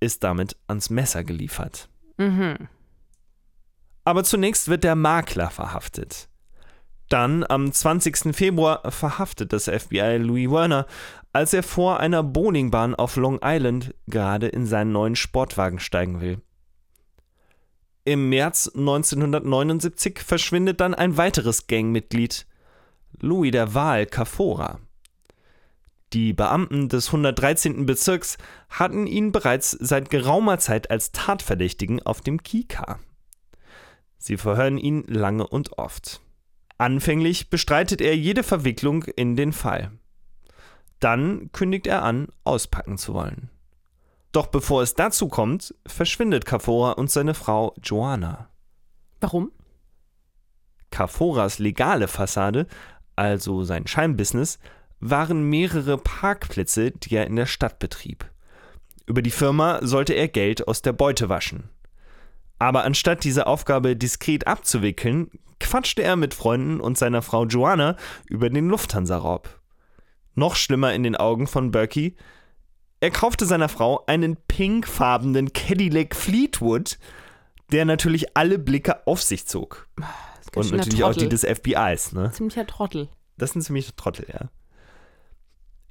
ist 0.00 0.22
damit 0.24 0.56
ans 0.68 0.90
Messer 0.90 1.24
geliefert. 1.24 1.88
Mhm. 2.18 2.68
Aber 4.04 4.24
zunächst 4.24 4.68
wird 4.68 4.84
der 4.84 4.96
Makler 4.96 5.50
verhaftet. 5.50 6.28
Dann 7.08 7.44
am 7.48 7.70
20. 7.70 8.34
Februar 8.34 8.90
verhaftet 8.90 9.52
das 9.52 9.64
FBI 9.64 10.16
Louis 10.16 10.50
Werner, 10.50 10.86
als 11.32 11.52
er 11.52 11.62
vor 11.62 12.00
einer 12.00 12.22
Bowlingbahn 12.22 12.94
auf 12.94 13.16
Long 13.16 13.38
Island 13.42 13.94
gerade 14.06 14.48
in 14.48 14.66
seinen 14.66 14.92
neuen 14.92 15.16
Sportwagen 15.16 15.78
steigen 15.78 16.20
will. 16.20 16.40
Im 18.04 18.30
März 18.30 18.68
1979 18.74 20.18
verschwindet 20.18 20.80
dann 20.80 20.92
ein 20.92 21.16
weiteres 21.16 21.68
Gangmitglied, 21.68 22.46
Louis 23.20 23.52
der 23.52 23.74
Wahl 23.74 24.06
Cafora. 24.06 24.80
Die 26.12 26.32
Beamten 26.32 26.88
des 26.88 27.06
113. 27.06 27.86
Bezirks 27.86 28.38
hatten 28.68 29.06
ihn 29.06 29.30
bereits 29.30 29.70
seit 29.70 30.10
geraumer 30.10 30.58
Zeit 30.58 30.90
als 30.90 31.12
Tatverdächtigen 31.12 32.02
auf 32.02 32.20
dem 32.20 32.42
Kika. 32.42 32.98
Sie 34.18 34.36
verhören 34.36 34.78
ihn 34.78 35.04
lange 35.06 35.46
und 35.46 35.78
oft. 35.78 36.20
Anfänglich 36.78 37.50
bestreitet 37.50 38.00
er 38.00 38.16
jede 38.16 38.42
Verwicklung 38.42 39.04
in 39.04 39.36
den 39.36 39.52
Fall. 39.52 39.92
Dann 40.98 41.50
kündigt 41.52 41.86
er 41.86 42.02
an, 42.02 42.26
auspacken 42.42 42.98
zu 42.98 43.14
wollen. 43.14 43.51
Doch 44.32 44.46
bevor 44.46 44.82
es 44.82 44.94
dazu 44.94 45.28
kommt, 45.28 45.74
verschwindet 45.86 46.46
Kafora 46.46 46.92
und 46.92 47.10
seine 47.10 47.34
Frau 47.34 47.74
Joanna. 47.82 48.48
Warum? 49.20 49.52
Kaforas 50.90 51.58
legale 51.58 52.08
Fassade, 52.08 52.66
also 53.14 53.62
sein 53.62 53.86
Scheinbusiness, 53.86 54.58
waren 55.00 55.48
mehrere 55.48 55.98
Parkplätze, 55.98 56.92
die 56.92 57.16
er 57.16 57.26
in 57.26 57.36
der 57.36 57.46
Stadt 57.46 57.78
betrieb. 57.78 58.24
Über 59.06 59.20
die 59.20 59.30
Firma 59.30 59.80
sollte 59.82 60.14
er 60.14 60.28
Geld 60.28 60.66
aus 60.68 60.80
der 60.80 60.92
Beute 60.92 61.28
waschen. 61.28 61.68
Aber 62.58 62.84
anstatt 62.84 63.24
diese 63.24 63.46
Aufgabe 63.46 63.96
diskret 63.96 64.46
abzuwickeln, 64.46 65.30
quatschte 65.58 66.02
er 66.02 66.16
mit 66.16 66.34
Freunden 66.34 66.80
und 66.80 66.96
seiner 66.96 67.20
Frau 67.20 67.44
Joanna 67.44 67.96
über 68.28 68.48
den 68.48 68.68
Lufthansa-Raub. 68.68 69.60
Noch 70.34 70.54
schlimmer 70.54 70.94
in 70.94 71.02
den 71.02 71.16
Augen 71.16 71.46
von 71.46 71.72
Berkey, 71.72 72.16
er 73.02 73.10
kaufte 73.10 73.46
seiner 73.46 73.68
Frau 73.68 74.04
einen 74.06 74.36
pinkfarbenen 74.36 75.52
Cadillac 75.52 76.14
Fleetwood, 76.14 77.00
der 77.72 77.84
natürlich 77.84 78.36
alle 78.36 78.60
Blicke 78.60 79.08
auf 79.08 79.20
sich 79.20 79.44
zog. 79.48 79.88
Und 80.54 80.70
natürlich 80.70 81.02
auch 81.02 81.12
die 81.12 81.28
des 81.28 81.44
FBIs. 81.44 82.12
Ne? 82.12 82.30
Ziemlicher 82.30 82.64
Trottel. 82.64 83.08
Das 83.36 83.50
ist 83.50 83.56
ein 83.56 83.62
ziemlicher 83.62 83.96
Trottel, 83.96 84.26
ja. 84.32 84.50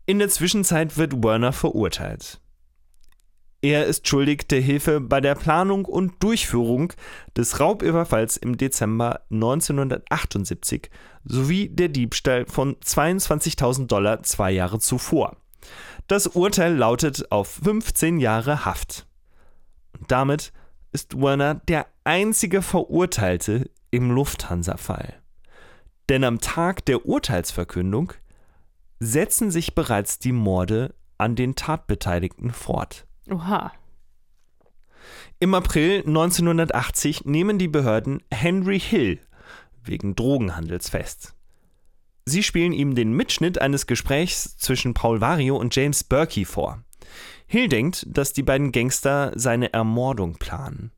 In 0.06 0.20
der 0.20 0.30
Zwischenzeit 0.30 0.96
wird 0.98 1.22
Werner 1.22 1.52
verurteilt. 1.52 2.40
Er 3.62 3.88
ist 3.88 4.08
schuldig 4.08 4.48
der 4.48 4.62
Hilfe 4.62 5.02
bei 5.02 5.20
der 5.20 5.36
Planung 5.36 5.84
und 5.84 6.24
Durchführung 6.24 6.94
des 7.36 7.60
Raubüberfalls 7.60 8.38
im 8.38 8.56
Dezember 8.56 9.20
1978 9.32 10.90
sowie 11.26 11.68
der 11.68 11.90
Diebstahl 11.90 12.46
von 12.46 12.78
22.000 12.78 13.88
Dollar 13.88 14.24
zwei 14.24 14.52
Jahre 14.52 14.80
zuvor. 14.80 15.41
Das 16.12 16.28
Urteil 16.28 16.76
lautet 16.76 17.32
auf 17.32 17.48
15 17.64 18.20
Jahre 18.20 18.66
Haft. 18.66 19.08
Und 19.98 20.12
damit 20.12 20.52
ist 20.92 21.18
Werner 21.18 21.56
der 21.70 21.88
einzige 22.04 22.62
Verurteilte 22.62 23.70
im 23.92 24.12
Lufthansa-Fall. 24.12 25.14
Denn 26.10 26.26
am 26.26 26.42
Tag 26.42 26.84
der 26.84 27.06
Urteilsverkündung 27.06 28.12
setzen 29.00 29.52
sich 29.52 29.74
bereits 29.74 30.20
die 30.20 30.34
Morde 30.34 30.94
an 31.18 31.38
den 31.38 31.56
Tatbeteiligten 31.56 32.52
fort. 32.52 33.08
Oha. 33.30 33.72
Im 35.40 35.54
April 35.54 36.00
1980 36.00 37.24
nehmen 37.24 37.58
die 37.58 37.70
Behörden 37.70 38.22
Henry 38.30 38.82
Hill 38.82 39.22
wegen 39.82 40.18
Drogenhandels 40.18 40.90
fest. 40.90 41.36
Sie 42.32 42.44
spielen 42.44 42.72
ihm 42.72 42.96
den 42.96 43.12
Mitschnitt 43.12 43.60
eines 43.60 43.88
Gesprächs 43.88 44.56
zwischen 44.56 44.94
Paul 44.94 45.20
Vario 45.20 45.58
und 45.58 45.76
James 45.76 46.06
Berkey 46.06 46.46
vor. 46.46 46.82
Hill 47.46 47.68
denkt, 47.68 48.06
dass 48.08 48.32
die 48.32 48.42
beiden 48.42 48.72
Gangster 48.72 49.34
seine 49.36 49.74
Ermordung 49.74 50.36
planen. 50.36 50.92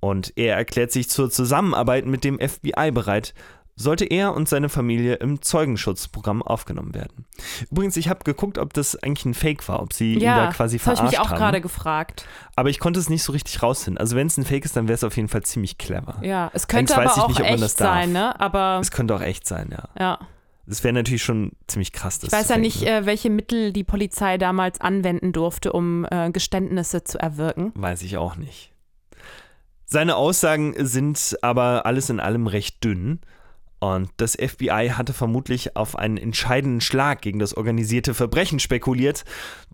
Und 0.00 0.34
er 0.36 0.56
erklärt 0.56 0.92
sich 0.92 1.08
zur 1.08 1.30
Zusammenarbeit 1.30 2.04
mit 2.04 2.24
dem 2.24 2.38
FBI 2.38 2.90
bereit, 2.92 3.32
sollte 3.74 4.04
er 4.04 4.34
und 4.34 4.50
seine 4.50 4.68
Familie 4.68 5.14
im 5.14 5.40
Zeugenschutzprogramm 5.40 6.42
aufgenommen 6.42 6.94
werden. 6.94 7.24
Übrigens, 7.70 7.96
ich 7.96 8.10
habe 8.10 8.22
geguckt, 8.24 8.58
ob 8.58 8.74
das 8.74 8.96
eigentlich 8.96 9.24
ein 9.24 9.32
Fake 9.32 9.66
war, 9.66 9.80
ob 9.80 9.94
sie 9.94 10.18
ja, 10.18 10.18
ihn 10.18 10.44
da 10.44 10.52
quasi 10.52 10.76
das 10.76 10.82
verarscht 10.82 10.98
habe 11.00 11.06
ich 11.06 11.18
mich 11.18 11.20
auch 11.20 11.30
haben. 11.30 11.38
gerade 11.38 11.62
gefragt. 11.62 12.26
Aber 12.54 12.68
ich 12.68 12.80
konnte 12.80 13.00
es 13.00 13.08
nicht 13.08 13.22
so 13.22 13.32
richtig 13.32 13.62
rausfinden. 13.62 13.96
Also 13.98 14.14
wenn 14.14 14.26
es 14.26 14.36
ein 14.36 14.44
Fake 14.44 14.66
ist, 14.66 14.76
dann 14.76 14.88
wäre 14.88 14.96
es 14.96 15.04
auf 15.04 15.16
jeden 15.16 15.28
Fall 15.28 15.42
ziemlich 15.44 15.78
clever. 15.78 16.18
Ja, 16.20 16.50
es 16.52 16.68
könnte 16.68 16.92
weiß 16.92 16.98
aber 16.98 17.06
ich 17.06 17.22
auch 17.22 17.28
nicht, 17.28 17.40
ob 17.40 17.50
man 17.50 17.62
echt 17.62 17.78
sein, 17.78 18.12
ne? 18.12 18.38
Aber 18.38 18.80
Es 18.82 18.90
könnte 18.90 19.14
auch 19.14 19.22
echt 19.22 19.46
sein, 19.46 19.70
ja. 19.72 19.88
ja. 19.98 20.18
Das 20.70 20.84
wäre 20.84 20.94
natürlich 20.94 21.24
schon 21.24 21.50
ziemlich 21.66 21.90
krass. 21.90 22.20
Das 22.20 22.28
Ich 22.28 22.32
weiß 22.32 22.48
ja 22.48 22.56
nicht, 22.56 22.84
äh, 22.84 23.04
welche 23.04 23.28
Mittel 23.28 23.72
die 23.72 23.82
Polizei 23.82 24.38
damals 24.38 24.80
anwenden 24.80 25.32
durfte, 25.32 25.72
um 25.72 26.06
äh, 26.08 26.30
Geständnisse 26.30 27.02
zu 27.02 27.18
erwirken. 27.18 27.72
Weiß 27.74 28.02
ich 28.02 28.16
auch 28.18 28.36
nicht. 28.36 28.72
Seine 29.84 30.14
Aussagen 30.14 30.74
sind 30.78 31.36
aber 31.42 31.86
alles 31.86 32.08
in 32.08 32.20
allem 32.20 32.46
recht 32.46 32.84
dünn. 32.84 33.18
Und 33.80 34.10
das 34.18 34.36
FBI 34.36 34.92
hatte 34.94 35.12
vermutlich 35.12 35.74
auf 35.74 35.96
einen 35.96 36.18
entscheidenden 36.18 36.80
Schlag 36.80 37.20
gegen 37.20 37.40
das 37.40 37.54
organisierte 37.54 38.14
Verbrechen 38.14 38.60
spekuliert. 38.60 39.24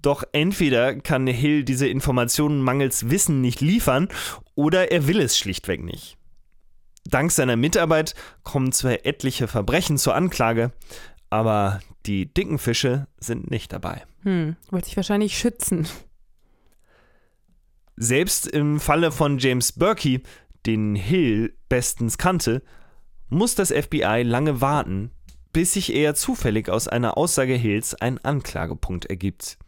Doch 0.00 0.24
entweder 0.32 0.94
kann 0.94 1.26
Hill 1.26 1.64
diese 1.64 1.88
Informationen 1.88 2.62
mangels 2.62 3.10
Wissen 3.10 3.42
nicht 3.42 3.60
liefern 3.60 4.08
oder 4.54 4.90
er 4.92 5.06
will 5.06 5.20
es 5.20 5.36
schlichtweg 5.36 5.84
nicht. 5.84 6.15
Dank 7.08 7.32
seiner 7.32 7.56
Mitarbeit 7.56 8.14
kommen 8.42 8.72
zwar 8.72 9.04
etliche 9.04 9.48
Verbrechen 9.48 9.98
zur 9.98 10.14
Anklage, 10.14 10.72
aber 11.30 11.80
die 12.06 12.32
dicken 12.32 12.58
Fische 12.58 13.06
sind 13.18 13.50
nicht 13.50 13.72
dabei. 13.72 14.04
Hm, 14.22 14.56
wollte 14.70 14.86
sich 14.86 14.96
wahrscheinlich 14.96 15.36
schützen. 15.38 15.86
Selbst 17.96 18.46
im 18.46 18.78
Falle 18.78 19.10
von 19.10 19.38
James 19.38 19.72
Berkey, 19.72 20.22
den 20.66 20.94
Hill 20.94 21.56
bestens 21.68 22.18
kannte, 22.18 22.62
muss 23.28 23.54
das 23.54 23.72
FBI 23.72 24.22
lange 24.22 24.60
warten, 24.60 25.10
bis 25.52 25.72
sich 25.72 25.94
eher 25.94 26.14
zufällig 26.14 26.68
aus 26.68 26.88
einer 26.88 27.16
Aussage 27.16 27.54
Hills 27.54 27.94
ein 27.94 28.22
Anklagepunkt 28.22 29.06
ergibt. 29.06 29.58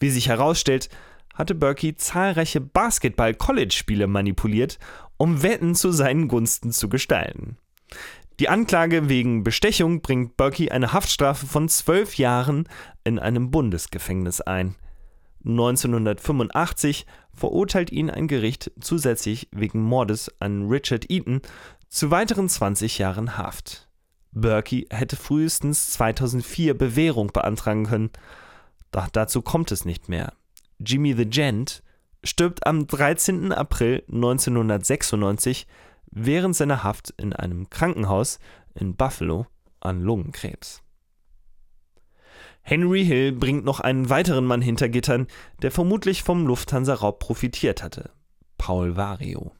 Wie 0.00 0.10
sich 0.10 0.28
herausstellt, 0.28 0.88
hatte 1.34 1.54
Berkey 1.54 1.94
zahlreiche 1.94 2.60
Basketball-College-Spiele 2.60 4.06
manipuliert, 4.06 4.78
um 5.16 5.42
Wetten 5.42 5.74
zu 5.74 5.92
seinen 5.92 6.28
Gunsten 6.28 6.72
zu 6.72 6.88
gestalten. 6.88 7.56
Die 8.38 8.48
Anklage 8.48 9.08
wegen 9.08 9.44
Bestechung 9.44 10.02
bringt 10.02 10.36
Berkey 10.36 10.70
eine 10.70 10.92
Haftstrafe 10.92 11.46
von 11.46 11.68
zwölf 11.68 12.18
Jahren 12.18 12.68
in 13.04 13.18
einem 13.18 13.50
Bundesgefängnis 13.50 14.42
ein. 14.42 14.76
1985 15.44 17.06
verurteilt 17.32 17.92
ihn 17.92 18.10
ein 18.10 18.28
Gericht 18.28 18.72
zusätzlich 18.80 19.48
wegen 19.52 19.80
Mordes 19.80 20.30
an 20.40 20.68
Richard 20.68 21.10
Eaton 21.10 21.40
zu 21.88 22.10
weiteren 22.10 22.48
20 22.48 22.98
Jahren 22.98 23.38
Haft. 23.38 23.88
Berkey 24.32 24.86
hätte 24.90 25.16
frühestens 25.16 25.92
2004 25.92 26.76
Bewährung 26.76 27.28
beantragen 27.28 27.86
können, 27.86 28.10
doch 28.90 29.08
dazu 29.08 29.40
kommt 29.40 29.72
es 29.72 29.86
nicht 29.86 30.10
mehr. 30.10 30.34
Jimmy 30.78 31.14
the 31.14 31.24
Gent 31.24 31.82
stirbt 32.26 32.66
am 32.66 32.86
13. 32.86 33.52
April 33.52 34.02
1996 34.08 35.66
während 36.10 36.56
seiner 36.56 36.82
Haft 36.82 37.10
in 37.16 37.32
einem 37.32 37.70
Krankenhaus 37.70 38.38
in 38.74 38.96
Buffalo 38.96 39.46
an 39.80 40.02
Lungenkrebs. 40.02 40.82
Henry 42.62 43.04
Hill 43.04 43.32
bringt 43.32 43.64
noch 43.64 43.80
einen 43.80 44.10
weiteren 44.10 44.44
Mann 44.44 44.60
hinter 44.60 44.88
Gittern, 44.88 45.28
der 45.62 45.70
vermutlich 45.70 46.24
vom 46.24 46.46
Lufthansa-Raub 46.46 47.20
profitiert 47.20 47.82
hatte. 47.82 48.10
Paul 48.58 48.96
Vario. 48.96 49.52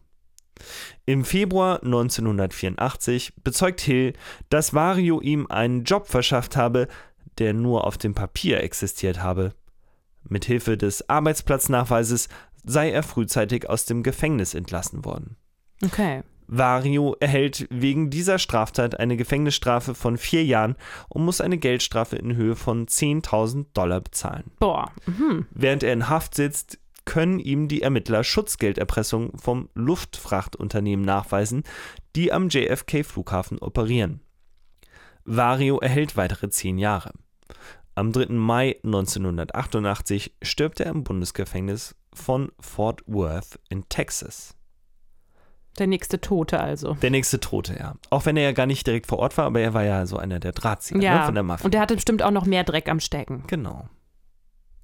Im 1.05 1.25
Februar 1.25 1.83
1984 1.85 3.35
bezeugt 3.45 3.81
Hill, 3.81 4.14
dass 4.49 4.75
Vario 4.75 5.21
ihm 5.21 5.47
einen 5.47 5.85
Job 5.85 6.09
verschafft 6.09 6.57
habe, 6.57 6.89
der 7.39 7.53
nur 7.53 7.87
auf 7.87 7.99
dem 7.99 8.14
Papier 8.14 8.62
existiert 8.62 9.23
habe. 9.23 9.53
Mithilfe 10.29 10.77
des 10.77 11.09
Arbeitsplatznachweises 11.09 12.29
sei 12.67 12.91
er 12.91 13.03
frühzeitig 13.03 13.71
aus 13.71 13.87
dem 13.87 14.03
Gefängnis 14.03 14.55
entlassen 14.55 15.05
worden. 15.05 15.37
Okay. 15.83 16.23
Vario 16.49 17.17
erhält 17.19 17.67
wegen 17.71 18.11
dieser 18.11 18.39
Straftat 18.39 19.01
eine 19.01 19.17
Gefängnisstrafe 19.17 19.95
von 19.95 20.17
vier 20.17 20.45
Jahren 20.45 20.77
und 21.09 21.25
muss 21.25 21.41
eine 21.41 21.59
Geldstrafe 21.59 22.17
in 22.17 22.37
Höhe 22.37 22.55
von 22.55 22.87
10.000 22.87 23.67
Dollar 23.75 24.01
bezahlen. 24.01 24.53
Boah. 24.59 24.93
Mhm. 25.07 25.47
Während 25.51 25.83
er 25.83 25.93
in 25.93 26.09
Haft 26.09 26.35
sitzt, 26.35 26.79
können 27.05 27.39
ihm 27.39 27.69
die 27.69 27.83
Ermittler 27.83 28.25
Schutzgelderpressung 28.25 29.39
vom 29.39 29.69
Luftfrachtunternehmen 29.75 31.05
nachweisen, 31.05 31.62
die 32.14 32.33
am 32.33 32.49
JFK-Flughafen 32.49 33.59
operieren. 33.59 34.21
Vario 35.25 35.79
erhält 35.79 36.17
weitere 36.17 36.51
zehn 36.51 36.79
Jahre. 36.79 37.12
Am 37.95 38.12
3. 38.12 38.27
Mai 38.35 38.77
1988 38.85 40.37
stirbt 40.43 40.81
er 40.81 40.91
im 40.91 41.03
Bundesgefängnis 41.03 41.97
von 42.17 42.53
Fort 42.61 43.03
Worth 43.07 43.59
in 43.69 43.89
Texas. 43.89 44.55
Der 45.79 45.87
nächste 45.87 46.21
Tote 46.21 46.59
also. 46.59 46.95
Der 46.95 47.11
nächste 47.11 47.39
Tote, 47.39 47.77
ja. 47.79 47.95
Auch 48.11 48.25
wenn 48.25 48.37
er 48.37 48.45
ja 48.45 48.53
gar 48.53 48.67
nicht 48.67 48.87
direkt 48.87 49.07
vor 49.07 49.19
Ort 49.19 49.37
war, 49.37 49.45
aber 49.45 49.61
er 49.61 49.75
war 49.75 49.85
ja 49.85 50.07
so 50.07 50.17
einer 50.17 50.41
der 50.41 50.53
Drahtzieher 50.53 51.03
ja. 51.03 51.19
ne, 51.19 51.25
von 51.27 51.35
der 51.35 51.43
Mafia. 51.43 51.64
Und 51.64 51.75
der 51.75 51.81
hatte 51.81 51.95
bestimmt 51.95 52.23
auch 52.23 52.31
noch 52.31 52.47
mehr 52.47 52.64
Dreck 52.64 52.89
am 52.89 53.01
Stecken. 53.01 53.45
Genau. 53.47 53.89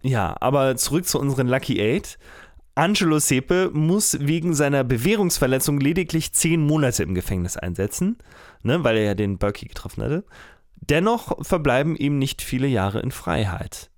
Ja, 0.02 0.36
aber 0.40 0.76
zurück 0.76 1.06
zu 1.06 1.18
unseren 1.18 1.48
Lucky 1.48 1.80
Eight. 1.80 2.18
Angelo 2.74 3.18
Sepe 3.18 3.70
muss 3.72 4.18
wegen 4.20 4.54
seiner 4.54 4.82
Bewährungsverletzung 4.82 5.78
lediglich 5.78 6.32
zehn 6.32 6.62
Monate 6.62 7.02
im 7.02 7.14
Gefängnis 7.14 7.56
einsetzen, 7.56 8.18
ne, 8.62 8.82
weil 8.82 8.96
er 8.96 9.04
ja 9.04 9.14
den 9.14 9.38
Berkey 9.38 9.66
getroffen 9.66 10.02
hatte. 10.02 10.24
Dennoch 10.80 11.44
verbleiben 11.44 11.96
ihm 11.96 12.18
nicht 12.18 12.42
viele 12.42 12.66
Jahre 12.66 13.00
in 13.00 13.12
Freiheit. 13.12 13.91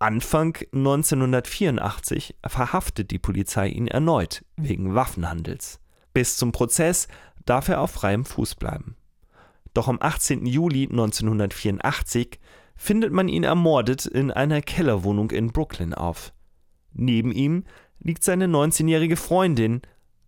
Anfang 0.00 0.56
1984 0.72 2.34
verhaftet 2.46 3.10
die 3.10 3.18
Polizei 3.18 3.68
ihn 3.68 3.86
erneut 3.86 4.46
wegen 4.56 4.94
Waffenhandels. 4.94 5.78
Bis 6.14 6.38
zum 6.38 6.52
Prozess 6.52 7.06
darf 7.44 7.68
er 7.68 7.82
auf 7.82 7.90
freiem 7.90 8.24
Fuß 8.24 8.54
bleiben. 8.54 8.96
Doch 9.74 9.88
am 9.88 9.98
18. 10.00 10.46
Juli 10.46 10.84
1984 10.84 12.40
findet 12.76 13.12
man 13.12 13.28
ihn 13.28 13.44
ermordet 13.44 14.06
in 14.06 14.30
einer 14.30 14.62
Kellerwohnung 14.62 15.30
in 15.32 15.52
Brooklyn 15.52 15.92
auf. 15.92 16.32
Neben 16.94 17.30
ihm 17.30 17.64
liegt 17.98 18.24
seine 18.24 18.46
19-jährige 18.46 19.16
Freundin, 19.16 19.82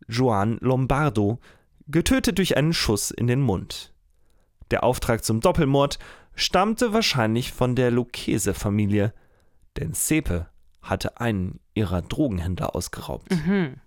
Joan 0.06 0.58
Lombardo, 0.60 1.40
getötet 1.88 2.36
durch 2.36 2.58
einen 2.58 2.74
Schuss 2.74 3.10
in 3.10 3.26
den 3.26 3.40
Mund. 3.40 3.94
Der 4.70 4.84
Auftrag 4.84 5.24
zum 5.24 5.40
Doppelmord 5.40 5.98
stammte 6.34 6.92
wahrscheinlich 6.92 7.52
von 7.52 7.74
der 7.74 7.90
Lucchese-Familie, 7.90 9.14
denn 9.76 9.94
Sepe 9.94 10.48
hatte 10.80 11.20
einen 11.20 11.60
ihrer 11.74 12.02
Drogenhändler 12.02 12.74
ausgeraubt. 12.74 13.30
Mhm. 13.30 13.80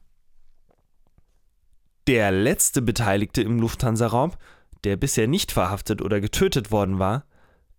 Der 2.07 2.31
letzte 2.31 2.81
Beteiligte 2.81 3.41
im 3.41 3.59
Lufthansa-Raub, 3.59 4.37
der 4.83 4.95
bisher 4.95 5.27
nicht 5.27 5.51
verhaftet 5.51 6.01
oder 6.01 6.21
getötet 6.21 6.71
worden 6.71 6.99
war, 6.99 7.25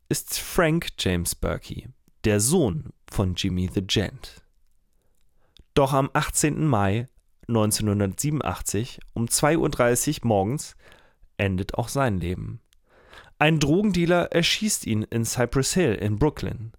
ist 0.09 0.39
Frank 0.39 0.89
James 0.99 1.35
Berkey, 1.35 1.89
der 2.25 2.41
Sohn 2.41 2.91
von 3.09 3.35
Jimmy 3.35 3.71
the 3.73 3.83
Gent. 3.83 4.43
Doch 5.75 5.93
am 5.93 6.11
18. 6.13 6.67
Mai 6.67 7.09
1987 7.49 8.99
um 9.15 9.27
2.30 9.27 10.23
Uhr 10.23 10.27
morgens 10.27 10.77
endet 11.37 11.75
auch 11.75 11.89
sein 11.89 12.19
Leben. 12.19 12.61
Ein 13.39 13.61
Drogendealer 13.61 14.33
erschießt 14.33 14.87
ihn 14.87 15.03
in 15.03 15.25
Cypress 15.25 15.75
Hill 15.75 15.95
in 15.95 16.19
Brooklyn. 16.19 16.73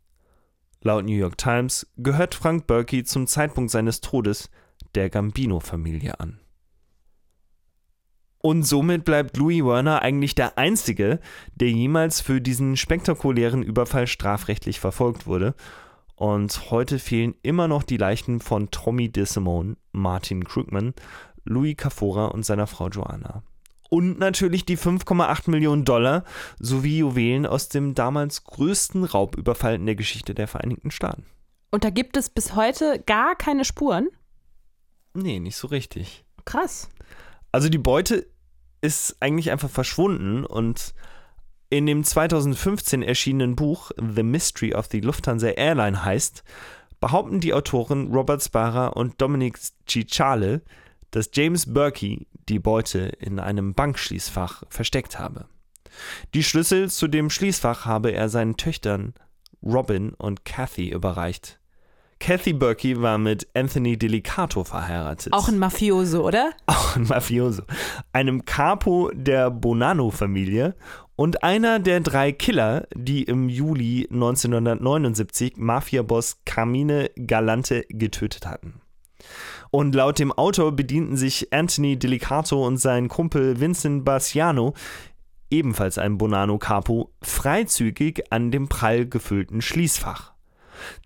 Laut 0.81 1.05
New 1.05 1.15
York 1.15 1.37
Times 1.37 1.87
gehört 1.97 2.35
Frank 2.35 2.67
Berkey 2.67 3.03
zum 3.03 3.27
Zeitpunkt 3.27 3.71
seines 3.71 4.01
Todes 4.01 4.49
der 4.95 5.09
Gambino-Familie 5.09 6.19
an. 6.19 6.39
Und 8.39 8.63
somit 8.63 9.03
bleibt 9.03 9.35
Louis 9.37 9.63
Werner 9.63 10.01
eigentlich 10.01 10.35
der 10.35 10.57
Einzige, 10.57 11.19
der 11.55 11.69
jemals 11.69 12.21
für 12.21 12.39
diesen 12.39 12.77
spektakulären 12.77 13.63
Überfall 13.63 14.07
strafrechtlich 14.07 14.79
verfolgt 14.79 15.27
wurde. 15.27 15.55
Und 16.15 16.71
heute 16.71 16.99
fehlen 16.99 17.35
immer 17.41 17.67
noch 17.67 17.83
die 17.83 17.97
Leichen 17.97 18.39
von 18.39 18.71
Tommy 18.71 19.09
DeSimone, 19.09 19.75
Martin 19.91 20.43
Krugman, 20.43 20.93
Louis 21.43 21.75
Cafora 21.75 22.25
und 22.25 22.43
seiner 22.43 22.67
Frau 22.67 22.89
Joanna. 22.89 23.43
Und 23.89 24.19
natürlich 24.19 24.65
die 24.65 24.77
5,8 24.77 25.49
Millionen 25.49 25.85
Dollar 25.85 26.23
sowie 26.59 26.99
Juwelen 26.99 27.45
aus 27.45 27.69
dem 27.69 27.95
damals 27.95 28.43
größten 28.43 29.03
Raubüberfall 29.03 29.75
in 29.75 29.85
der 29.85 29.95
Geschichte 29.95 30.35
der 30.35 30.47
Vereinigten 30.47 30.91
Staaten. 30.91 31.25
Und 31.71 31.83
da 31.83 31.89
gibt 31.89 32.17
es 32.17 32.29
bis 32.29 32.55
heute 32.55 33.01
gar 33.05 33.35
keine 33.35 33.65
Spuren? 33.65 34.09
Nee, 35.13 35.39
nicht 35.39 35.57
so 35.57 35.67
richtig. 35.67 36.25
Krass. 36.45 36.89
Also 37.51 37.69
die 37.69 37.77
Beute 37.77 38.27
ist 38.81 39.17
eigentlich 39.19 39.51
einfach 39.51 39.69
verschwunden 39.69 40.45
und 40.45 40.93
in 41.69 41.85
dem 41.85 42.03
2015 42.03 43.03
erschienenen 43.03 43.55
Buch 43.55 43.91
The 43.97 44.23
Mystery 44.23 44.73
of 44.73 44.87
the 44.91 45.01
Lufthansa 45.01 45.47
Airline 45.47 46.05
heißt, 46.05 46.43
behaupten 46.99 47.39
die 47.39 47.53
Autoren 47.53 48.13
Robert 48.13 48.43
Sparra 48.43 48.87
und 48.87 49.21
Dominic 49.21 49.59
Cicciale, 49.87 50.61
dass 51.11 51.29
James 51.33 51.73
Berkey 51.73 52.27
die 52.49 52.59
Beute 52.59 52.99
in 53.19 53.39
einem 53.39 53.73
Bankschließfach 53.73 54.63
versteckt 54.69 55.19
habe. 55.19 55.45
Die 56.33 56.43
Schlüssel 56.43 56.89
zu 56.89 57.07
dem 57.07 57.29
Schließfach 57.29 57.85
habe 57.85 58.11
er 58.11 58.29
seinen 58.29 58.57
Töchtern 58.57 59.13
Robin 59.63 60.13
und 60.13 60.45
Kathy 60.45 60.89
überreicht. 60.89 61.59
Kathy 62.19 62.53
Berkey 62.53 62.99
war 63.01 63.17
mit 63.17 63.47
Anthony 63.53 63.97
Delicato 63.97 64.63
verheiratet. 64.63 65.33
Auch 65.33 65.47
ein 65.47 65.59
Mafioso, 65.59 66.25
oder? 66.25 66.51
Auch 66.65 66.95
ein 66.95 67.03
Mafioso. 67.03 67.63
Einem 68.11 68.43
Capo 68.43 69.11
der 69.13 69.51
Bonanno-Familie 69.51 70.75
und 71.15 71.43
einer 71.43 71.79
der 71.79 71.99
drei 71.99 72.31
Killer, 72.31 72.87
die 72.95 73.23
im 73.23 73.49
Juli 73.49 74.07
1979 74.11 75.57
Mafiaboss 75.57 76.39
Carmine 76.45 77.11
Galante 77.15 77.85
getötet 77.89 78.47
hatten. 78.47 78.81
Und 79.69 79.95
laut 79.95 80.19
dem 80.19 80.31
Autor 80.31 80.71
bedienten 80.71 81.17
sich 81.17 81.53
Anthony 81.53 81.97
Delicato 81.97 82.65
und 82.65 82.77
sein 82.77 83.09
Kumpel 83.09 83.59
Vincent 83.59 84.05
Bassiano, 84.05 84.73
ebenfalls 85.49 85.97
ein 85.97 86.17
Bonanno 86.17 86.57
Capo, 86.57 87.11
freizügig 87.21 88.31
an 88.31 88.51
dem 88.51 88.67
prall 88.67 89.05
gefüllten 89.07 89.61
Schließfach. 89.61 90.33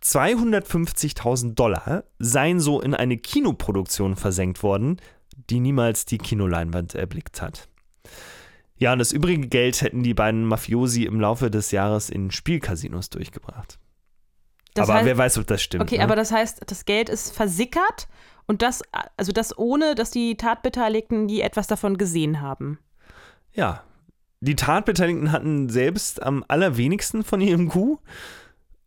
250.000 0.04 1.56
Dollar 1.56 2.04
seien 2.20 2.60
so 2.60 2.82
in 2.82 2.94
eine 2.94 3.18
Kinoproduktion 3.18 4.16
versenkt 4.16 4.64
worden, 4.64 4.98
die 5.50 5.60
niemals 5.60 6.06
die 6.06 6.18
Kinoleinwand 6.18 6.96
erblickt 6.96 7.42
hat. 7.42 7.68
Ja, 8.78 8.94
und 8.94 9.00
das 9.00 9.12
übrige 9.12 9.48
Geld 9.48 9.82
hätten 9.82 10.04
die 10.04 10.14
beiden 10.14 10.46
Mafiosi 10.46 11.04
im 11.04 11.20
Laufe 11.22 11.52
des 11.52 11.72
Jahres 11.72 12.10
in 12.10 12.32
Spielcasinos 12.32 13.10
durchgebracht. 13.10 13.78
Das 14.74 14.90
aber 14.90 15.00
heißt- 15.00 15.06
wer 15.06 15.18
weiß, 15.18 15.38
ob 15.38 15.48
das 15.48 15.62
stimmt. 15.62 15.84
Okay, 15.84 15.98
ne? 15.98 16.04
aber 16.04 16.16
das 16.16 16.32
heißt, 16.32 16.62
das 16.66 16.86
Geld 16.86 17.10
ist 17.10 17.36
versickert 17.36 18.08
und 18.48 18.62
das, 18.62 18.82
also 19.18 19.32
das 19.32 19.58
ohne, 19.58 19.96
dass 19.96 20.12
die 20.12 20.36
Tatbeteiligten 20.36 21.30
je 21.30 21.42
etwas 21.42 21.68
davon 21.68 21.98
gesehen 21.98 22.42
haben. 22.42 22.80
Ja. 23.54 23.84
Die 24.44 24.56
Tatbeteiligten 24.56 25.32
hatten 25.32 25.70
selbst 25.70 26.24
am 26.24 26.44
allerwenigsten 26.48 27.24
von 27.24 27.42
ihrem 27.42 27.70
Coup. 27.70 28.00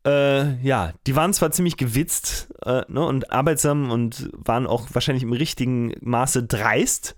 Äh, 0.05 0.61
ja, 0.63 0.93
die 1.07 1.17
waren 1.17 1.33
zwar 1.33 1.53
ziemlich 1.53 1.77
gewitzt 1.77 2.53
äh, 2.65 2.83
ne, 2.89 3.07
und 3.07 3.31
arbeitsam 3.31 3.91
und 3.91 4.31
waren 4.33 4.67
auch 4.67 4.89
wahrscheinlich 4.93 5.23
im 5.23 5.33
richtigen 5.33 5.95
Maße 6.01 6.43
dreist, 6.43 7.15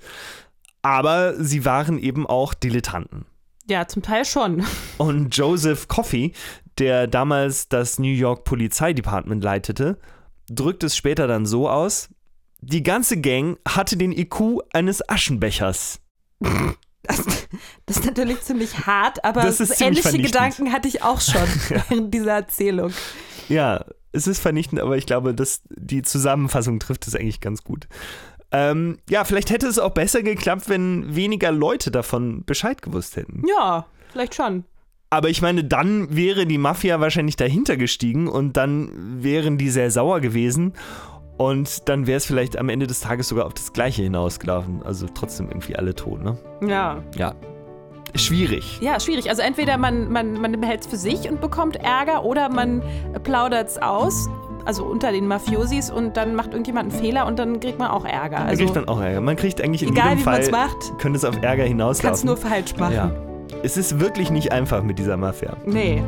aber 0.83 1.35
sie 1.43 1.65
waren 1.65 1.99
eben 1.99 2.27
auch 2.27 2.55
Dilettanten. 2.55 3.27
Ja, 3.69 3.89
zum 3.89 4.03
Teil 4.03 4.25
schon. 4.25 4.65
Und 4.99 5.37
Joseph 5.37 5.89
Coffey, 5.89 6.33
der 6.79 7.09
damals 7.09 7.69
das 7.69 7.99
New 7.99 8.13
York 8.13 8.45
Polizeidepartment 8.45 9.43
leitete, 9.43 9.99
drückt 10.49 10.85
es 10.85 10.97
später 10.97 11.27
dann 11.27 11.47
so 11.47 11.69
aus: 11.69 12.09
Die 12.69 12.83
ganze 12.83 13.21
Gang 13.21 13.59
hatte 13.67 13.97
den 13.97 14.11
IQ 14.11 14.61
eines 14.73 15.09
Aschenbechers. 15.09 16.01
Das, 16.41 17.25
das 17.87 17.97
ist 17.99 18.05
natürlich 18.05 18.41
ziemlich 18.41 18.87
hart, 18.87 19.25
aber 19.25 19.49
ziemlich 19.53 19.81
ähnliche. 19.81 20.19
Gedanken 20.19 20.73
hatte 20.73 20.89
ich 20.89 21.05
auch 21.05 21.21
schon 21.21 21.47
während 21.69 22.13
dieser 22.13 22.33
Erzählung. 22.33 22.93
Ja, 23.49 23.85
es 24.11 24.27
ist 24.27 24.41
vernichtend, 24.41 24.81
aber 24.81 24.97
ich 24.97 25.07
glaube, 25.07 25.33
dass 25.33 25.63
die 25.69 26.03
Zusammenfassung 26.03 26.81
trifft 26.81 27.07
es 27.07 27.15
eigentlich 27.15 27.41
ganz 27.41 27.63
gut. 27.63 27.87
Ähm, 28.51 28.99
ja, 29.09 29.23
vielleicht 29.23 29.51
hätte 29.51 29.69
es 29.69 29.79
auch 29.79 29.91
besser 29.91 30.25
geklappt, 30.25 30.69
wenn 30.69 31.15
weniger 31.15 31.53
Leute 31.53 31.93
davon 31.93 32.45
Bescheid 32.45 32.83
gewusst 32.83 33.15
hätten. 33.15 33.45
Ja, 33.47 33.87
vielleicht 34.11 34.35
schon. 34.35 34.65
Aber 35.09 35.29
ich 35.29 35.41
meine, 35.41 35.63
dann 35.63 36.17
wäre 36.17 36.47
die 36.47 36.59
Mafia 36.59 36.99
wahrscheinlich 36.99 37.37
dahinter 37.37 37.77
gestiegen 37.77 38.27
und 38.27 38.57
dann 38.57 39.23
wären 39.23 39.57
die 39.57 39.71
sehr 39.71 39.93
sauer 39.93 40.21
gewesen. 40.21 40.73
Und 41.37 41.89
dann 41.89 42.07
wäre 42.07 42.17
es 42.17 42.25
vielleicht 42.27 42.59
am 42.59 42.69
Ende 42.69 42.87
des 42.87 43.01
Tages 43.01 43.29
sogar 43.29 43.47
auf 43.47 43.55
das 43.55 43.73
Gleiche 43.73 44.03
hinausgelaufen. 44.03 44.83
Also 44.85 45.07
trotzdem 45.13 45.49
irgendwie 45.49 45.77
alle 45.77 45.95
tot, 45.95 46.23
ne? 46.23 46.37
Ja. 46.67 47.03
Ja. 47.17 47.35
Schwierig. 48.15 48.79
Ja, 48.81 48.99
schwierig. 48.99 49.29
Also 49.29 49.43
entweder 49.43 49.77
man, 49.77 50.11
man, 50.11 50.41
man 50.41 50.59
behält 50.61 50.81
es 50.83 50.87
für 50.87 50.97
sich 50.97 51.29
und 51.29 51.41
bekommt 51.41 51.77
Ärger 51.77 52.25
oder 52.25 52.49
man 52.49 52.83
plaudert 53.25 53.69
es 53.69 53.77
aus, 53.83 54.29
also 54.65 54.85
unter 54.85 55.13
den 55.13 55.27
Mafiosis 55.29 55.91
und 55.91 56.17
dann 56.17 56.35
macht 56.35 56.53
irgendjemand 56.53 56.93
einen 56.93 57.03
Fehler 57.03 57.27
und 57.27 57.39
dann 57.39 57.61
kriegt 57.61 57.79
man 57.79 57.89
auch 57.91 58.07
Ärger. 58.07 58.39
Man 58.39 58.47
Also 58.49 58.65
kriegt 58.65 58.77
dann 58.77 58.89
auch 58.89 59.01
Ärger. 59.01 59.21
Man 59.21 59.37
kriegt 59.37 59.61
eigentlich 59.61 59.83
in 59.83 59.91
egal 59.91 60.11
jedem 60.17 60.21
wie 60.21 60.25
man 60.25 60.35
Fall, 60.35 60.43
es 60.45 60.51
macht, 60.51 60.99
könnte 60.99 61.19
es 61.19 61.25
auf 61.27 61.37
Ärger 61.43 61.65
hinauslaufen. 61.65 62.09
kannst 62.09 62.25
nur 62.25 62.37
falsch 62.39 62.77
machen. 62.79 62.95
ja. 62.95 63.11
Es 63.63 63.77
ist 63.77 64.01
wirklich 64.01 64.31
nicht 64.31 64.53
einfach 64.53 64.83
mit 64.83 64.99
dieser 64.99 65.17
Mafia. 65.17 65.57
Nee. 65.67 66.03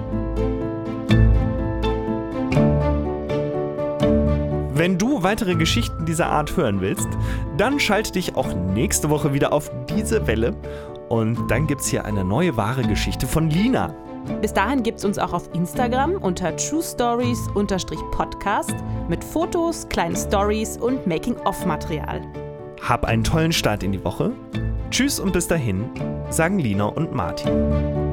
Wenn 4.79 4.97
du 4.97 5.23
weitere 5.25 5.57
Geschichten 5.57 6.05
dieser 6.05 6.29
Art 6.29 6.57
hören 6.57 6.81
willst, 6.81 7.09
dann 7.57 7.81
schalte 7.81 8.13
dich 8.13 8.37
auch 8.37 8.55
nächste 8.55 9.11
Woche 9.11 9.35
wieder 9.35 9.53
auf 9.53 9.69
diese 9.89 10.29
Welle. 10.29 10.55
Und 11.09 11.51
dann 11.51 11.67
gibt 11.67 11.81
es 11.81 11.89
hier 11.89 12.05
eine 12.05 12.23
neue 12.25 12.57
wahre 12.57 12.83
Geschichte 12.83 13.27
von 13.27 13.51
Lina. 13.51 13.93
Bis 14.41 14.53
dahin 14.53 14.85
gibt 14.85 14.99
es 14.99 15.05
uns 15.05 15.19
auch 15.19 15.33
auf 15.33 15.53
Instagram 15.53 16.13
unter 16.13 16.55
True 16.57 16.81
Stories-Podcast 16.81 18.77
mit 19.09 19.25
Fotos, 19.25 19.89
kleinen 19.89 20.15
Stories 20.15 20.77
und 20.77 21.05
Making-of-Material. 21.09 22.21
Hab 22.81 23.05
einen 23.05 23.25
tollen 23.25 23.51
Start 23.51 23.83
in 23.83 23.91
die 23.91 24.05
Woche. 24.05 24.31
Tschüss 24.93 25.19
und 25.19 25.33
bis 25.33 25.49
dahin, 25.49 25.91
sagen 26.31 26.61
Lina 26.61 26.85
und 26.85 27.13
Martin. 27.13 28.08